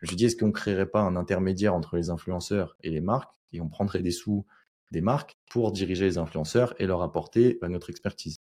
[0.00, 3.02] Je me suis dit, est-ce qu'on créerait pas un intermédiaire entre les influenceurs et les
[3.02, 4.46] marques et on prendrait des sous
[4.92, 8.38] des marques pour diriger les influenceurs et leur apporter bah, notre expertise?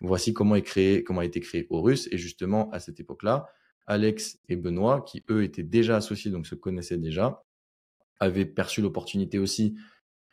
[0.00, 2.08] Voici comment est créé, comment a été créé Horus.
[2.12, 3.46] Et justement, à cette époque-là,
[3.86, 7.44] Alex et Benoît, qui eux étaient déjà associés, donc se connaissaient déjà,
[8.18, 9.76] avaient perçu l'opportunité aussi,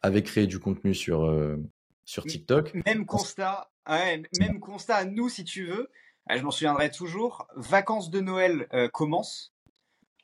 [0.02, 1.58] avaient créé du contenu sur, euh,
[2.06, 2.74] sur TikTok.
[2.86, 5.90] Même constat, ouais, même constat à nous, si tu veux.
[6.30, 7.48] Je m'en souviendrai toujours.
[7.56, 9.53] Vacances de Noël euh, commencent.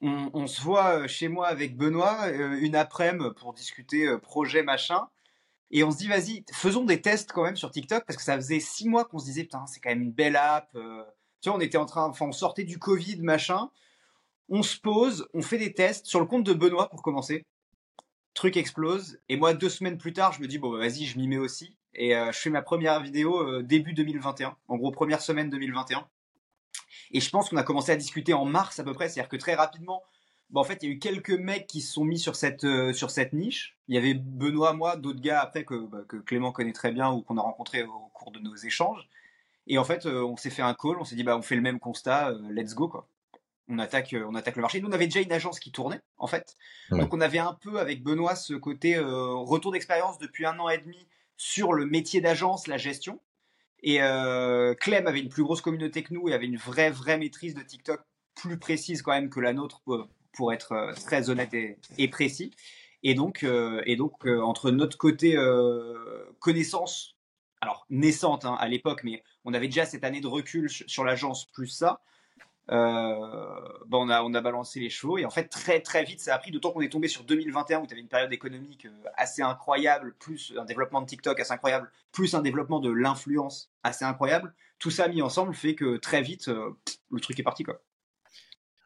[0.02, 4.64] On, se voit euh, chez moi avec Benoît euh, une après-midi pour discuter euh, projet
[4.64, 5.10] machin.
[5.72, 8.36] Et on se dit, vas-y, faisons des tests quand même sur TikTok parce que ça
[8.36, 10.72] faisait six mois qu'on se disait, putain, c'est quand même une belle app.
[11.42, 13.70] Tu vois, on était en train, enfin, on sortait du Covid, machin.
[14.50, 17.46] On se pose, on fait des tests sur le compte de Benoît pour commencer.
[18.34, 19.20] Truc explose.
[19.30, 21.38] Et moi, deux semaines plus tard, je me dis, bon, bah, vas-y, je m'y mets
[21.38, 21.78] aussi.
[21.94, 24.56] Et je fais ma première vidéo début 2021.
[24.68, 26.08] En gros, première semaine 2021.
[27.12, 29.10] Et je pense qu'on a commencé à discuter en mars à peu près.
[29.10, 30.04] C'est-à-dire que très rapidement,
[30.50, 32.64] bon, en fait, il y a eu quelques mecs qui se sont mis sur cette,
[32.64, 33.78] euh, sur cette niche.
[33.88, 37.12] Il y avait Benoît, moi, d'autres gars après que, bah, que Clément connaît très bien
[37.12, 39.08] ou qu'on a rencontré au cours de nos échanges.
[39.68, 41.56] Et en fait, euh, on s'est fait un call, on s'est dit, bah, on fait
[41.56, 43.08] le même constat, euh, let's go, quoi.
[43.72, 44.82] On attaque, on attaque le marché.
[44.82, 46.56] Nous, on avait déjà une agence qui tournait, en fait.
[46.90, 47.00] Ouais.
[47.00, 50.80] Donc, on avait un peu, avec Benoît, ce côté retour d'expérience depuis un an et
[50.80, 51.08] demi,
[51.38, 53.20] sur le métier d'agence, la gestion.
[53.84, 57.18] Et euh, Clem avait une plus grosse communauté que nous et avait une vraie, vraie
[57.18, 58.02] maîtrise de TikTok
[58.36, 59.82] plus précise quand même que la nôtre
[60.34, 62.52] pour, être euh, très honnête et, précis.
[63.04, 65.38] Et donc, euh, et donc entre notre côté
[66.40, 67.16] connaissance,
[67.62, 71.46] alors naissante hein, à l'époque, mais on avait déjà cette année de recul sur l'agence
[71.52, 72.02] plus ça,
[72.72, 76.52] bah, on, a, balancé les chevaux et en fait très très vite ça a pris
[76.52, 80.14] d'autant qu'on est tombé sur 2021 où tu avais une période économique euh, assez incroyable
[80.20, 84.92] plus un développement de TikTok assez incroyable plus un développement de l'influence assez incroyable tout
[84.92, 86.70] ça mis ensemble fait que très vite euh,
[87.12, 87.82] le truc est parti quoi.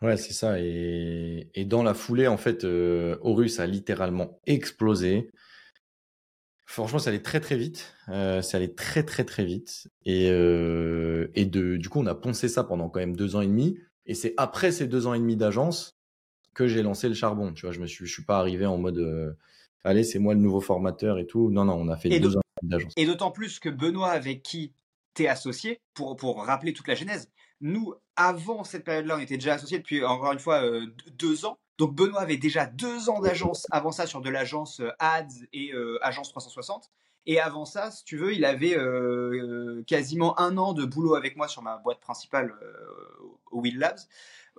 [0.01, 5.29] Ouais c'est ça et, dans la foulée en fait Horus a littéralement explosé
[6.73, 7.93] Franchement, ça allait très très vite.
[8.09, 9.89] Euh, ça allait très très très vite.
[10.05, 13.41] Et, euh, et de, du coup, on a poncé ça pendant quand même deux ans
[13.41, 13.77] et demi.
[14.07, 15.95] Et c'est après ces deux ans et demi d'agence
[16.55, 17.53] que j'ai lancé le charbon.
[17.53, 19.33] Tu vois, je me suis, je suis pas arrivé en mode, euh,
[19.83, 21.51] allez, c'est moi le nouveau formateur et tout.
[21.51, 22.93] Non, non, on a fait deux ans d'agence.
[22.97, 24.73] Et d'autant plus que Benoît, avec qui
[25.13, 27.29] tu es associé, pour, pour rappeler toute la genèse,
[27.61, 30.63] nous, avant cette période-là, on était déjà associés depuis, encore une fois,
[31.19, 31.59] deux ans.
[31.77, 35.73] Donc Benoît avait déjà deux ans d'agence avant ça sur de l'agence euh, Ads et
[35.73, 36.91] euh, agence 360.
[37.25, 41.37] Et avant ça, si tu veux, il avait euh, quasiment un an de boulot avec
[41.37, 42.53] moi sur ma boîte principale
[43.49, 43.99] au Will Labs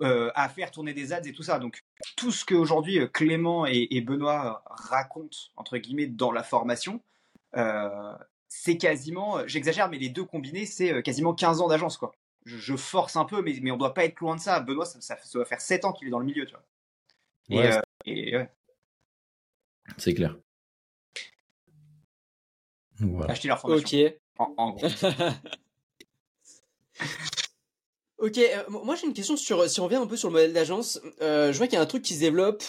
[0.01, 1.59] à faire tourner des ads et tout ça.
[1.59, 1.83] Donc
[2.17, 7.01] tout ce qu'aujourd'hui Clément et, Benoît racontent entre guillemets dans la formation,
[8.47, 12.15] c'est quasiment, j'exagère, mais les deux combinés, c'est quasiment 15 ans d'agence quoi.
[12.45, 14.59] Je, force un peu, mais, mais on doit pas être loin de ça.
[14.59, 16.63] Benoît, ça, ça, ça doit faire 7 ans qu'il est dans le milieu, tu vois.
[17.51, 18.45] Euh,
[19.97, 20.37] c'est clair.
[22.99, 23.31] Voilà.
[23.31, 24.07] Acheter leur formation.
[24.07, 24.13] Ok.
[24.37, 24.87] En, gros.
[28.17, 30.51] ok, euh, moi j'ai une question sur, si on revient un peu sur le modèle
[30.53, 32.63] d'agence, euh, je vois qu'il y a un truc qui se développe.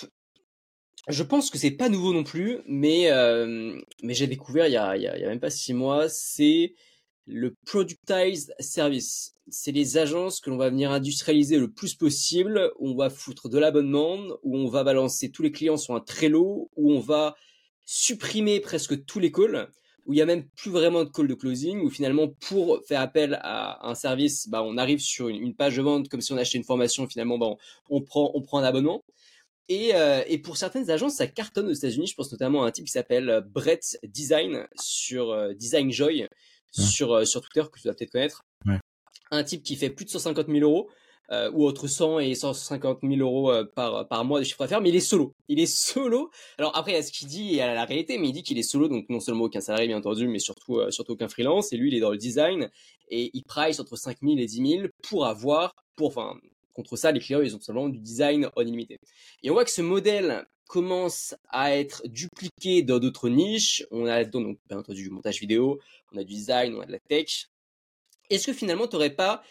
[1.08, 3.08] Je pense que c'est pas nouveau non plus, mais,
[4.02, 6.74] mais j'ai découvert il y, a, il y a même pas six mois, c'est
[7.26, 9.34] le productized service.
[9.48, 13.48] C'est les agences que l'on va venir industrialiser le plus possible, où on va foutre
[13.48, 17.36] de l'abonnement, où on va balancer tous les clients sur un Trello, où on va
[17.84, 19.68] supprimer presque tous les calls,
[20.06, 23.00] où il y a même plus vraiment de call de closing, où finalement pour faire
[23.00, 26.36] appel à un service, bah, on arrive sur une, page de vente comme si on
[26.36, 27.54] achetait une formation, finalement bah,
[27.90, 29.04] on, prend, on prend un abonnement.
[29.68, 32.06] Et, euh, et, pour certaines agences, ça cartonne aux États-Unis.
[32.06, 36.28] Je pense notamment à un type qui s'appelle Brett Design sur euh, Design Joy,
[36.76, 36.82] Mmh.
[36.82, 38.42] sur, euh, sur Twitter, que tu dois peut-être connaître.
[39.32, 40.88] Un type qui fait plus de 150 000 euros,
[41.32, 44.80] euh, ou entre 100 et 150 000 euros euh, par, par mois de chiffre d'affaires,
[44.80, 45.34] mais il est solo.
[45.48, 46.30] Il est solo.
[46.58, 48.44] Alors après, il y a ce qu'il dit et à la réalité, mais il dit
[48.44, 51.72] qu'il est solo, donc non seulement aucun salarié, bien entendu, mais surtout, surtout aucun freelance.
[51.72, 52.70] Et lui, il est dans le design
[53.08, 56.36] et il price entre 5 000 et 10 000 pour avoir, pour, enfin,
[56.76, 58.98] contre ça, les clients, ils ont seulement du design illimité.
[59.42, 63.84] Et on voit que ce modèle commence à être dupliqué dans d'autres niches.
[63.90, 65.80] On a donc bien entendu du montage vidéo,
[66.12, 67.48] on a du design, on a de la tech.
[68.30, 69.42] Est-ce que finalement tu n'aurais pas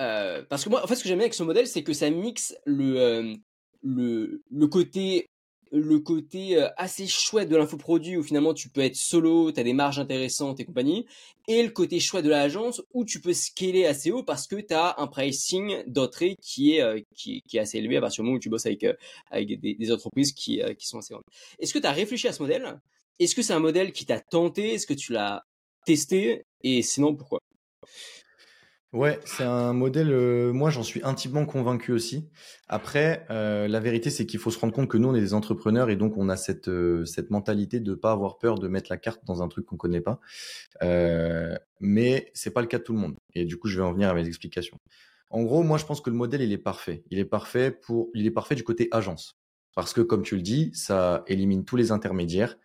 [0.00, 1.92] euh, parce que moi, en fait, ce que j'aime bien avec ce modèle, c'est que
[1.92, 3.36] ça mixe le,
[3.84, 5.28] euh, côté
[5.74, 9.64] le côté euh, assez chouette de l'infoproduit où finalement tu peux être solo, tu as
[9.64, 11.04] des marges intéressantes et compagnie,
[11.48, 14.72] et le côté chouette de l'agence où tu peux scaler assez haut parce que tu
[14.72, 18.26] as un pricing d'entrée qui est, euh, qui, qui, est assez élevé à partir du
[18.26, 18.94] moment où tu bosses avec, euh,
[19.32, 21.24] avec des, entreprises qui, qui sont assez grandes.
[21.58, 22.80] Est-ce que tu as réfléchi à ce modèle?
[23.18, 24.74] Est-ce que c'est un modèle qui t'a tenté?
[24.74, 25.42] Est-ce que tu l'as
[25.86, 26.44] testé?
[26.62, 27.40] Et sinon, pourquoi?
[28.94, 32.30] Ouais, c'est un modèle, euh, moi j'en suis intimement convaincu aussi.
[32.68, 35.34] Après, euh, la vérité c'est qu'il faut se rendre compte que nous on est des
[35.34, 38.86] entrepreneurs et donc on a cette, euh, cette mentalité de pas avoir peur de mettre
[38.90, 40.20] la carte dans un truc qu'on connaît pas.
[41.80, 43.16] Mais c'est pas le cas de tout le monde.
[43.34, 44.78] Et du coup je vais en venir à mes explications.
[45.28, 47.02] En gros, moi je pense que le modèle il est parfait.
[47.10, 49.36] Il est parfait pour, il est parfait du côté agence.
[49.74, 52.56] Parce que comme tu le dis, ça élimine tous les intermédiaires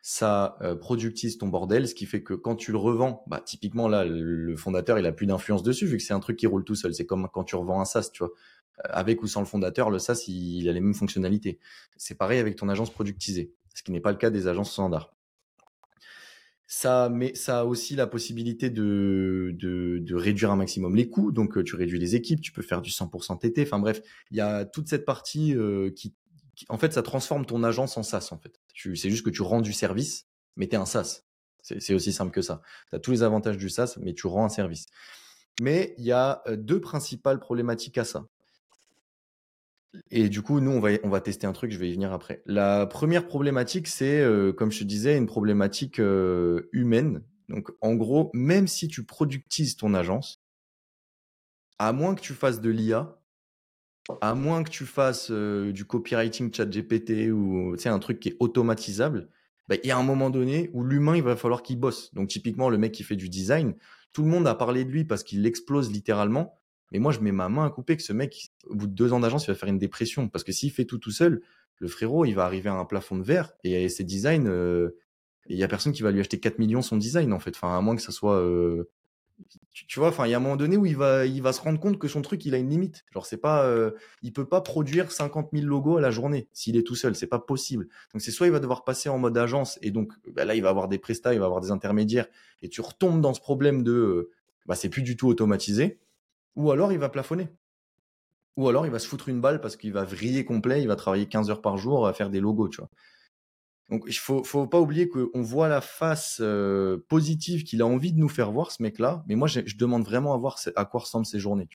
[0.00, 3.88] ça euh, productise ton bordel, ce qui fait que quand tu le revends, bah typiquement
[3.88, 6.64] là, le fondateur il a plus d'influence dessus vu que c'est un truc qui roule
[6.64, 6.94] tout seul.
[6.94, 8.32] C'est comme quand tu revends un SaaS, tu vois.
[8.84, 11.58] Euh, avec ou sans le fondateur, le SaaS il, a les mêmes fonctionnalités.
[11.96, 15.14] C'est pareil avec ton agence productisée, ce qui n'est pas le cas des agences standards.
[16.70, 21.32] Ça, mais ça a aussi la possibilité de, de, de, réduire un maximum les coûts.
[21.32, 23.62] Donc, euh, tu réduis les équipes, tu peux faire du 100% TT.
[23.62, 25.56] Enfin bref, il y a toute cette partie
[25.96, 26.14] qui
[26.68, 28.60] en fait, ça transforme ton agence en SaaS, en fait.
[28.74, 31.22] C'est juste que tu rends du service, mais tu es un SaaS.
[31.62, 32.62] C'est aussi simple que ça.
[32.88, 34.86] Tu as tous les avantages du SaaS, mais tu rends un service.
[35.60, 38.26] Mais il y a euh, deux principales problématiques à ça.
[40.10, 42.42] Et du coup, nous, on va, tester un truc, je vais y venir après.
[42.46, 47.22] La première problématique, c'est, euh, comme je te disais, une problématique euh, humaine.
[47.48, 50.42] Donc, en gros, même si tu productises ton agence,
[51.78, 53.17] à moins que tu fasses de l'IA,
[54.20, 59.28] à moins que tu fasses du copywriting chat GPT ou un truc qui est automatisable,
[59.68, 62.12] bah, il y a un moment donné où l'humain, il va falloir qu'il bosse.
[62.14, 63.74] Donc, typiquement, le mec qui fait du design,
[64.12, 66.58] tout le monde a parlé de lui parce qu'il explose littéralement.
[66.90, 69.12] Mais moi, je mets ma main à couper que ce mec, au bout de deux
[69.12, 70.28] ans d'agence, il va faire une dépression.
[70.28, 71.42] Parce que s'il fait tout tout seul,
[71.76, 74.96] le frérot, il va arriver à un plafond de verre et ses designs, euh,
[75.48, 77.54] il y a personne qui va lui acheter 4 millions son design, en fait.
[77.54, 78.90] Enfin, à moins que ça soit euh,
[79.72, 81.60] tu, vois, enfin, il y a un moment donné où il va, il va se
[81.60, 83.04] rendre compte que son truc, il a une limite.
[83.12, 86.76] Genre, c'est pas, euh, il peut pas produire 50 000 logos à la journée s'il
[86.76, 87.14] est tout seul.
[87.14, 87.88] C'est pas possible.
[88.12, 90.62] Donc, c'est soit il va devoir passer en mode agence et donc bah, là, il
[90.62, 92.26] va avoir des prestats, il va avoir des intermédiaires
[92.62, 94.30] et tu retombes dans ce problème de, euh,
[94.66, 96.00] bah, c'est plus du tout automatisé.
[96.56, 97.48] Ou alors, il va plafonner.
[98.56, 100.96] Ou alors, il va se foutre une balle parce qu'il va vriller complet, il va
[100.96, 102.90] travailler 15 heures par jour à faire des logos, tu vois.
[103.88, 108.12] Donc il faut, faut pas oublier qu'on voit la face euh, positive qu'il a envie
[108.12, 109.24] de nous faire voir, ce mec-là.
[109.26, 111.68] Mais moi, je, demande vraiment à voir à quoi ressemblent ses journées.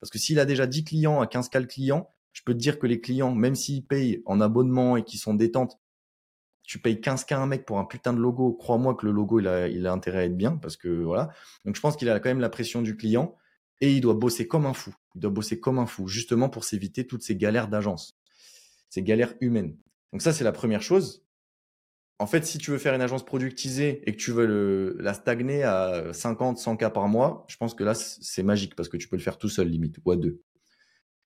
[0.00, 2.78] Parce que s'il a déjà 10 clients à 15 cas clients, je peux te dire
[2.78, 5.78] que les clients, même s'ils payent en abonnement et qu'ils sont détentes,
[6.62, 8.52] tu payes 15 k un mec pour un putain de logo.
[8.52, 11.30] Crois-moi que le logo, il a, il a intérêt à être bien parce que voilà.
[11.64, 13.36] Donc je pense qu'il a quand même la pression du client
[13.80, 14.94] et il doit bosser comme un fou.
[15.14, 18.16] Il doit bosser comme un fou, justement pour s'éviter toutes ces galères d'agence,
[18.88, 19.76] ces galères humaines.
[20.12, 21.24] Donc ça, c'est la première chose
[22.20, 25.62] en fait, si tu veux faire une agence productisée et que tu veux la stagner
[25.62, 29.08] à 50, 100 cas par mois, je pense que là, c'est magique parce que tu
[29.08, 30.42] peux le faire tout seul, limite, ou à deux.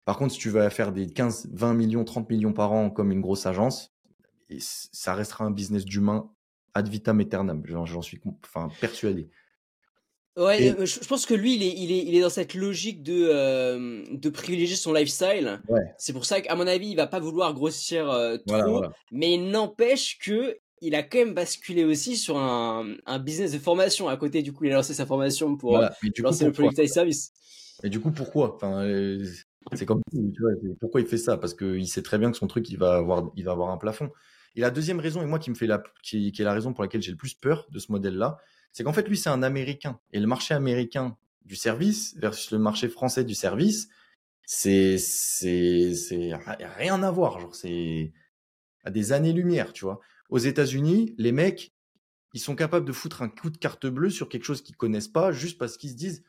[0.04, 3.10] Par contre, si tu veux faire des 15, 20 millions, 30 millions par an comme
[3.10, 3.92] une grosse agence,
[4.60, 6.30] ça restera un business d'humain
[6.74, 7.64] ad vitam aeternam.
[7.66, 9.28] J'en suis enfin, persuadé.
[10.36, 13.02] Ouais, euh, je pense que lui, il est, il est, il est dans cette logique
[13.02, 15.60] de, euh, de privilégier son lifestyle.
[15.96, 20.18] C'est pour ça qu'à mon avis, il va pas vouloir grossir euh, trop, mais n'empêche
[20.18, 24.08] que il a quand même basculé aussi sur un, un, business de formation.
[24.08, 25.78] À côté, du coup, il a lancé sa formation pour
[26.18, 27.32] lancer le Productize Service.
[27.82, 28.54] Et du coup, pourquoi?
[28.54, 29.24] Enfin, euh,
[29.72, 31.36] C'est comme tu vois, pourquoi il fait ça?
[31.36, 33.78] Parce qu'il sait très bien que son truc, il va avoir, il va avoir un
[33.78, 34.10] plafond.
[34.56, 36.72] Et la deuxième raison, et moi qui me fait la, qui, qui est la raison
[36.72, 38.38] pour laquelle j'ai le plus peur de ce modèle-là,
[38.72, 39.98] c'est qu'en fait, lui, c'est un Américain.
[40.12, 43.88] Et le marché américain du service versus le marché français du service,
[44.46, 46.32] c'est, c'est, c'est
[46.76, 47.40] rien à voir.
[47.40, 48.12] Genre, c'est
[48.84, 50.00] à des années-lumière, tu vois.
[50.30, 51.74] Aux États-Unis, les mecs,
[52.32, 55.08] ils sont capables de foutre un coup de carte bleue sur quelque chose qu'ils connaissent
[55.08, 56.24] pas, juste parce qu'ils se disent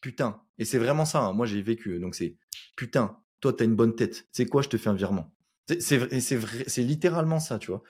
[0.00, 0.42] putain.
[0.58, 1.20] Et c'est vraiment ça.
[1.20, 1.32] Hein.
[1.32, 1.98] Moi, j'ai vécu.
[1.98, 2.36] Donc c'est
[2.76, 3.18] putain.
[3.40, 4.26] Toi, t'as une bonne tête.
[4.32, 5.32] C'est quoi Je te fais un virement?
[5.80, 7.82] C'est c'est littéralement ça, tu vois.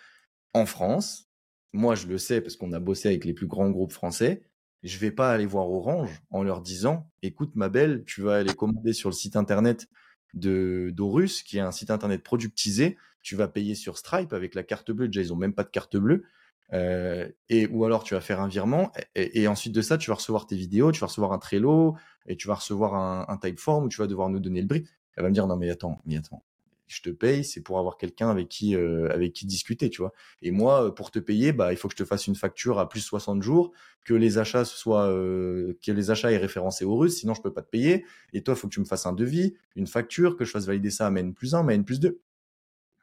[0.52, 1.30] En France,
[1.72, 4.42] moi, je le sais parce qu'on a bossé avec les plus grands groupes français.
[4.82, 8.54] Je vais pas aller voir Orange en leur disant, écoute, ma belle, tu vas aller
[8.54, 9.88] commander sur le site internet
[10.34, 14.62] de d'Orus, qui est un site internet productisé tu vas payer sur Stripe avec la
[14.62, 15.08] carte bleue.
[15.08, 16.24] Déjà, ils ont même pas de carte bleue.
[16.72, 20.16] Euh, et ou alors tu vas faire un virement et, ensuite de ça tu vas
[20.16, 23.84] recevoir tes vidéos, tu vas recevoir un Trello et tu vas recevoir un, un Typeform
[23.86, 24.86] où tu vas devoir nous donner le brief.
[25.16, 26.44] Elle va me dire non mais attends, mais attends,
[26.88, 30.12] je te paye, c'est pour avoir quelqu'un avec qui euh, avec qui discuter, tu vois.
[30.42, 32.78] Et moi, euh, pour te payer, bah il faut que je te fasse une facture
[32.78, 33.72] à plus 60 jours,
[34.04, 37.62] que les achats soient que les achats aient référencé au russe, sinon je peux pas
[37.62, 38.04] te payer.
[38.32, 40.66] Et toi, il faut que tu me fasses un devis, une facture, que je fasse
[40.66, 42.20] valider ça à N plus 1, à N plus 2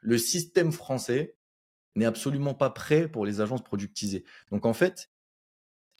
[0.06, 1.36] le système français
[1.96, 4.24] n'est absolument pas prêt pour les agences productisées.
[4.52, 5.10] Donc en fait,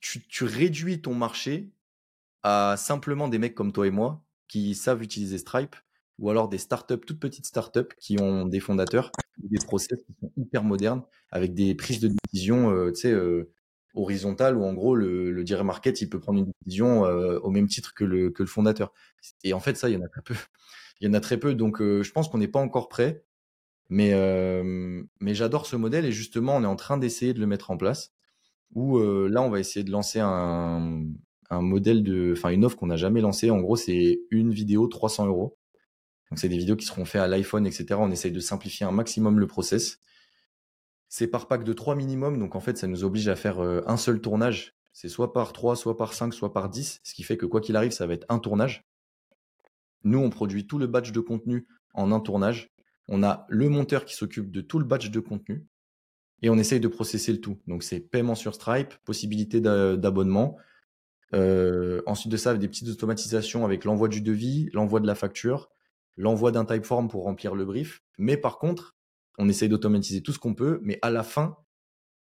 [0.01, 1.73] tu, réduis ton marché
[2.45, 5.75] à simplement des mecs comme toi et moi qui savent utiliser Stripe
[6.19, 10.33] ou alors des startups, toutes petites startups qui ont des fondateurs, des process qui sont
[10.37, 13.53] hyper modernes avec des prises de décision euh, euh,
[13.95, 17.67] horizontales où en gros le, direct market il peut prendre une décision euh, au même
[17.67, 18.93] titre que le, fondateur.
[19.45, 20.35] Et en fait ça il y en a très peu.
[21.03, 23.23] Il y en a très peu donc je pense qu'on n'est pas encore prêt.
[23.89, 27.47] Mais, euh, mais j'adore ce modèle et justement, on est en train d'essayer de le
[27.47, 28.13] mettre en place.
[28.75, 31.05] Où euh, là, on va essayer de lancer un,
[31.51, 33.51] un modèle de, enfin une offre qu'on n'a jamais lancée.
[33.51, 35.57] En gros, c'est une vidéo 300 euros.
[36.31, 37.87] Donc c'est des vidéos qui seront faites à l'iPhone, etc.
[37.99, 39.99] On essaye de simplifier un maximum le process.
[41.09, 43.83] C'est par pack de 3 minimum, donc en fait ça nous oblige à faire euh,
[43.87, 44.75] un seul tournage.
[44.93, 47.61] C'est soit par 3, soit par 5, soit par 10, ce qui fait que quoi
[47.61, 48.87] qu'il arrive, ça va être un tournage.
[50.05, 52.71] Nous, on produit tout le batch de contenu en un tournage.
[53.09, 55.67] On a le monteur qui s'occupe de tout le batch de contenu
[56.43, 57.59] et on essaye de processer le tout.
[57.67, 60.57] Donc c'est paiement sur Stripe, possibilité d'abonnement.
[61.35, 65.71] Euh, ensuite de ça, des petites automatisations avec l'envoi du devis, l'envoi de la facture,
[66.17, 68.03] l'envoi d'un typeform pour remplir le brief.
[68.19, 68.97] Mais par contre,
[69.39, 71.57] on essaye d'automatiser tout ce qu'on peut, mais à la fin,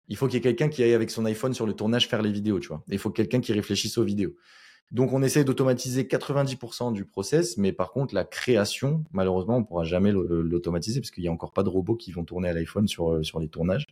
[0.08, 2.22] il faut qu'il y ait quelqu'un qui aille avec son iPhone sur le tournage faire
[2.22, 2.82] les vidéos, tu vois.
[2.88, 4.34] il faut quelqu'un qui réfléchisse aux vidéos.
[4.90, 9.84] Donc on essaie d'automatiser 90% du process, mais par contre la création, malheureusement, on pourra
[9.84, 12.88] jamais l'automatiser parce qu'il n'y a encore pas de robots qui vont tourner à l'iPhone
[12.88, 13.86] sur, euh, les tournages.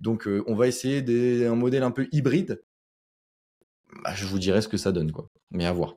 [0.00, 2.62] Donc euh, on va essayer des, un modèle un peu hybride.
[4.02, 5.28] Bah, je vous dirai ce que ça donne, quoi.
[5.50, 5.96] Mais à voir.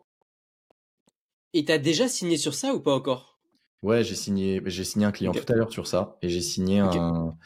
[1.53, 3.37] Et t'as déjà signé sur ça ou pas encore?
[3.83, 6.79] Ouais, j'ai signé, j'ai signé un client tout à l'heure sur ça et j'ai signé
[6.79, 7.37] un,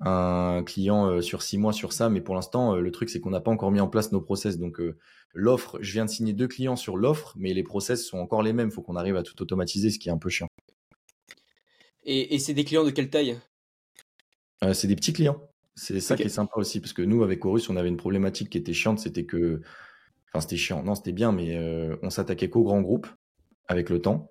[0.00, 2.08] un, client euh, sur six mois sur ça.
[2.08, 4.20] Mais pour l'instant, euh, le truc, c'est qu'on n'a pas encore mis en place nos
[4.20, 4.58] process.
[4.58, 4.96] Donc, euh,
[5.32, 8.52] l'offre, je viens de signer deux clients sur l'offre, mais les process sont encore les
[8.52, 8.68] mêmes.
[8.68, 10.46] Il faut qu'on arrive à tout automatiser, ce qui est un peu chiant.
[12.04, 13.38] Et, et c'est des clients de quelle taille?
[14.72, 15.42] C'est des petits clients.
[15.74, 18.48] C'est ça qui est sympa aussi, parce que nous, avec Horus, on avait une problématique
[18.48, 19.60] qui était chiante, c'était que,
[20.28, 20.82] enfin, c'était chiant.
[20.82, 21.58] Non, c'était bien, mais
[22.02, 23.08] on s'attaquait qu'aux grands groupes
[23.68, 24.30] avec le temps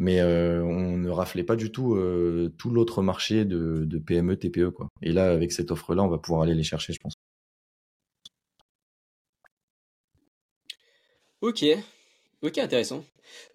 [0.00, 4.70] mais euh, on ne raflait pas du tout euh, tout l'autre marché de, PME, TPE.
[4.70, 4.88] Quoi.
[5.02, 7.12] Et là, avec cette offre-là, on va pouvoir aller les chercher, je pense.
[11.42, 11.64] Ok,
[12.42, 13.04] ok, intéressant.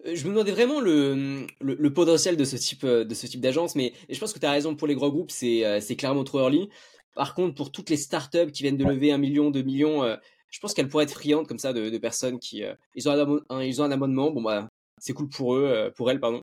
[0.06, 3.74] Euh, je me demandais vraiment le, le, potentiel de ce type de ce type d'agence,
[3.74, 6.68] mais je pense que tu as raison pour les gros groupes, c'est clairement trop early.
[7.16, 10.04] Par contre, pour toutes les startups qui viennent de lever un million, deux millions,
[10.50, 12.62] je pense qu'elles pourraient être friandes comme ça de, personnes qui
[12.94, 14.68] ils ont un, ils ont un abonnement, bon bah
[14.98, 16.40] c'est cool pour eux, euh, pour elles, pardon.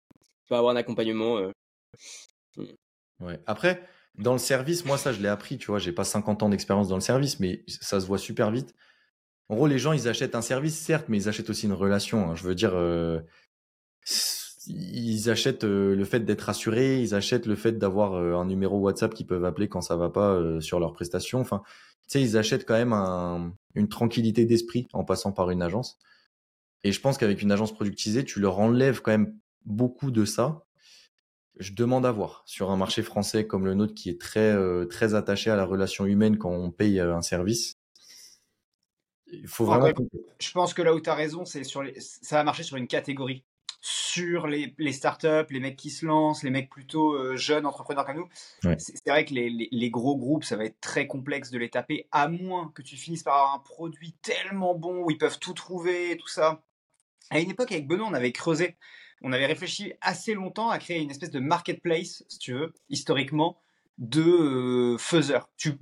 [0.48, 1.38] Peux avoir un accompagnement.
[1.38, 1.52] Euh.
[2.58, 2.64] Mm.
[3.22, 3.40] Ouais.
[3.46, 3.84] Après,
[4.16, 6.88] dans le service, moi, ça, je l'ai appris, tu vois, j'ai pas 50 ans d'expérience
[6.88, 8.74] dans le service, mais ça se voit super vite.
[9.50, 12.30] En gros, les gens, ils achètent un service, certes, mais ils achètent aussi une relation.
[12.30, 12.36] Hein.
[12.36, 13.20] Je veux dire, euh,
[14.68, 19.26] ils achètent le fait d'être rassurés, ils achètent le fait d'avoir un numéro WhatsApp qu'ils
[19.26, 21.40] peuvent appeler quand ça va pas sur leurs prestations.
[21.40, 21.64] Enfin,
[22.04, 25.98] tu sais, ils achètent quand même une tranquillité d'esprit en passant par une agence.
[26.84, 30.64] Et je pense qu'avec une agence productisée, tu leur enlèves quand même beaucoup de ça.
[31.58, 34.86] Je demande à voir sur un marché français comme le nôtre qui est très euh,
[34.86, 37.78] très attaché à la relation humaine quand on paye euh, un service.
[39.28, 39.92] Il faut vraiment.
[40.40, 41.94] je pense que là où tu as raison, c'est sur les...
[42.00, 43.44] ça va marcher sur une catégorie.
[43.82, 48.06] Sur les, les startups, les mecs qui se lancent, les mecs plutôt euh, jeunes entrepreneurs
[48.06, 48.30] comme nous,
[48.78, 51.70] c'est vrai que les, les, les, gros groupes, ça va être très complexe de les
[51.70, 55.40] taper, à moins que tu finisses par avoir un produit tellement bon où ils peuvent
[55.40, 56.62] tout trouver, tout ça
[57.30, 58.78] à une époque, avec Benoît, on avait creusé,
[59.22, 63.60] on avait réfléchi assez longtemps à créer une espèce de marketplace, si tu veux, historiquement,
[63.98, 65.50] de euh, faiseurs.
[65.58, 65.78] Tu,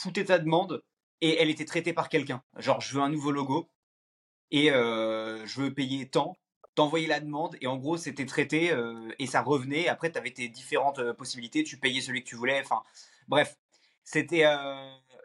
[0.00, 0.82] foutais ta demande
[1.20, 2.42] et elle était traitée par quelqu'un.
[2.56, 3.70] Genre, je veux un nouveau logo
[4.50, 6.36] et euh, je veux payer tant.
[6.74, 9.88] T'envoyais la demande et en gros, c'était traité euh, et ça revenait.
[9.88, 11.64] Après, tu avais tes différentes possibilités.
[11.64, 12.60] Tu payais celui que tu voulais.
[12.60, 12.82] Enfin,
[13.28, 13.56] bref,
[14.04, 14.44] c'était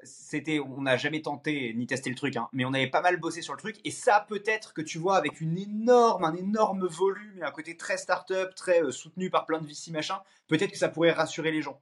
[0.06, 3.18] c'était, on n'a jamais tenté ni testé le truc, hein, mais on avait pas mal
[3.18, 3.78] bossé sur le truc.
[3.84, 7.78] Et ça, peut-être que tu vois, avec une énorme, un énorme volume et un côté
[7.78, 11.52] très start-up, très euh, soutenu par plein de VC machin, peut-être que ça pourrait rassurer
[11.52, 11.82] les gens.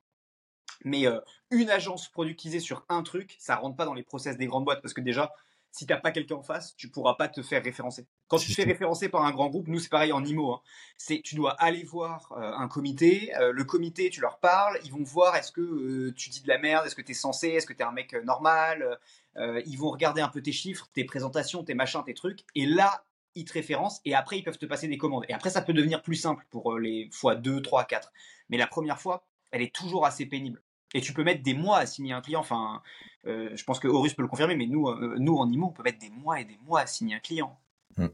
[0.83, 1.19] Mais euh,
[1.51, 4.81] une agence productisée sur un truc, ça rentre pas dans les process des grandes boîtes
[4.81, 5.31] parce que déjà,
[5.71, 8.05] si t'as pas quelqu'un en face, tu pourras pas te faire référencer.
[8.27, 10.61] Quand tu te fais référencer par un grand groupe, nous c'est pareil en IMO, hein.
[10.97, 14.91] c'est tu dois aller voir euh, un comité, euh, le comité tu leur parles, ils
[14.91, 17.47] vont voir est-ce que euh, tu dis de la merde, est-ce que tu es censé,
[17.49, 18.99] est-ce que tu es un mec normal,
[19.37, 23.05] ils vont regarder un peu tes chiffres, tes présentations, tes machins, tes trucs, et là
[23.33, 25.23] ils te référencent et après ils peuvent te passer des commandes.
[25.29, 28.11] Et après ça peut devenir plus simple pour les fois 2, 3, 4.
[28.49, 30.61] Mais la première fois, elle est toujours assez pénible.
[30.93, 32.39] Et tu peux mettre des mois à signer un client.
[32.39, 32.81] Enfin,
[33.25, 35.71] euh, je pense que Horus peut le confirmer, mais nous, euh, nous en IMO, on
[35.71, 37.59] peut mettre des mois et des mois à signer un client.
[37.97, 38.07] Hmm.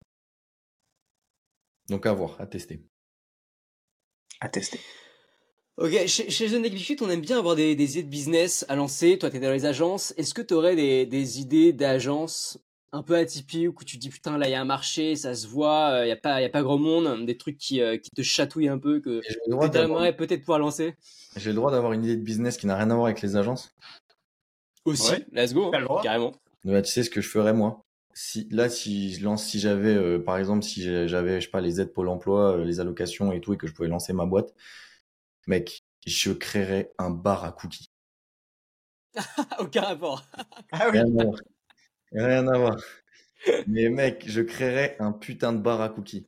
[1.90, 2.84] Donc à voir, à tester.
[4.40, 4.80] À tester.
[5.78, 9.18] Ok, chez, chez The on aime bien avoir des, idées de business à lancer.
[9.20, 10.14] Toi, tu es dans les agences.
[10.18, 12.60] Est-ce que tu aurais des, des idées d'agences
[12.94, 15.36] un peu atypiques où tu te dis putain, là, il y a un marché, ça
[15.36, 18.10] se voit, il n'y a, pas, y a pas grand monde, des trucs qui, qui
[18.16, 20.96] te chatouillent un peu, que tu aimerais peut-être pouvoir lancer
[21.38, 23.36] j'ai le droit d'avoir une idée de business qui n'a rien à voir avec les
[23.36, 23.76] agences
[24.86, 25.72] Aussi, let's go,
[26.02, 26.34] carrément.
[26.64, 27.84] tu sais ce que je ferais moi?
[28.14, 31.62] Si, Là, si je lance, si j'avais, euh, par exemple, si j'avais, je sais pas,
[31.62, 34.26] les aides Pôle emploi, euh, les allocations et tout, et que je pouvais lancer ma
[34.26, 34.56] boîte,
[35.46, 37.92] mec, je créerais un bar à cookies.
[39.60, 40.24] Aucun rapport.
[40.72, 41.00] ah oui.
[42.12, 42.78] Rien à voir.
[43.68, 46.28] Mais mec, je créerais un putain de bar à cookies.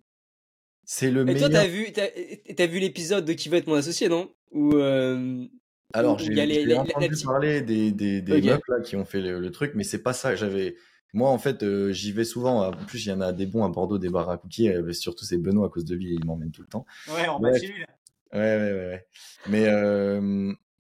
[0.86, 1.50] C'est le meilleur.
[1.50, 4.34] Et toi, t'as vu, t'as, vu l'épisode de Qui veut être mon associé, non?
[4.52, 5.46] Ou euh,
[5.94, 9.84] Alors, j'ai, entendu parler des, des, des meufs là qui ont fait le, truc, mais
[9.84, 10.36] c'est pas ça.
[10.36, 10.76] J'avais,
[11.14, 12.68] moi, en fait, euh, j'y vais souvent.
[12.68, 14.70] En plus, il y en a des bons à Bordeaux, des bars à cookies.
[14.70, 16.86] Euh, surtout, c'est Benoît à cause de lui, il m'emmène tout le temps.
[17.14, 17.88] Ouais, en bas chez lui, là.
[18.34, 19.08] Ouais, ouais, ouais, ouais.
[19.48, 19.66] Mais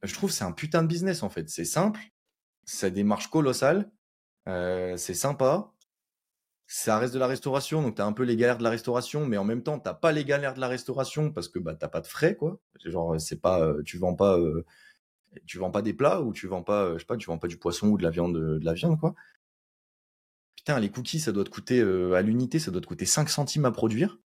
[0.03, 1.49] je trouve que c'est un putain de business, en fait.
[1.49, 1.99] C'est simple.
[2.65, 3.91] Ça démarche colossale.
[4.97, 5.71] C'est sympa
[6.71, 9.25] ça reste de la restauration, donc tu as un peu les galères de la restauration,
[9.25, 11.87] mais en même temps, t'as pas les galères de la restauration parce que bah t'as
[11.87, 12.59] pas de frais, quoi.
[12.85, 14.63] Genre, c'est pas, euh, tu vends pas, euh,
[15.47, 17.39] tu vends pas des plats ou tu vends pas, euh, je sais pas, tu vends
[17.39, 19.15] pas du poisson ou de la viande, de la viande, quoi.
[20.57, 23.65] Putain, les cookies, ça doit te coûter à l'unité, ça doit te coûter 5 centimes
[23.65, 24.19] à produire.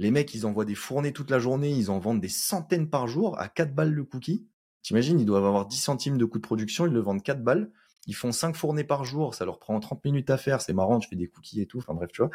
[0.00, 3.06] Les mecs, ils envoient des fournées toute la journée, ils en vendent des centaines par
[3.06, 4.48] jour à 4 balles le cookie.
[4.82, 7.70] T'imagines, ils doivent avoir 10 centimes de coût de production, ils le vendent 4 balles.
[8.06, 10.98] Ils font 5 fournées par jour, ça leur prend 30 minutes à faire, c'est marrant,
[10.98, 12.30] tu fais des cookies et tout, enfin bref, tu vois.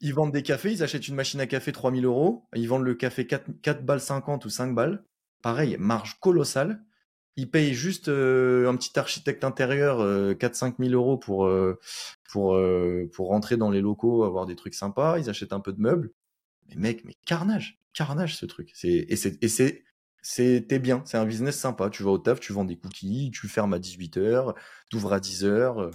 [0.00, 2.94] ils vendent des cafés, ils achètent une machine à café 3000 euros, ils vendent le
[2.94, 5.04] café 4, 4 balles 50 ou 5 balles.
[5.42, 6.82] Pareil, marge colossale.
[7.36, 11.50] Ils payent juste euh, un petit architecte intérieur 4-5 000 euros pour,
[12.30, 12.58] pour,
[13.12, 15.18] pour rentrer dans les locaux, avoir des trucs sympas.
[15.18, 16.12] Ils achètent un peu de meubles.
[16.68, 18.72] Mais mec, mais carnage, carnage ce truc.
[18.84, 19.84] Et c'est
[20.26, 21.90] c'était bien, c'est un business sympa.
[21.90, 24.54] Tu vas au taf, tu vends des cookies, tu fermes à 18h,
[24.90, 25.92] tu ouvres à 10h.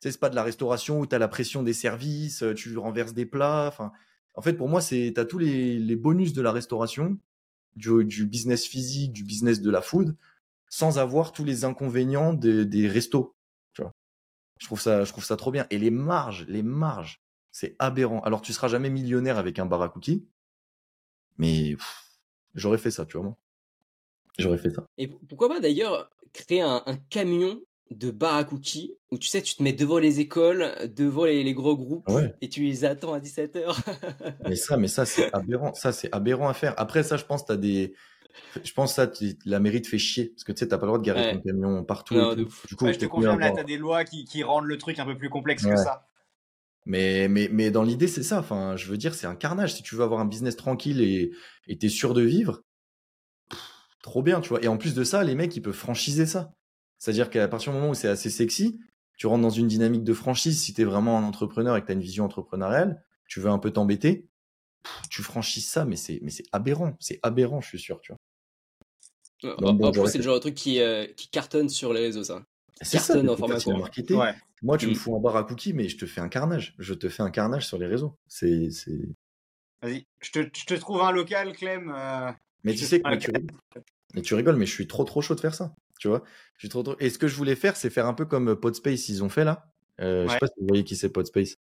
[0.00, 3.26] C'est pas de la restauration où tu as la pression des services, tu renverses des
[3.26, 3.66] plats.
[3.68, 3.92] Enfin,
[4.34, 7.18] en fait, pour moi, tu as tous les, bonus de la restauration,
[7.74, 10.16] du, business physique, du business de la food,
[10.70, 13.36] sans avoir tous les inconvénients des, restos.
[13.74, 13.92] Tu vois.
[14.58, 15.66] Je, trouve ça, je trouve ça trop bien.
[15.68, 17.20] Et les marges, les marges,
[17.52, 18.20] c'est aberrant.
[18.20, 20.26] Alors, tu seras jamais millionnaire avec un bar à cookies,
[21.36, 21.76] mais
[22.54, 23.26] j'aurais fait ça, tu vois.
[23.26, 23.36] Moi.
[24.38, 24.86] J'aurais fait ça.
[24.98, 27.60] Et pourquoi pas d'ailleurs créer un, camion
[27.90, 31.54] de bar à cookies où tu sais, tu te mets devant les écoles, devant les,
[31.54, 32.10] gros groupes
[32.40, 33.76] et tu les attends à 17h.
[34.48, 35.72] mais ça, mais ça, c'est aberrant.
[35.74, 36.74] Ça, c'est aberrant à faire.
[36.76, 37.94] Après, ça, je pense, tu as des.
[38.62, 39.10] Je pense ça,
[39.46, 40.26] la mairie te fait chier.
[40.26, 42.34] Parce que tu sais, t'as pas le droit de garer ton camion partout.
[42.34, 45.06] du coup, je te confirme, là, t'as des lois qui, qui, rendent le truc un
[45.06, 46.06] peu plus complexe que ça.
[46.88, 48.38] Mais, mais, mais dans l'idée, c'est ça.
[48.38, 49.74] Enfin, je veux dire, c'est un carnage.
[49.74, 52.62] Si tu veux avoir un business tranquille et tu es sûr de vivre,
[54.06, 54.62] trop bien, tu vois.
[54.62, 56.52] Et en plus de ça, les mecs, ils peuvent franchiser ça.
[56.98, 58.78] C'est-à-dire qu'à partir du moment où c'est assez sexy,
[59.18, 60.62] tu rentres dans une dynamique de franchise.
[60.62, 63.50] Si tu es vraiment un entrepreneur et que tu as une vision entrepreneuriale, tu veux
[63.50, 64.28] un peu t'embêter,
[65.10, 66.96] tu franchises ça, mais c'est, mais c'est aberrant.
[67.00, 68.12] C'est aberrant, je suis sûr, tu
[69.42, 69.56] vois.
[69.68, 72.44] en plus, c'est le genre de truc qui, euh, qui cartonne sur les réseaux, ça.
[72.82, 73.58] C'est ça, en format
[74.62, 74.94] Moi, tu me mm.
[74.94, 76.76] fous un bar à cookies, mais je te fais un carnage.
[76.78, 78.16] Je te fais un carnage sur les réseaux.
[78.28, 79.00] C'est, c'est...
[79.82, 81.92] Vas-y, je te, je te, trouve un local, Clem.
[81.94, 82.30] Euh,
[82.62, 83.30] mais tu sais que tu
[84.30, 85.74] rigoles, mais je suis trop trop chaud de faire ça.
[85.98, 86.22] Tu vois
[86.54, 86.96] je suis trop, trop...
[87.00, 89.28] Et ce que je voulais faire, c'est faire un peu comme euh, Podspace, ils ont
[89.28, 89.70] fait là.
[90.00, 91.56] Euh, ne Je sais pas si vous voyez qui c'est Podspace.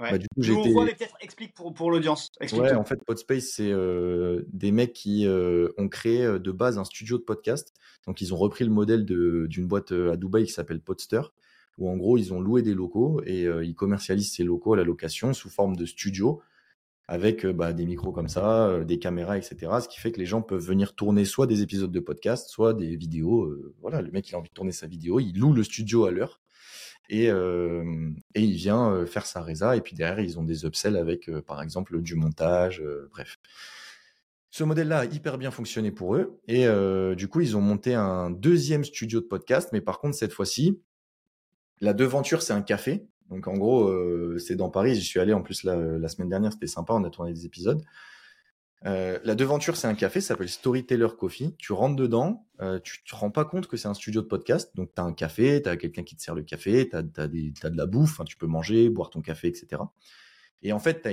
[0.00, 0.12] Ouais.
[0.12, 2.30] Bah, du coup, on peut-être explique pour, pour l'audience.
[2.40, 6.84] Ouais, en fait, Podspace, c'est euh, des mecs qui euh, ont créé de base un
[6.84, 7.74] studio de podcast.
[8.06, 11.22] Donc, ils ont repris le modèle d'une boîte à Dubaï qui s'appelle Podster,
[11.78, 14.84] où en gros, ils ont loué des locaux et ils commercialisent ces locaux à la
[14.84, 16.40] location sous forme de studio
[17.08, 19.56] avec euh, bah, des micros comme ça, euh, des caméras, etc.
[19.82, 22.74] Ce qui fait que les gens peuvent venir tourner soit des épisodes de podcast, soit
[22.74, 23.44] des vidéos.
[23.44, 26.04] Euh, voilà, le mec il a envie de tourner sa vidéo, il loue le studio
[26.04, 26.40] à l'heure
[27.10, 29.76] et, et il vient faire sa résa.
[29.76, 33.38] Et puis derrière, ils ont des upsells avec, par exemple, du montage, bref.
[34.50, 36.38] Ce modèle-là a hyper bien fonctionné pour eux.
[36.48, 36.66] Et
[37.16, 39.70] du coup, ils ont monté un deuxième studio de podcast.
[39.72, 40.82] Mais par contre, cette fois-ci,
[41.80, 43.06] la devanture, c'est un café.
[43.30, 44.94] Donc en gros, euh, c'est dans Paris.
[44.94, 46.94] J'y suis allé en plus la, semaine dernière, c'était sympa.
[46.94, 47.82] On a tourné des épisodes.
[48.86, 51.54] Euh, la devanture, c'est un café, ça s'appelle Storyteller Coffee.
[51.58, 54.70] Tu rentres dedans, euh, tu te rends pas compte que c'est un studio de podcast.
[54.76, 57.02] Donc, tu as un café, tu as quelqu'un qui te sert le café, tu as,
[57.02, 59.82] de la bouffe, tu peux manger, boire ton café, etc.
[60.62, 61.08] Et en fait,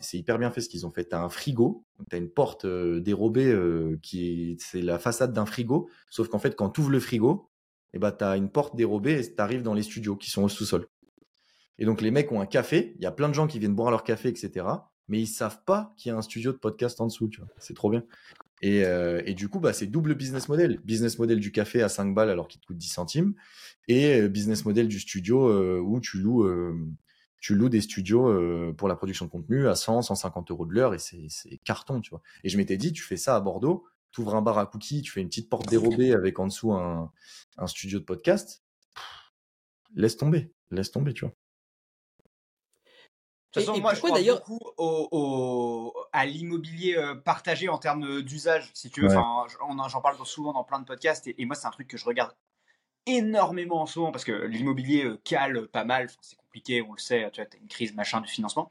[0.00, 1.08] c'est hyper bien fait ce qu'ils ont fait.
[1.08, 3.56] Tu as un frigo, tu as une porte dérobée
[4.02, 5.88] qui est, c'est la façade d'un frigo.
[6.10, 7.48] Sauf qu'en fait, quand tu ouvres le frigo,
[7.94, 10.42] eh ben, tu as une porte dérobée et tu arrives dans les studios qui sont
[10.42, 10.86] au sous-sol.
[11.78, 12.94] Et donc, les mecs ont un café.
[12.96, 14.66] Il y a plein de gens qui viennent boire leur café, etc.
[15.08, 17.28] Mais ils savent pas qu'il y a un studio de podcast en dessous.
[17.28, 17.48] Tu vois.
[17.58, 18.04] C'est trop bien.
[18.60, 20.80] Et, euh, et, du coup, bah, c'est double business model.
[20.84, 23.34] Business model du café à 5 balles alors qu'il te coûte 10 centimes.
[23.86, 26.48] Et euh, business model du studio euh, où tu loues,
[27.40, 30.94] tu loues des studios pour la production de contenu à 100, 150 euros de l'heure.
[30.94, 32.22] Et c'est carton, tu vois.
[32.42, 35.02] Et je m'étais dit, tu fais ça à Bordeaux, tu ouvres un bar à cookies,
[35.02, 37.12] tu fais une petite porte dérobée avec en dessous un,
[37.56, 38.64] un studio de podcast.
[39.94, 41.34] laisse tomber, laisse tomber, tu vois.
[43.58, 48.90] Toute façon, moi, je crois beaucoup au, à l'immobilier euh, partagé en termes d'usage, si
[48.90, 49.08] tu veux.
[49.08, 49.46] Enfin,
[49.88, 52.34] J'en parle souvent dans plein de podcasts et, moi, c'est un truc que je regarde
[53.06, 56.08] énormément en ce moment parce que l'immobilier euh, cale pas mal.
[56.20, 57.30] c'est compliqué, on le sait.
[57.32, 58.68] Tu as une crise machin du financement.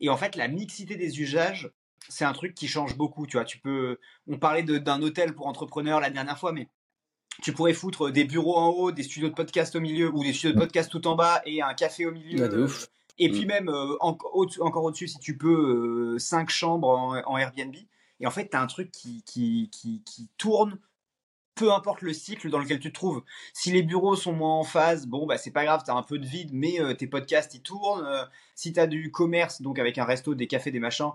[0.00, 1.70] Et en fait, la mixité des usages,
[2.08, 3.26] c'est un truc qui change beaucoup.
[3.26, 3.98] Tu vois, tu peux.
[4.26, 6.68] On parlait d'un hôtel pour entrepreneurs la dernière fois, mais
[7.42, 10.32] tu pourrais foutre des bureaux en haut, des studios de podcast au milieu ou des
[10.32, 12.48] studios de podcast tout en bas et un café au milieu.
[12.48, 12.88] de ouf.
[13.18, 13.48] Et puis mm.
[13.48, 17.74] même euh, encore au-dessus, si tu peux, euh, cinq chambres en, Airbnb.
[18.20, 20.78] Et en fait, tu as un truc qui, qui, qui, qui, tourne,
[21.54, 23.22] peu importe le cycle dans lequel tu te trouves.
[23.54, 26.02] Si les bureaux sont moins en phase, bon, bah, c'est pas grave, tu as un
[26.02, 28.06] peu de vide, mais euh, tes podcasts, ils tournent.
[28.54, 31.12] si tu as du commerce, donc avec un resto, des cafés, des machins,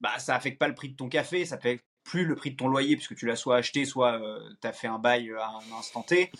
[0.00, 2.56] bah, ça affecte pas le prix de ton café, ça fait plus le prix de
[2.56, 4.20] ton loyer, puisque tu l'as soit acheté, soit
[4.62, 6.30] tu as fait un bail à un instant T.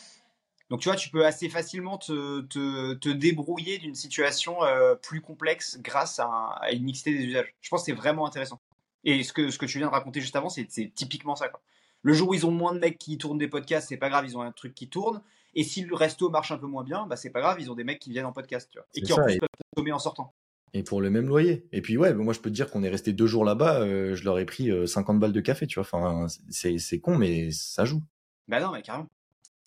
[0.70, 5.20] Donc tu vois, tu peux assez facilement te, te, te débrouiller d'une situation euh, plus
[5.20, 7.54] complexe grâce à, une mixité des usages.
[7.60, 8.60] Je pense que c'est vraiment intéressant.
[9.04, 11.48] Et ce que, ce que tu viens de raconter juste avant, c'est typiquement ça.
[11.48, 11.62] Quoi.
[12.02, 14.26] Le jour où ils ont moins de mecs qui tournent des podcasts, c'est pas grave,
[14.26, 15.22] ils ont un truc qui tourne.
[15.54, 17.74] Et si le resto marche un peu moins bien, bah c'est pas grave, ils ont
[17.74, 19.98] des mecs qui viennent en podcast, tu vois, et qui en plus peuvent consommer en
[19.98, 20.34] sortant.
[20.74, 21.66] Et pour le même loyer.
[21.72, 24.22] Et puis ouais, moi je peux te dire qu'on est resté deux jours là-bas, je
[24.24, 25.88] leur ai pris 50 balles de café, tu vois.
[25.90, 28.02] Enfin, c'est con, mais ça joue.
[28.46, 29.06] Bah non, mais carrément.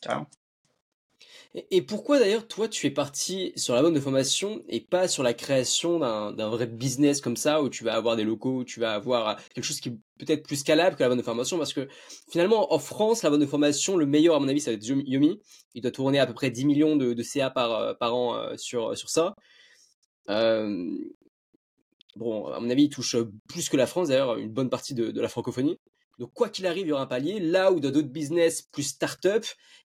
[0.02, 0.28] Carrément.
[1.54, 5.22] Et pourquoi d'ailleurs, toi, tu es parti sur la bonne de formation et pas sur
[5.22, 8.80] la création d'un vrai business comme ça, où tu vas avoir des locaux, où tu
[8.80, 11.58] vas avoir quelque chose qui est peut-être plus scalable que la bonne de formation?
[11.58, 11.90] Parce que
[12.32, 14.86] finalement, en France, la bonne de formation, le meilleur, à mon avis, ça va être
[14.86, 15.42] Yomi.
[15.74, 18.56] Il doit tourner à peu près 10 millions de, CA par, euh, par an euh,
[18.56, 19.36] sur, sur ça.
[20.30, 20.90] Euh,
[22.16, 23.18] bon, à mon avis, il touche
[23.50, 25.78] plus que la France, d'ailleurs, une bonne partie de, de la francophonie.
[26.22, 27.40] Donc quoi qu'il arrive, il y aura un palier.
[27.40, 29.44] Là où dans d'autres business plus start-up,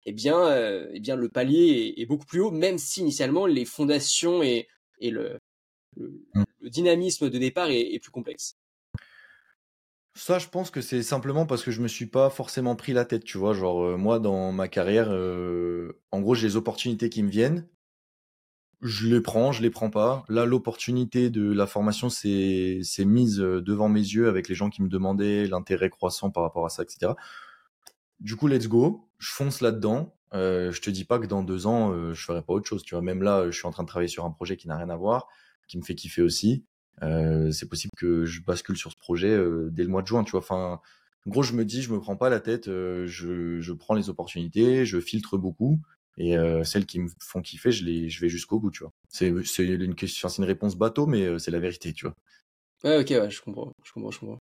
[0.07, 3.67] eh bien, euh, eh bien le palier est, beaucoup plus haut, même si initialement les
[3.67, 4.67] fondations et,
[4.99, 5.39] et le,
[5.99, 6.43] mmh.
[6.61, 8.57] le, dynamisme de départ est, plus complexe.
[10.15, 13.05] Ça, je pense que c'est simplement parce que je me suis pas forcément pris la
[13.05, 13.53] tête, tu vois.
[13.53, 17.69] Genre, euh, moi, dans ma carrière, euh, en gros, j'ai les opportunités qui me viennent
[18.83, 20.25] je les prends, je les prends pas.
[20.29, 24.83] Là, l'opportunité de la formation s'est mise euh, devant mes yeux avec les gens qui
[24.83, 27.13] me demandaient l'intérêt croissant par rapport à ça, etc.
[28.19, 29.09] Du coup, let's go.
[29.19, 30.17] Je fonce là-dedans.
[30.35, 32.83] Euh, je te dis pas que dans deux ans, euh, je ferai pas autre chose.
[32.83, 34.77] Tu vois, même là, je suis en train de travailler sur un projet qui n'a
[34.77, 35.29] rien à voir,
[35.69, 36.65] qui me fait kiffer aussi.
[37.03, 40.25] Euh, c'est possible que je bascule sur ce projet euh, dès le mois de juin.
[40.25, 40.81] Tu vois, enfin,
[41.27, 42.67] en gros, je me dis, je me prends pas la tête.
[42.67, 45.79] je, je prends les opportunités, je filtre beaucoup
[46.19, 48.93] et euh, celles qui me font kiffer, je, les, je vais jusqu'au bout, tu vois.
[49.09, 52.15] C'est une, question, c'est une réponse bateau, mais euh, c'est la vérité, tu vois.
[52.85, 54.39] Ouais, ok, ouais, je comprends, je comprends, je comprends.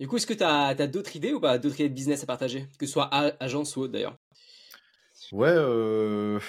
[0.00, 2.22] Du coup, est-ce que tu as, as d'autres idées ou pas D'autres idées de business
[2.22, 2.66] à partager?
[2.78, 3.08] Que ce soit
[3.40, 4.16] agence ou autre d'ailleurs
[5.30, 6.40] Ouais, euh...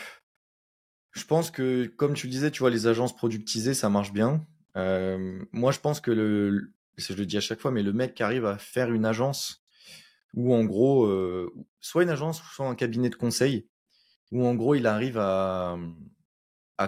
[1.11, 4.45] je pense que, comme tu le disais, tu vois, les agences productisées, ça marche bien.
[4.76, 8.15] Euh, moi, je pense que le, je le dis à chaque fois, mais le mec
[8.15, 9.63] qui arrive à faire une agence,
[10.34, 13.67] ou en gros, euh, soit une agence, soit un cabinet de conseil,
[14.36, 15.77] où en gros il arrive à,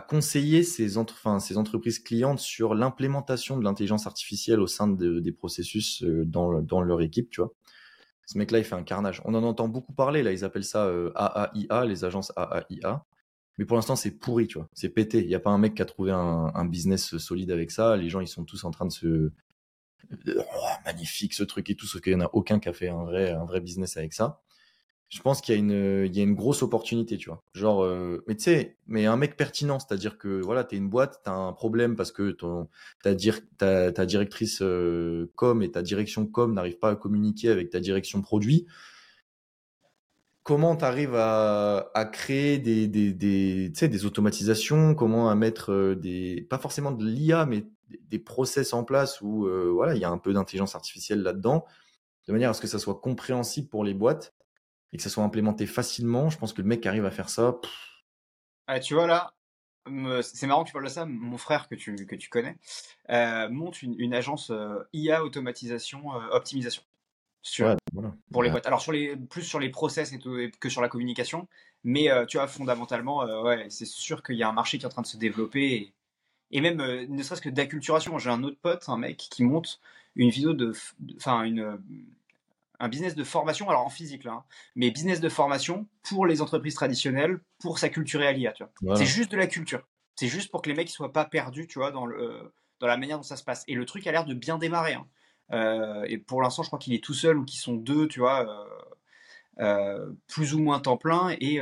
[0.10, 5.32] conseiller ses, entre, ses entreprises clientes sur l'implémentation de l'intelligence artificielle au sein de, des
[5.32, 7.54] processus euh, dans, leur équipe, tu vois.
[8.26, 9.22] Ce mec-là, il fait un carnage.
[9.24, 13.06] On en entend beaucoup parler, là, ils appellent ça euh, AAIA, les agences AAIA.
[13.58, 14.68] Mais pour l'instant, c'est pourri, tu vois.
[14.74, 15.22] C'est pété.
[15.22, 17.96] Il n'y a pas un mec qui a trouvé un, business solide avec ça.
[17.96, 19.32] Les gens, ils sont tous en train de se...
[20.12, 20.44] Oh,
[20.86, 23.46] magnifique ce truc et tout, sauf qu'il n'y en a aucun qui a fait un
[23.46, 24.42] vrai business avec ça
[25.10, 27.42] je pense qu'il y a une il y a une grosse opportunité tu vois.
[27.54, 30.90] Genre euh, mais tu sais mais un mec pertinent c'est-à-dire que voilà tu es une
[30.90, 32.68] boîte tu as un problème parce que ton
[33.04, 33.16] ta,
[33.92, 38.22] ta, directrice euh, com et ta direction com n'arrivent pas à communiquer avec ta direction
[38.22, 38.66] produit.
[40.44, 44.94] Comment tu arrives à, à créer des des des, des automatisations?
[44.94, 47.66] Comment à mettre euh, des pas forcément de l'IA mais
[48.10, 51.64] des process en place où voilà il y a un peu d'intelligence artificielle là-dedans
[52.28, 54.34] de manière à ce que ça soit compréhensible pour les boîtes
[54.94, 57.30] et que ça soit implémenté facilement, je pense que le mec qui arrive à faire
[57.30, 57.60] ça.
[58.82, 59.34] tu vois là,
[60.22, 61.06] c'est marrant que tu parles de ça.
[61.06, 62.58] Mon frère que tu, que tu connais
[63.10, 66.84] euh, monte une, agence euh, IA automatisation euh, optimisation
[67.42, 67.76] sur,
[68.32, 68.66] pour les boîtes.
[68.66, 71.48] Alors sur les plus sur les process et tout, que sur la communication,
[71.84, 74.90] mais tu vois fondamentalement, ouais, c'est sûr qu'il y a un marché qui est en
[74.90, 75.94] train de se développer et,
[76.52, 78.18] et même ne serait-ce que d'acculturation.
[78.18, 79.80] J'ai un autre pote, un mec qui monte
[80.16, 80.74] une vidéo de,
[81.16, 81.80] enfin une
[82.80, 84.44] un business de formation, alors en physique là, hein,
[84.76, 88.96] mais business de formation pour les entreprises traditionnelles, pour sa culture à l'IA, tu vois.
[88.96, 89.82] C'est juste de la culture.
[90.16, 92.88] C'est juste pour que les mecs ne soient pas perdus, tu vois, dans, le, dans
[92.88, 93.64] la manière dont ça se passe.
[93.68, 94.94] Et le truc a l'air de bien démarrer.
[94.94, 95.08] Hein.
[95.54, 98.20] Euh, et pour l'instant, je crois qu'il est tout seul ou qu'ils sont deux, tu
[98.20, 101.62] vois, euh, euh, plus ou moins temps plein, et,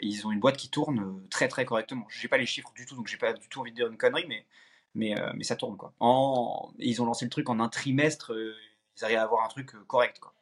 [0.00, 2.06] ils ont une boîte qui tourne très très correctement.
[2.08, 3.98] J'ai pas les chiffres du tout, donc j'ai pas du tout envie de dire une
[3.98, 4.46] connerie, mais
[4.94, 5.92] mais, mais ça tourne quoi.
[6.00, 8.32] En, ils ont lancé le truc en un trimestre,
[8.96, 10.32] ils arrivent à avoir un truc correct quoi.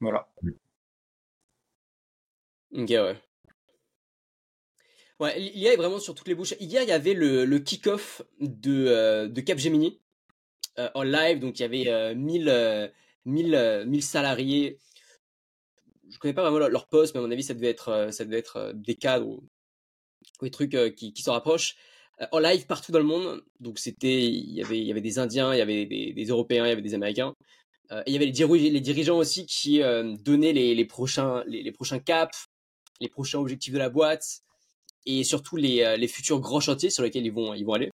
[0.00, 0.26] Voilà.
[2.72, 3.16] Ok, ouais.
[5.20, 6.54] Ouais, l'IA est vraiment sur toutes les bouches.
[6.60, 10.00] Hier, il y avait le, le kick-off de, euh, de Capgemini
[10.78, 11.40] euh, en live.
[11.40, 12.92] Donc, il y avait 1000,
[13.26, 14.78] 1000, 1000 salariés.
[16.08, 18.24] Je connais pas vraiment leur, poste, mais à mon avis, ça devait être, euh, ça
[18.24, 19.44] devait être des cadres ou,
[20.42, 21.76] des trucs qui, qui s'en rapprochent.
[22.32, 23.44] en live partout dans le monde.
[23.60, 26.64] Donc, c'était, il y avait, il y avait des Indiens, il y avait des Européens,
[26.64, 27.34] il y avait des Américains.
[27.92, 31.72] Euh, il y avait les, les, dirigeants aussi qui euh, donnaient les, les prochains, les,
[31.72, 32.46] prochains caps,
[33.00, 34.42] les prochains objectifs de la boîte
[35.06, 37.90] et surtout les, euh, les futurs grands chantiers sur lesquels ils vont, ils vont aller.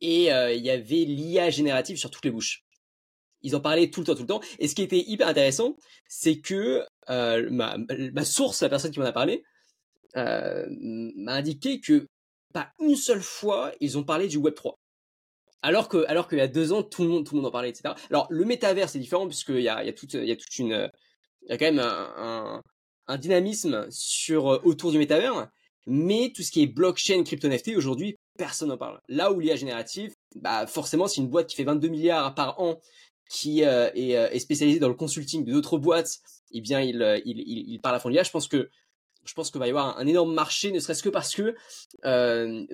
[0.00, 2.64] Et il y avait l'IA générative sur toutes les bouches.
[3.42, 4.40] Ils en parlaient tout le temps, tout le temps.
[4.58, 5.76] Et ce qui était hyper intéressant,
[6.08, 9.44] c'est que ma, ma, source, la personne qui m'en a parlé,
[10.14, 12.06] m'a indiqué que
[12.52, 14.78] pas une seule fois ils ont parlé du Web 3.
[15.64, 17.50] Alors que, alors qu'il y a deux ans, tout le monde, tout le monde en
[17.50, 17.94] parlait, etc.
[18.10, 20.36] Alors, le métavers, c'est différent puisqu'il y a, il y a toute, il y a
[20.36, 20.90] toute une,
[21.42, 22.62] il y a quand même un,
[23.06, 25.48] un, dynamisme sur, euh, autour du métavers.
[25.86, 29.00] Mais tout ce qui est blockchain, crypto NFT, aujourd'hui, personne n'en parle.
[29.08, 32.78] Là où l'IA générative, bah forcément, c'est une boîte qui fait 22 milliards par an,
[33.30, 36.18] qui est, est, spécialisée dans le consulting d'autres boîtes,
[36.52, 38.22] eh bien, il, il, il, parle à fond l'IA.
[38.22, 38.68] Je pense que
[39.24, 41.54] je pense qu'il va y avoir un, énorme marché, ne serait-ce que parce que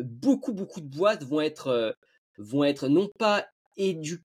[0.03, 1.95] beaucoup, beaucoup de boîtes vont être,
[2.41, 4.23] vont être non pas éduquées.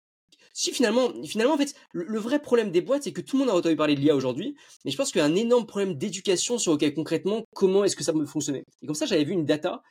[0.53, 3.53] Si finalement, finalement en fait, le, vrai problème des boîtes, c'est que tout le monde
[3.53, 4.55] a entendu parler de l'IA aujourd'hui,
[4.85, 7.97] mais je pense qu'il y a un énorme problème d'éducation sur lequel concrètement comment est-ce
[7.97, 8.63] que ça peut fonctionner?
[8.81, 9.83] Et comme ça, j'avais vu une data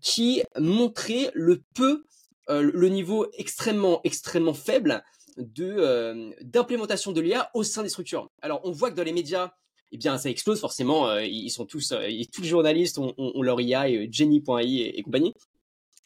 [0.00, 2.04] qui montrait le peu,
[2.48, 5.04] le niveau extrêmement, extrêmement faible
[5.36, 8.30] de d'implémentation de l'IA au sein des structures.
[8.40, 9.52] Alors, on voit que dans les médias,
[9.92, 11.08] eh bien, ça explose forcément.
[11.08, 15.34] Euh, ils sont tous, euh, tous les journalistes ont, leur IA, et Jenny.ai et, compagnie.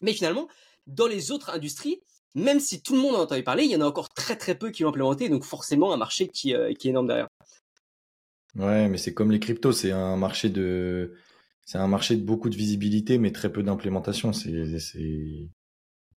[0.00, 0.48] Mais finalement,
[0.86, 2.00] dans les autres industries,
[2.34, 4.54] même si tout le monde en entendait parler, il y en a encore très très
[4.54, 7.28] peu qui l'ont implémenté, donc forcément un marché qui, euh, qui est énorme derrière.
[8.56, 11.14] Ouais, mais c'est comme les cryptos, c'est un marché de,
[11.64, 14.32] c'est un marché de beaucoup de visibilité, mais très peu d'implémentation.
[14.32, 15.48] C'est, c'est,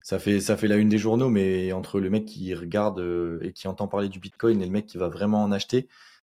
[0.02, 3.00] ça fait, ça fait la une des journaux, mais entre le mec qui regarde
[3.42, 5.88] et qui entend parler du Bitcoin et le mec qui va vraiment en acheter,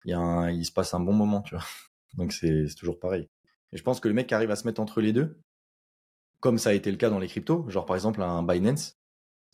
[0.05, 1.65] il, y a il se passe un bon moment, tu vois.
[2.15, 3.29] Donc c'est toujours pareil.
[3.71, 5.39] Et je pense que le mec qui arrive à se mettre entre les deux,
[6.43, 8.99] comme ça a été le cas dans les cryptos, genre par exemple un Binance,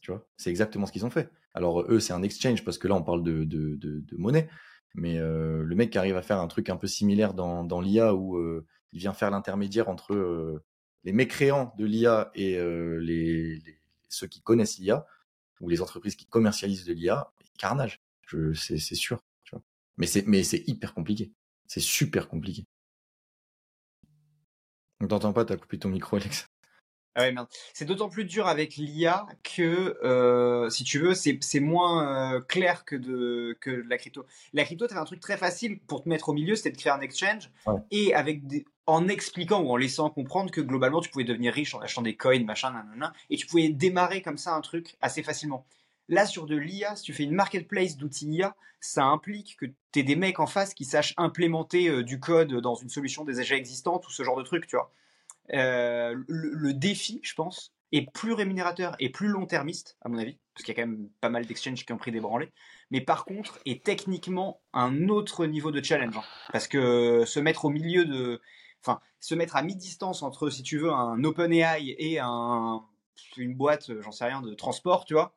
[0.02, 1.30] tu vois, c'est exactement ce qu'ils ont fait.
[1.54, 4.50] Alors eux, c'est un exchange parce que là, on parle de, de, de, monnaie,
[4.96, 7.80] mais euh, le mec qui arrive à faire un truc un peu similaire dans, dans
[7.80, 10.64] l'IA où euh, il vient faire l'intermédiaire entre euh,
[11.04, 13.80] les mécréants de l'IA et les, les,
[14.10, 15.06] ceux qui connaissent l'IA
[15.62, 18.02] ou les entreprises qui commercialisent de l'IA, carnage,
[18.56, 19.22] c'est sûr.
[19.98, 21.32] Mais c'est, mais c'est hyper compliqué.
[21.68, 22.66] C'est super compliqué.
[25.02, 26.50] On t'entend pas, t'as coupé ton micro, Alex.
[27.20, 27.50] Ah ouais, merde.
[27.74, 32.86] C'est d'autant plus dur avec l'IA que, euh, si tu veux, c'est, moins euh, clair
[32.86, 34.26] que, de, que la crypto.
[34.54, 36.94] La crypto, t'avais un truc très facile pour te mettre au milieu, c'était de créer
[36.94, 37.52] un exchange.
[37.92, 38.42] Et avec
[38.88, 42.16] en expliquant ou en laissant comprendre que globalement, tu pouvais devenir riche en achetant des
[42.16, 45.66] coins, machin, nanana, et tu pouvais démarrer comme ça un truc assez facilement.
[46.08, 50.00] Là, sur de l'IA, si tu fais une marketplace d'outils IA, ça implique que tu
[50.00, 53.58] aies des mecs en face qui sachent implémenter euh, du code dans une solution déjà
[53.58, 54.94] existante ou ce genre de truc, tu vois.
[55.54, 60.64] Euh, le, défi, je pense, est plus rémunérateur et plus long-termiste, à mon avis, parce
[60.64, 62.52] qu'il y a quand même pas mal d'exchanges qui ont pris des branlées,
[62.92, 66.16] mais par contre, est techniquement un autre niveau de challenge.
[66.18, 66.24] Hein.
[66.52, 68.42] parce que se mettre au milieu de.
[68.82, 72.82] Enfin, se mettre à mi-distance entre, si tu veux, un OpenAI et un,
[73.36, 75.36] une boîte, j'en sais rien, de transport, tu vois,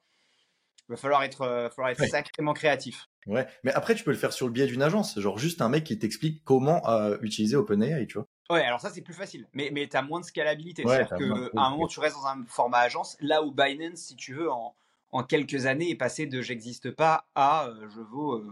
[0.88, 3.08] va falloir être, euh, falloir être sacrément créatif.
[3.26, 5.68] Ouais, mais après tu peux le faire sur le biais d'une agence, genre juste un
[5.68, 8.26] mec qui t'explique comment euh, utiliser OpenAI, tu vois.
[8.52, 11.70] Ouais, alors ça c'est plus facile, mais mais t'as moins de scalabilité, c'est-à-dire qu'à un
[11.70, 14.74] moment tu restes dans un format agence, là où Binance, si tu veux, en,
[15.10, 18.44] en quelques années est passé de j'existe pas à euh, je vaux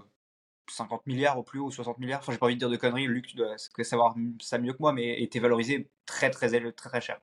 [0.70, 2.20] 50 milliards au plus haut, 60 milliards.
[2.20, 4.78] Enfin, j'ai pas envie de dire de conneries, Luc, tu dois savoir ça mieux que
[4.80, 7.20] moi, mais était valorisé très très très très cher.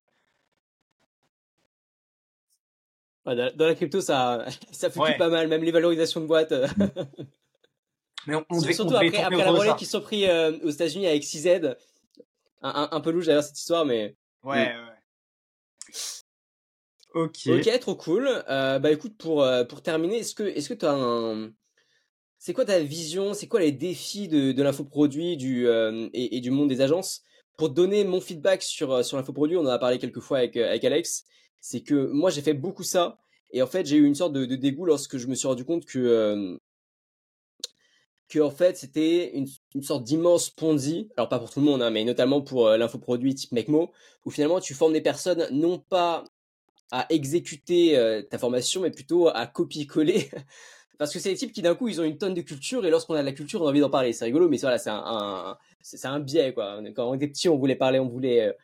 [3.25, 6.51] dans, la crypto, ça, ça fait pas mal, même les valorisations de boîtes.
[6.51, 6.67] Euh.
[8.25, 11.23] Mais on, devait, surtout après, après la volée qui sont pris euh, aux États-Unis avec
[11.23, 11.77] 6Z.
[12.61, 14.15] Un, peu louche d'ailleurs cette histoire, mais.
[14.43, 14.77] Ouais, mm.
[14.77, 15.93] ouais.
[17.13, 17.47] Ok.
[17.47, 18.27] Ok, trop cool.
[18.49, 21.51] Euh, bah écoute, pour, pour terminer, est-ce que est-ce que tu as un.
[22.39, 25.67] C'est quoi ta vision C'est quoi les défis de, de l'infoproduit du,
[26.13, 27.23] et, du monde des agences?
[27.57, 30.83] Pour donner mon feedback sur, sur l'infoproduit, on en a parlé quelques fois avec, avec
[30.83, 31.25] Alex
[31.61, 33.17] c'est que moi j'ai fait beaucoup ça
[33.51, 35.85] et en fait j'ai eu une sorte de, dégoût lorsque je me suis rendu compte
[35.85, 36.57] que euh,
[38.29, 39.47] que en fait c'était une,
[39.81, 43.35] sorte d'immense Ponzi, alors pas pour tout le monde, hein, mais notamment pour euh, l'infoproduit
[43.35, 43.91] type Mecmo,
[44.25, 46.23] où finalement tu formes des personnes non pas
[46.91, 50.29] à exécuter euh, ta formation, mais plutôt à copier-coller.
[50.97, 52.89] Parce que c'est des types qui d'un coup ils ont une tonne de culture et
[52.89, 54.13] lorsqu'on a de la culture on a envie d'en parler.
[54.13, 56.79] C'est rigolo, mais voilà, c'est un, c'est un biais quoi.
[56.95, 58.55] Quand on était petit, on voulait parler, on voulait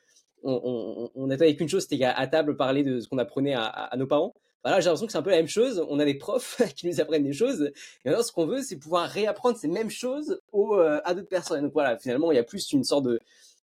[0.44, 4.08] on, on, n'attendait qu'une chose, c'était qu'à table parler de ce qu'on apprenait à, nos
[4.08, 4.34] parents.
[4.64, 5.86] Voilà, j'ai l'impression que c'est un peu la même chose.
[5.90, 7.72] On a des profs qui nous apprennent des choses.
[8.06, 11.28] Et maintenant, ce qu'on veut, c'est pouvoir réapprendre ces mêmes choses aux, euh, à d'autres
[11.28, 11.64] personnes.
[11.64, 13.20] Donc voilà, finalement, il y a plus une sorte de,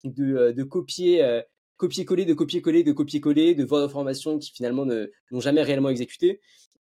[0.06, 1.42] de, euh, de copier, euh,
[1.76, 6.40] copier-coller, de copier-coller, de copier-coller, de vendeurs de formation qui finalement n'ont jamais réellement exécuté.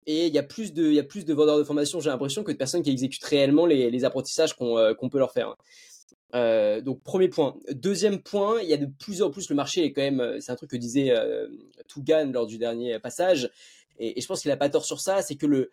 [0.08, 2.10] Et il y a plus de, il y a plus de vendeurs de formation, j'ai
[2.10, 5.56] l'impression, que de personnes qui exécutent réellement les, apprentissages qu'on qu'on peut leur faire.
[6.34, 7.56] Donc premier point.
[7.72, 10.52] Deuxième point, il y a de plus en plus le marché est quand même, c'est
[10.52, 11.48] un truc que disait euh,
[11.88, 13.52] Tougan lors du dernier passage,
[14.02, 15.72] et, je pense qu'il a pas tort sur ça, c'est que le,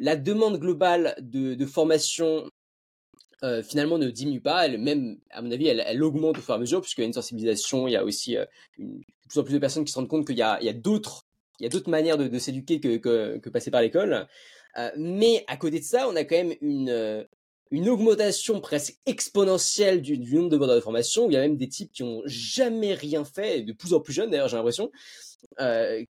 [0.00, 2.50] la demande globale de, formation
[3.42, 6.56] euh, finalement ne diminue pas, elle, même à mon avis, elle, augmente au fur et
[6.56, 8.36] à mesure puisqu'il y a une sensibilisation, il y a aussi
[8.78, 11.26] une, de plus en plus de personnes qui se rendent compte qu'il y a, d'autres,
[11.60, 14.26] il y a d'autres manières de, s'éduquer que, que, passer par l'école.
[14.96, 17.26] mais à côté de ça, on a quand même une
[17.70, 21.28] une augmentation presque exponentielle du, nombre de vendeurs de formation.
[21.28, 24.12] Il y a même des types qui ont jamais rien fait, de plus en plus
[24.12, 25.27] jeunes d'ailleurs, j'ai l'impression, euh,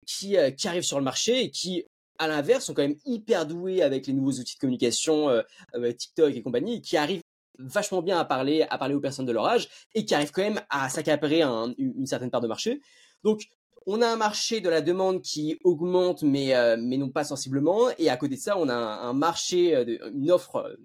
[0.06, 1.84] qui, euh, qui arrivent sur le marché et qui,
[2.20, 6.36] à l'inverse, sont quand même hyper doués avec les nouveaux outils de communication, euh, TikTok
[6.36, 7.22] et compagnie, qui arrivent
[7.60, 10.44] vachement bien à parler, à parler aux personnes de leur âge et qui arrivent quand
[10.44, 12.82] même à s'accaparer une certaine part de marché.
[13.24, 13.46] Donc,
[13.88, 17.90] on a un marché de la demande qui augmente, mais, mais non pas sensiblement.
[17.98, 19.74] Et à côté de ça, on a un, marché,
[20.14, 20.78] une offre,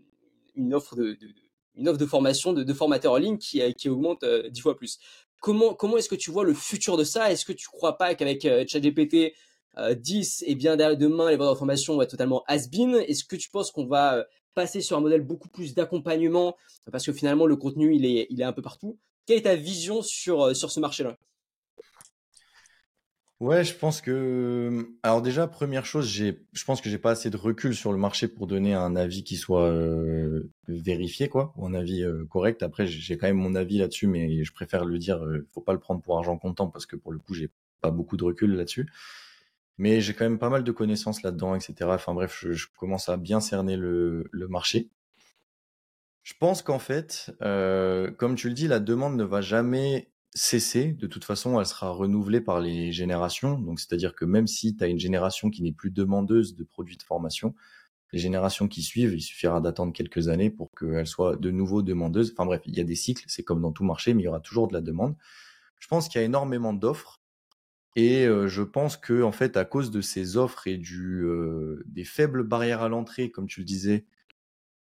[0.55, 4.99] une offre de formation de, formateurs en ligne qui, qui augmente dix fois plus.
[5.43, 7.31] Comment, comment est-ce que tu vois le futur de ça?
[7.31, 9.35] Est-ce que tu crois pas qu'avec ChatGPT
[9.77, 13.51] 10, et bien demain, les vendeurs de formation vont être totalement has-been Est-ce que tu
[13.51, 14.25] penses qu'on va
[14.55, 16.57] passer sur un modèle beaucoup plus d'accompagnement?
[16.91, 18.99] Parce que finalement le contenu il est, il est un peu partout.
[19.27, 21.17] Quelle est ta vision sur, euh, sur ce marché-là?
[23.43, 24.95] Ouais, je pense que.
[25.03, 27.99] Alors, déjà, première chose, j'ai, je pense que j'ai pas assez de recul sur le
[27.99, 32.63] marché pour donner un avis qui soit euh, vérifié, quoi, ou un avis euh, correct.
[32.63, 35.19] Après, j'ai quand même mon avis là-dessus, mais je préfère le dire.
[35.27, 37.51] ne faut pas le prendre pour argent comptant parce que pour le coup, j'ai
[37.81, 38.89] pas beaucoup de recul là-dessus.
[39.77, 41.75] Mais j'ai quand même pas mal de connaissances là-dedans, etc.
[41.95, 44.89] Enfin bref, je, commence à bien cerner le, marché.
[46.23, 50.93] Je pense qu'en fait, euh, comme tu le dis, la demande ne va jamais cesser.
[50.93, 53.59] De toute façon, elle sera renouvelée par les générations.
[53.59, 56.97] Donc, c'est-à-dire que même si tu as une génération qui n'est plus demandeuse de produits
[56.97, 57.55] de formation,
[58.13, 62.33] les générations qui suivent, il suffira d'attendre quelques années pour qu'elles soient de nouveau demandeuses.
[62.33, 64.29] Enfin bref, il y a des cycles, c'est comme dans tout marché, mais il y
[64.29, 65.17] aura toujours de la demande.
[65.79, 67.23] Je pense qu'il y a énormément d'offres
[67.97, 71.27] et je pense que en fait, à cause de ces offres et du,
[71.87, 74.05] des faibles barrières à l'entrée, comme tu le disais,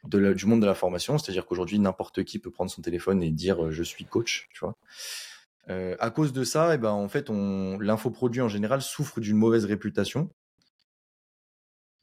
[0.04, 3.72] du monde de la formation, c'est-à-dire qu'aujourd'hui, n'importe qui peut prendre son téléphone et dire
[3.72, 4.78] je suis coach, tu vois.
[5.68, 9.66] à cause de ça, et eh ben, en fait, l'infoproduit en général souffre d'une mauvaise
[9.66, 10.30] réputation.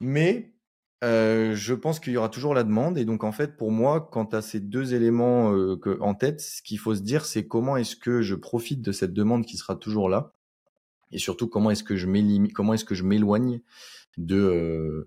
[0.01, 0.55] Mais
[1.03, 2.97] je pense qu'il y aura toujours la demande.
[2.99, 5.53] Et donc, en fait, pour moi, quant à ces deux éléments
[6.01, 9.13] en tête, ce qu'il faut se dire, c'est comment est-ce que je profite de cette
[9.13, 10.33] demande qui sera toujours là
[11.13, 13.61] et surtout comment est-ce que je que m'éloigne
[14.17, 15.07] de,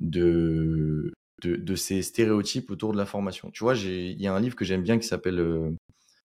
[0.00, 1.12] euh,
[1.42, 3.50] de, ces stéréotypes autour de la formation.
[3.50, 5.70] Tu vois, il y a un livre que j'aime bien qui s'appelle euh,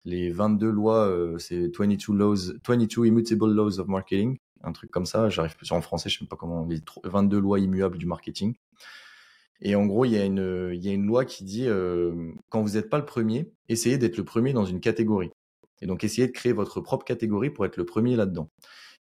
[0.04, 5.06] les 22 lois, euh, c'est 22 laws, 22 immutable laws of marketing, un truc comme
[5.06, 5.28] ça.
[5.28, 8.54] J'arrive plus en français, je sais pas comment, les 22 lois immuables du marketing.
[9.62, 11.66] Et en gros, il y a une, il y a une loi qui dit,
[12.50, 15.30] quand vous n'êtes pas le premier, essayez d'être le premier dans une catégorie.
[15.80, 18.50] Et donc, essayez de créer votre propre catégorie pour être le premier là-dedans.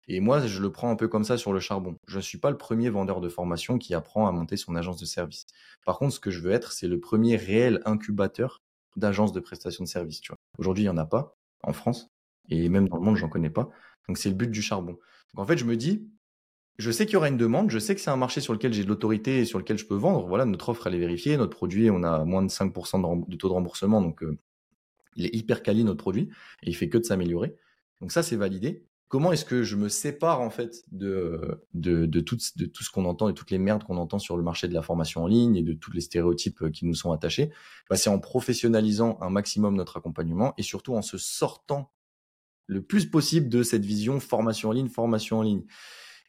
[0.07, 1.97] Et moi, je le prends un peu comme ça sur le charbon.
[2.07, 4.99] Je ne suis pas le premier vendeur de formation qui apprend à monter son agence
[4.99, 5.47] de service.
[5.85, 8.61] Par contre, ce que je veux être, c'est le premier réel incubateur
[8.95, 10.21] d'agence de prestation de service.
[10.57, 12.11] Aujourd'hui, il n'y en a pas en France.
[12.49, 13.69] Et même dans le monde, j'en connais pas.
[14.07, 14.93] Donc, c'est le but du charbon.
[15.33, 16.07] Donc, en fait, je me dis,
[16.77, 18.73] je sais qu'il y aura une demande, je sais que c'est un marché sur lequel
[18.73, 20.27] j'ai de l'autorité et sur lequel je peux vendre.
[20.27, 21.35] Voilà, notre offre, elle est vérifiée.
[21.37, 24.01] Notre produit, on a moins de 5% de, taux de remboursement.
[24.01, 24.37] Donc, euh,
[25.15, 26.29] il est hyper quali, notre produit.
[26.61, 27.55] Et il fait que de s'améliorer.
[28.01, 32.19] Donc, ça, c'est validé comment est-ce que je me sépare en fait de, de, de,
[32.19, 34.67] tout, de tout ce qu'on entend et toutes les merdes qu'on entend sur le marché
[34.67, 37.51] de la formation en ligne et de tous les stéréotypes euh, qui nous sont attachés?
[37.89, 41.91] Bah, C'est en professionnalisant un maximum notre accompagnement et surtout en se sortant
[42.67, 45.63] le plus possible de cette vision formation en ligne, formation en ligne.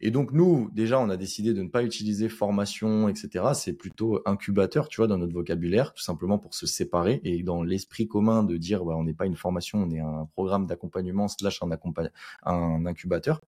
[0.01, 3.45] Et donc nous, déjà, on a décidé de ne pas utiliser formation, etc.
[3.55, 7.63] C'est plutôt incubateur, tu vois, dans notre vocabulaire, tout simplement pour se séparer et dans
[7.63, 11.29] l'esprit commun de dire, bah, on n'est pas une formation, on est un programme d'accompagnement
[11.29, 13.41] slash un, incubateur.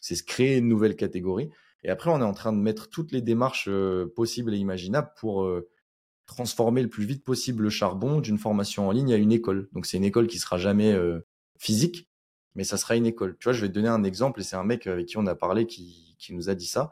[0.00, 1.50] C'est se créer une nouvelle catégorie.
[1.82, 5.10] Et après, on est en train de mettre toutes les démarches euh, possibles et imaginables
[5.16, 5.68] pour euh,
[6.26, 9.68] transformer le plus vite possible le charbon d'une formation en ligne à une école.
[9.72, 11.20] Donc c'est une école qui sera jamais euh,
[11.58, 12.07] physique,
[12.58, 13.36] mais ça sera une école.
[13.38, 15.26] Tu vois, je vais te donner un exemple, et c'est un mec avec qui on
[15.26, 16.90] a parlé qui, qui nous a dit ça.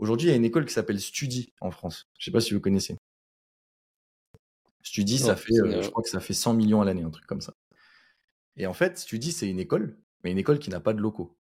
[0.00, 2.08] Aujourd'hui, il y a une école qui s'appelle Studi en France.
[2.18, 2.96] Je sais pas si vous connaissez.
[4.82, 7.24] Studi, ça fait, euh, je crois que ça fait 100 millions à l'année, un truc
[7.24, 7.54] comme ça.
[8.56, 11.38] Et en fait, Studi, c'est une école, mais une école qui n'a pas de locaux.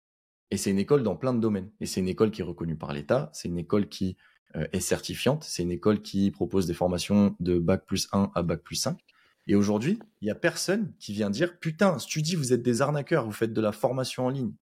[0.53, 1.73] Et c'est une école dans plein de domaines.
[1.81, 4.17] Et c'est une école qui est reconnue par l'État, c'est une école qui
[4.55, 8.43] euh, est certifiante, c'est une école qui propose des formations de bac plus 1 à
[8.43, 9.01] bac plus 5.
[9.49, 13.25] Et aujourd'hui, il n'y a personne qui vient dire Putain, Studi, vous êtes des arnaqueurs,
[13.25, 14.53] vous faites de la formation en ligne.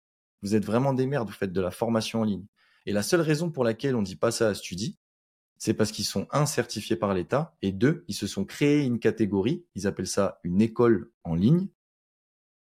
[0.43, 2.47] Vous êtes vraiment des merdes, vous faites de la formation en ligne.
[2.87, 4.97] Et la seule raison pour laquelle on dit pas ça à Studi,
[5.59, 9.01] c'est parce qu'ils sont un certifiés par l'État et deux, ils se sont créés une
[9.01, 11.67] catégorie, ils appellent ça une école en ligne,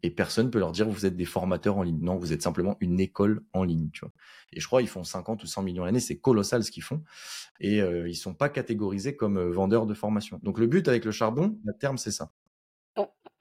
[0.03, 1.99] et personne peut leur dire vous êtes des formateurs en ligne.
[2.01, 4.11] Non, vous êtes simplement une école en ligne, tu vois.
[4.53, 7.03] Et je crois ils font 50 ou 100 millions l'année, c'est colossal ce qu'ils font.
[7.59, 10.39] Et euh, ils sont pas catégorisés comme euh, vendeurs de formation.
[10.43, 12.31] Donc le but avec le charbon, à terme, c'est ça.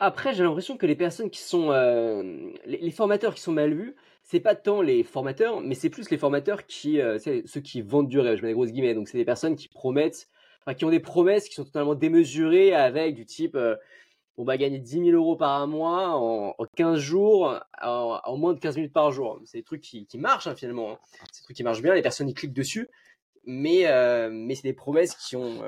[0.02, 3.94] Après, j'ai l'impression que les personnes qui sont euh, les, formateurs qui sont mal vus,
[4.22, 8.18] c'est pas tant les formateurs, mais c'est plus les formateurs qui, ceux qui vendent du
[8.18, 8.38] rêve.
[8.38, 8.94] Je mets des grosses guillemets.
[8.94, 10.28] Donc c'est des personnes qui promettent
[10.62, 13.58] enfin, qui ont des promesses qui sont totalement démesurées avec du type,
[14.40, 18.76] on va gagner 10 000 euros par mois en, 15 jours, en, moins de 15
[18.76, 19.38] minutes par jour.
[19.44, 20.92] C'est des trucs qui, marchent hein, finalement.
[20.92, 20.98] Hein.
[21.30, 22.88] C'est des trucs qui marchent bien, les personnes y cliquent dessus,
[23.44, 23.84] mais,
[24.30, 25.62] mais c'est des promesses qui ont...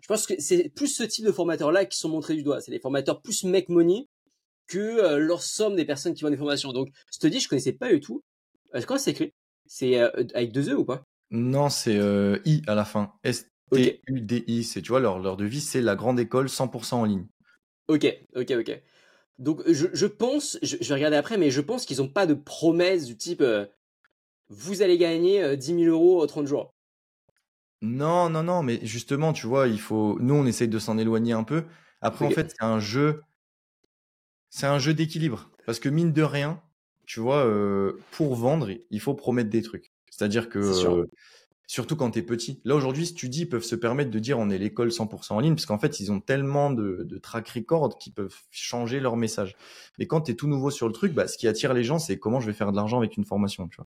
[0.00, 2.60] je pense que c'est plus ce type de formateurs-là qui sont montrés du doigt.
[2.60, 4.08] C'est des formateurs plus make money
[4.66, 6.72] que leur somme des personnes qui vendent des formations.
[6.72, 8.24] Donc, je te dis, je connaissais pas du tout.
[8.84, 9.32] Comment c'est écrit?
[9.66, 9.96] C'est
[10.34, 11.04] avec deux E ou pas?
[11.30, 12.00] Non, c'est
[12.44, 13.12] I à la fin.
[13.22, 14.64] S-T-U-D-I.
[14.64, 17.26] C'est, tu vois, leur, leur devise, c'est la grande école 100% en ligne.
[17.88, 18.06] Ok,
[18.36, 18.82] ok, ok.
[19.38, 23.06] Donc, je, pense, je, vais regarder après, mais je pense qu'ils n'ont pas de promesse
[23.06, 23.44] du type
[24.50, 26.74] vous allez gagner 10 000 euros en 30 jours.
[27.82, 30.18] Non, non, non, mais justement, tu vois, il faut.
[30.20, 31.64] Nous, on essaye de s'en éloigner un peu.
[32.00, 33.22] Après, en fait, c'est un jeu
[34.50, 35.50] c'est un jeu d'équilibre.
[35.66, 36.60] Parce que mine de rien,
[37.06, 39.92] tu vois, euh, pour vendre, il faut promettre des trucs.
[40.10, 41.06] C'est-à-dire que, euh,
[41.68, 42.60] surtout quand tu es petit.
[42.64, 45.34] Là, aujourd'hui, si tu dis, ils peuvent se permettre de dire on est l'école 100%
[45.34, 48.98] en ligne, parce qu'en fait, ils ont tellement de, de track record qu'ils peuvent changer
[48.98, 49.54] leur message.
[50.00, 52.00] Mais quand tu es tout nouveau sur le truc, bah, ce qui attire les gens,
[52.00, 53.86] c'est comment je vais faire de l'argent avec une formation, tu vois.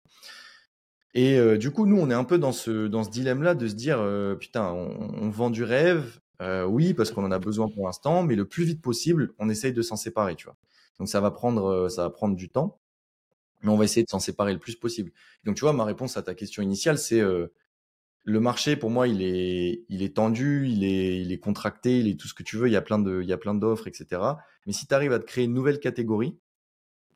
[1.14, 3.66] Et euh, du coup, nous, on est un peu dans ce, dans ce dilemme-là de
[3.66, 4.00] se dire,
[4.38, 8.22] putain, on, on, vend du rêve, euh, oui, parce qu'on en a besoin pour l'instant,
[8.22, 10.56] mais le plus vite possible, on essaye de s'en séparer, tu vois.
[10.98, 12.80] Donc ça va prendre, euh, ça va prendre du temps,
[13.62, 15.12] mais on va essayer de s'en séparer le plus possible.
[15.44, 17.52] Donc tu vois, ma réponse à ta question initiale, c'est euh,
[18.30, 22.42] le marché pour moi, il est, tendu, il est, contracté, il est tout ce que
[22.42, 22.68] tu veux.
[22.68, 24.22] Il y a plein d'offres, etc.
[24.66, 26.38] Mais si tu arrives à te créer une nouvelle catégorie,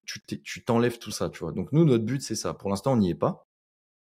[0.05, 1.53] tu t'enlèves tout ça, tu vois.
[1.53, 2.55] Donc nous, notre but, c'est ça.
[2.55, 3.47] Pour l'instant, on n'y est pas.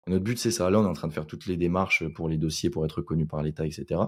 [0.06, 0.70] Notre but, c'est ça.
[0.70, 2.98] Là, on est en train de faire toutes les démarches pour les dossiers, pour être
[2.98, 4.00] reconnu par l'État, etc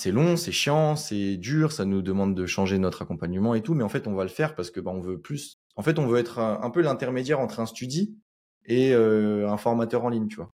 [0.00, 3.74] c'est long, c'est chiant, c'est dur, ça nous demande de changer notre accompagnement et tout,
[3.74, 5.58] mais en fait, on va le faire parce que bah, on veut plus.
[5.76, 8.16] En fait, on veut être un, peu l'intermédiaire entre un studi
[8.64, 10.52] et euh, un formateur en ligne, tu vois.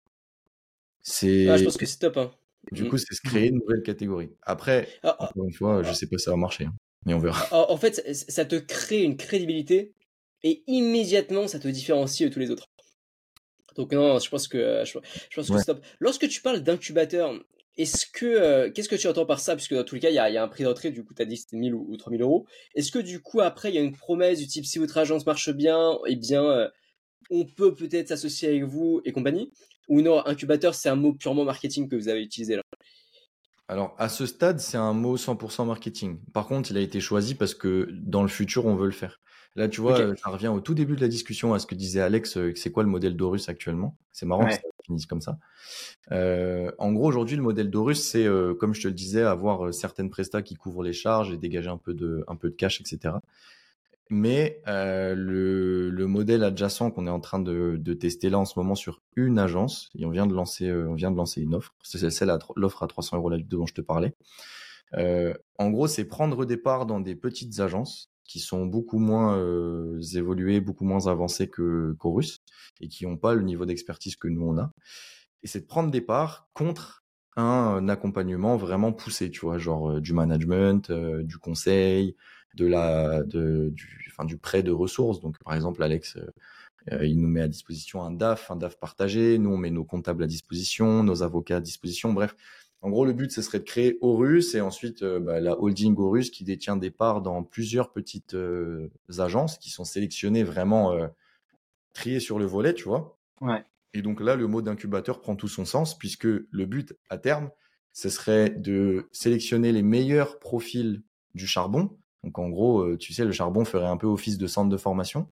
[1.04, 1.48] C'est.
[1.50, 2.18] Ah, je pense que c'est top.
[2.18, 2.32] Hein.
[2.72, 4.32] Du coup, c'est se créer une nouvelle catégorie.
[4.42, 5.30] Après, ah, ah.
[5.30, 6.74] encore une fois, je sais pas si ça va marcher, hein,
[7.06, 7.48] mais on verra.
[7.70, 9.94] En fait, ça te crée une crédibilité
[10.44, 12.70] et immédiatement, ça te différencie de tous les autres.
[13.76, 14.94] Donc non, je pense que je,
[15.36, 15.84] pense que c'est top.
[16.00, 17.34] Lorsque tu parles d'incubateur,
[17.78, 19.56] est-ce que, euh, qu'est-ce que tu entends par ça?
[19.56, 21.26] Puisque dans tous les cas, il y a, un prix d'entrée, du coup, tu as
[21.26, 22.46] dit c'était 1000 ou, ou 3000 euros.
[22.76, 25.26] Est-ce que du coup, après, il y a une promesse du type si votre agence
[25.26, 26.70] marche bien, eh bien, euh,
[27.32, 29.52] on peut peut-être s'associer avec vous et compagnie?
[29.90, 32.64] Ou non, incubateur, c'est un mot purement marketing que vous avez utilisé là
[33.70, 36.20] alors, à ce stade, c'est un mot 100% marketing.
[36.34, 39.22] Par contre, il a été choisi parce que dans le futur, on veut le faire.
[39.56, 42.02] Là, tu vois, ça revient au tout début de la discussion à ce que disait
[42.02, 43.96] Alex, euh, c'est quoi le modèle d'Orus actuellement?
[44.12, 45.38] C'est marrant que ça finisse comme ça.
[46.12, 49.72] Euh, en gros, aujourd'hui, le modèle d'Orus, c'est, euh, comme je te le disais, avoir
[49.74, 52.82] certaines prestats qui couvrent les charges et dégager un peu de, un peu de cash,
[52.82, 53.16] etc.
[54.14, 58.76] Mais le, le, modèle adjacent qu'on est en train de, tester là en ce moment
[58.76, 62.10] sur une agence, et on vient de lancer, on vient de lancer une offre, c'est
[62.10, 64.14] celle l'offre à 300 euros la dont je te parlais.
[64.94, 70.02] en gros, c'est prendre des parts dans des petites agences qui sont beaucoup moins euh,
[70.16, 72.40] évolués, beaucoup moins avancés que Chorus
[72.82, 74.72] et qui n'ont pas le niveau d'expertise que nous on a.
[75.44, 77.04] Et c'est de prendre des parts contre
[77.36, 82.16] un, accompagnement vraiment poussé, tu vois, genre euh, du management, euh, du conseil,
[82.54, 85.20] de la, de, du, enfin, du prêt de ressources.
[85.20, 86.18] Donc, par exemple, Alex,
[87.02, 89.38] il nous met à disposition un DAF, un DAF partagé.
[89.38, 92.14] Nous, on met nos comptables à disposition, nos avocats à disposition.
[92.14, 92.36] Bref,
[92.84, 95.96] en gros, le but, ce serait de créer Horus et ensuite euh, bah, la holding
[95.98, 101.08] Horus qui détient des parts dans plusieurs petites euh, agences qui sont sélectionnées vraiment euh,
[101.94, 103.18] triées sur le volet, tu vois.
[103.40, 103.64] Ouais.
[103.94, 107.52] Et donc là, le mot d'incubateur prend tout son sens puisque le but à terme,
[107.94, 111.04] ce serait de sélectionner les meilleurs profils
[111.36, 111.98] du charbon.
[112.24, 115.28] Donc en gros, tu sais, le charbon ferait un peu office de centre de formation.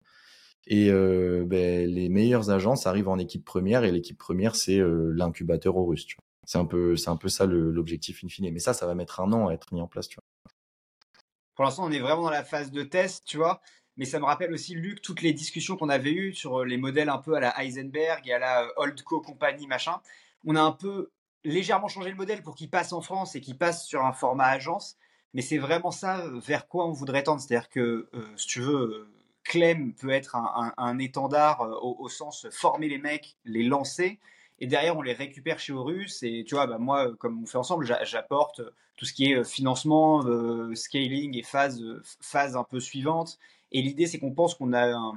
[0.67, 6.07] Et ben, les meilleures agences arrivent en équipe première et l'équipe première, c'est l'incubateur Horus.
[6.07, 6.25] Tu vois.
[6.49, 8.51] C'est un peu, un peu ça l'objectif in fine.
[8.51, 10.09] Mais ça, ça va mettre un an à être mis en place.
[11.55, 13.61] Pour l'instant, on est vraiment dans la phase de test, tu vois.
[13.99, 16.77] Mais ça me rappelle aussi, Luc, toutes les discussions qu'on avait eues sur euh, les
[16.77, 20.01] modèles un peu à la Heisenberg et à la euh, Oldco Company, machin.
[20.47, 21.11] On a un peu
[21.43, 24.47] légèrement changé le modèle pour qu'il passe en France et qu'il passe sur un format
[24.47, 24.97] agence.
[25.35, 27.41] Mais c'est vraiment ça euh, vers quoi on voudrait tendre.
[27.41, 29.09] C'est-à-dire que, si tu veux,
[29.45, 34.21] Clem peut être un, étendard au, sens former les mecs, les lancer
[34.61, 37.59] et derrière on les récupère chez Horus et tu vois bah, moi comme on fait
[37.59, 38.61] ensemble j'apporte
[38.97, 41.83] tout ce qui est euh, financement euh, scaling et phase
[42.21, 43.39] phase un peu suivante
[43.73, 45.15] et l'idée c'est qu'on pense qu'on a un,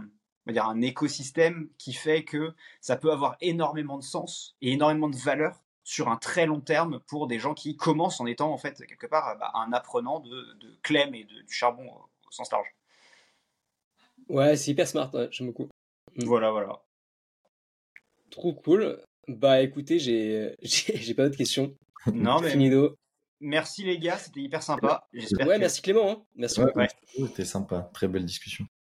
[0.47, 5.17] dire un écosystème qui fait que ça peut avoir énormément de sens et énormément de
[5.17, 8.85] valeur sur un très long terme pour des gens qui commencent en étant en fait
[8.85, 12.67] quelque part bah, un apprenant de, de Clem et du charbon au sens large.
[14.29, 15.67] Ouais, c'est hyper smart, j'aime beaucoup.
[16.17, 16.81] Voilà, voilà.
[18.29, 19.01] Trop cool.
[19.27, 21.75] Bah écoutez, j'ai j'ai pas d'autres questions.
[22.13, 22.97] Non, mais Finido.
[23.39, 25.07] merci les gars, c'était hyper sympa.
[25.13, 26.09] J'espère Ouais, que- merci Clément.
[26.11, 26.23] hein.
[26.35, 26.79] Merci Ouais, beaucoup.
[26.79, 26.87] Ouais.
[27.27, 28.65] C'était sympa, très belle discussion.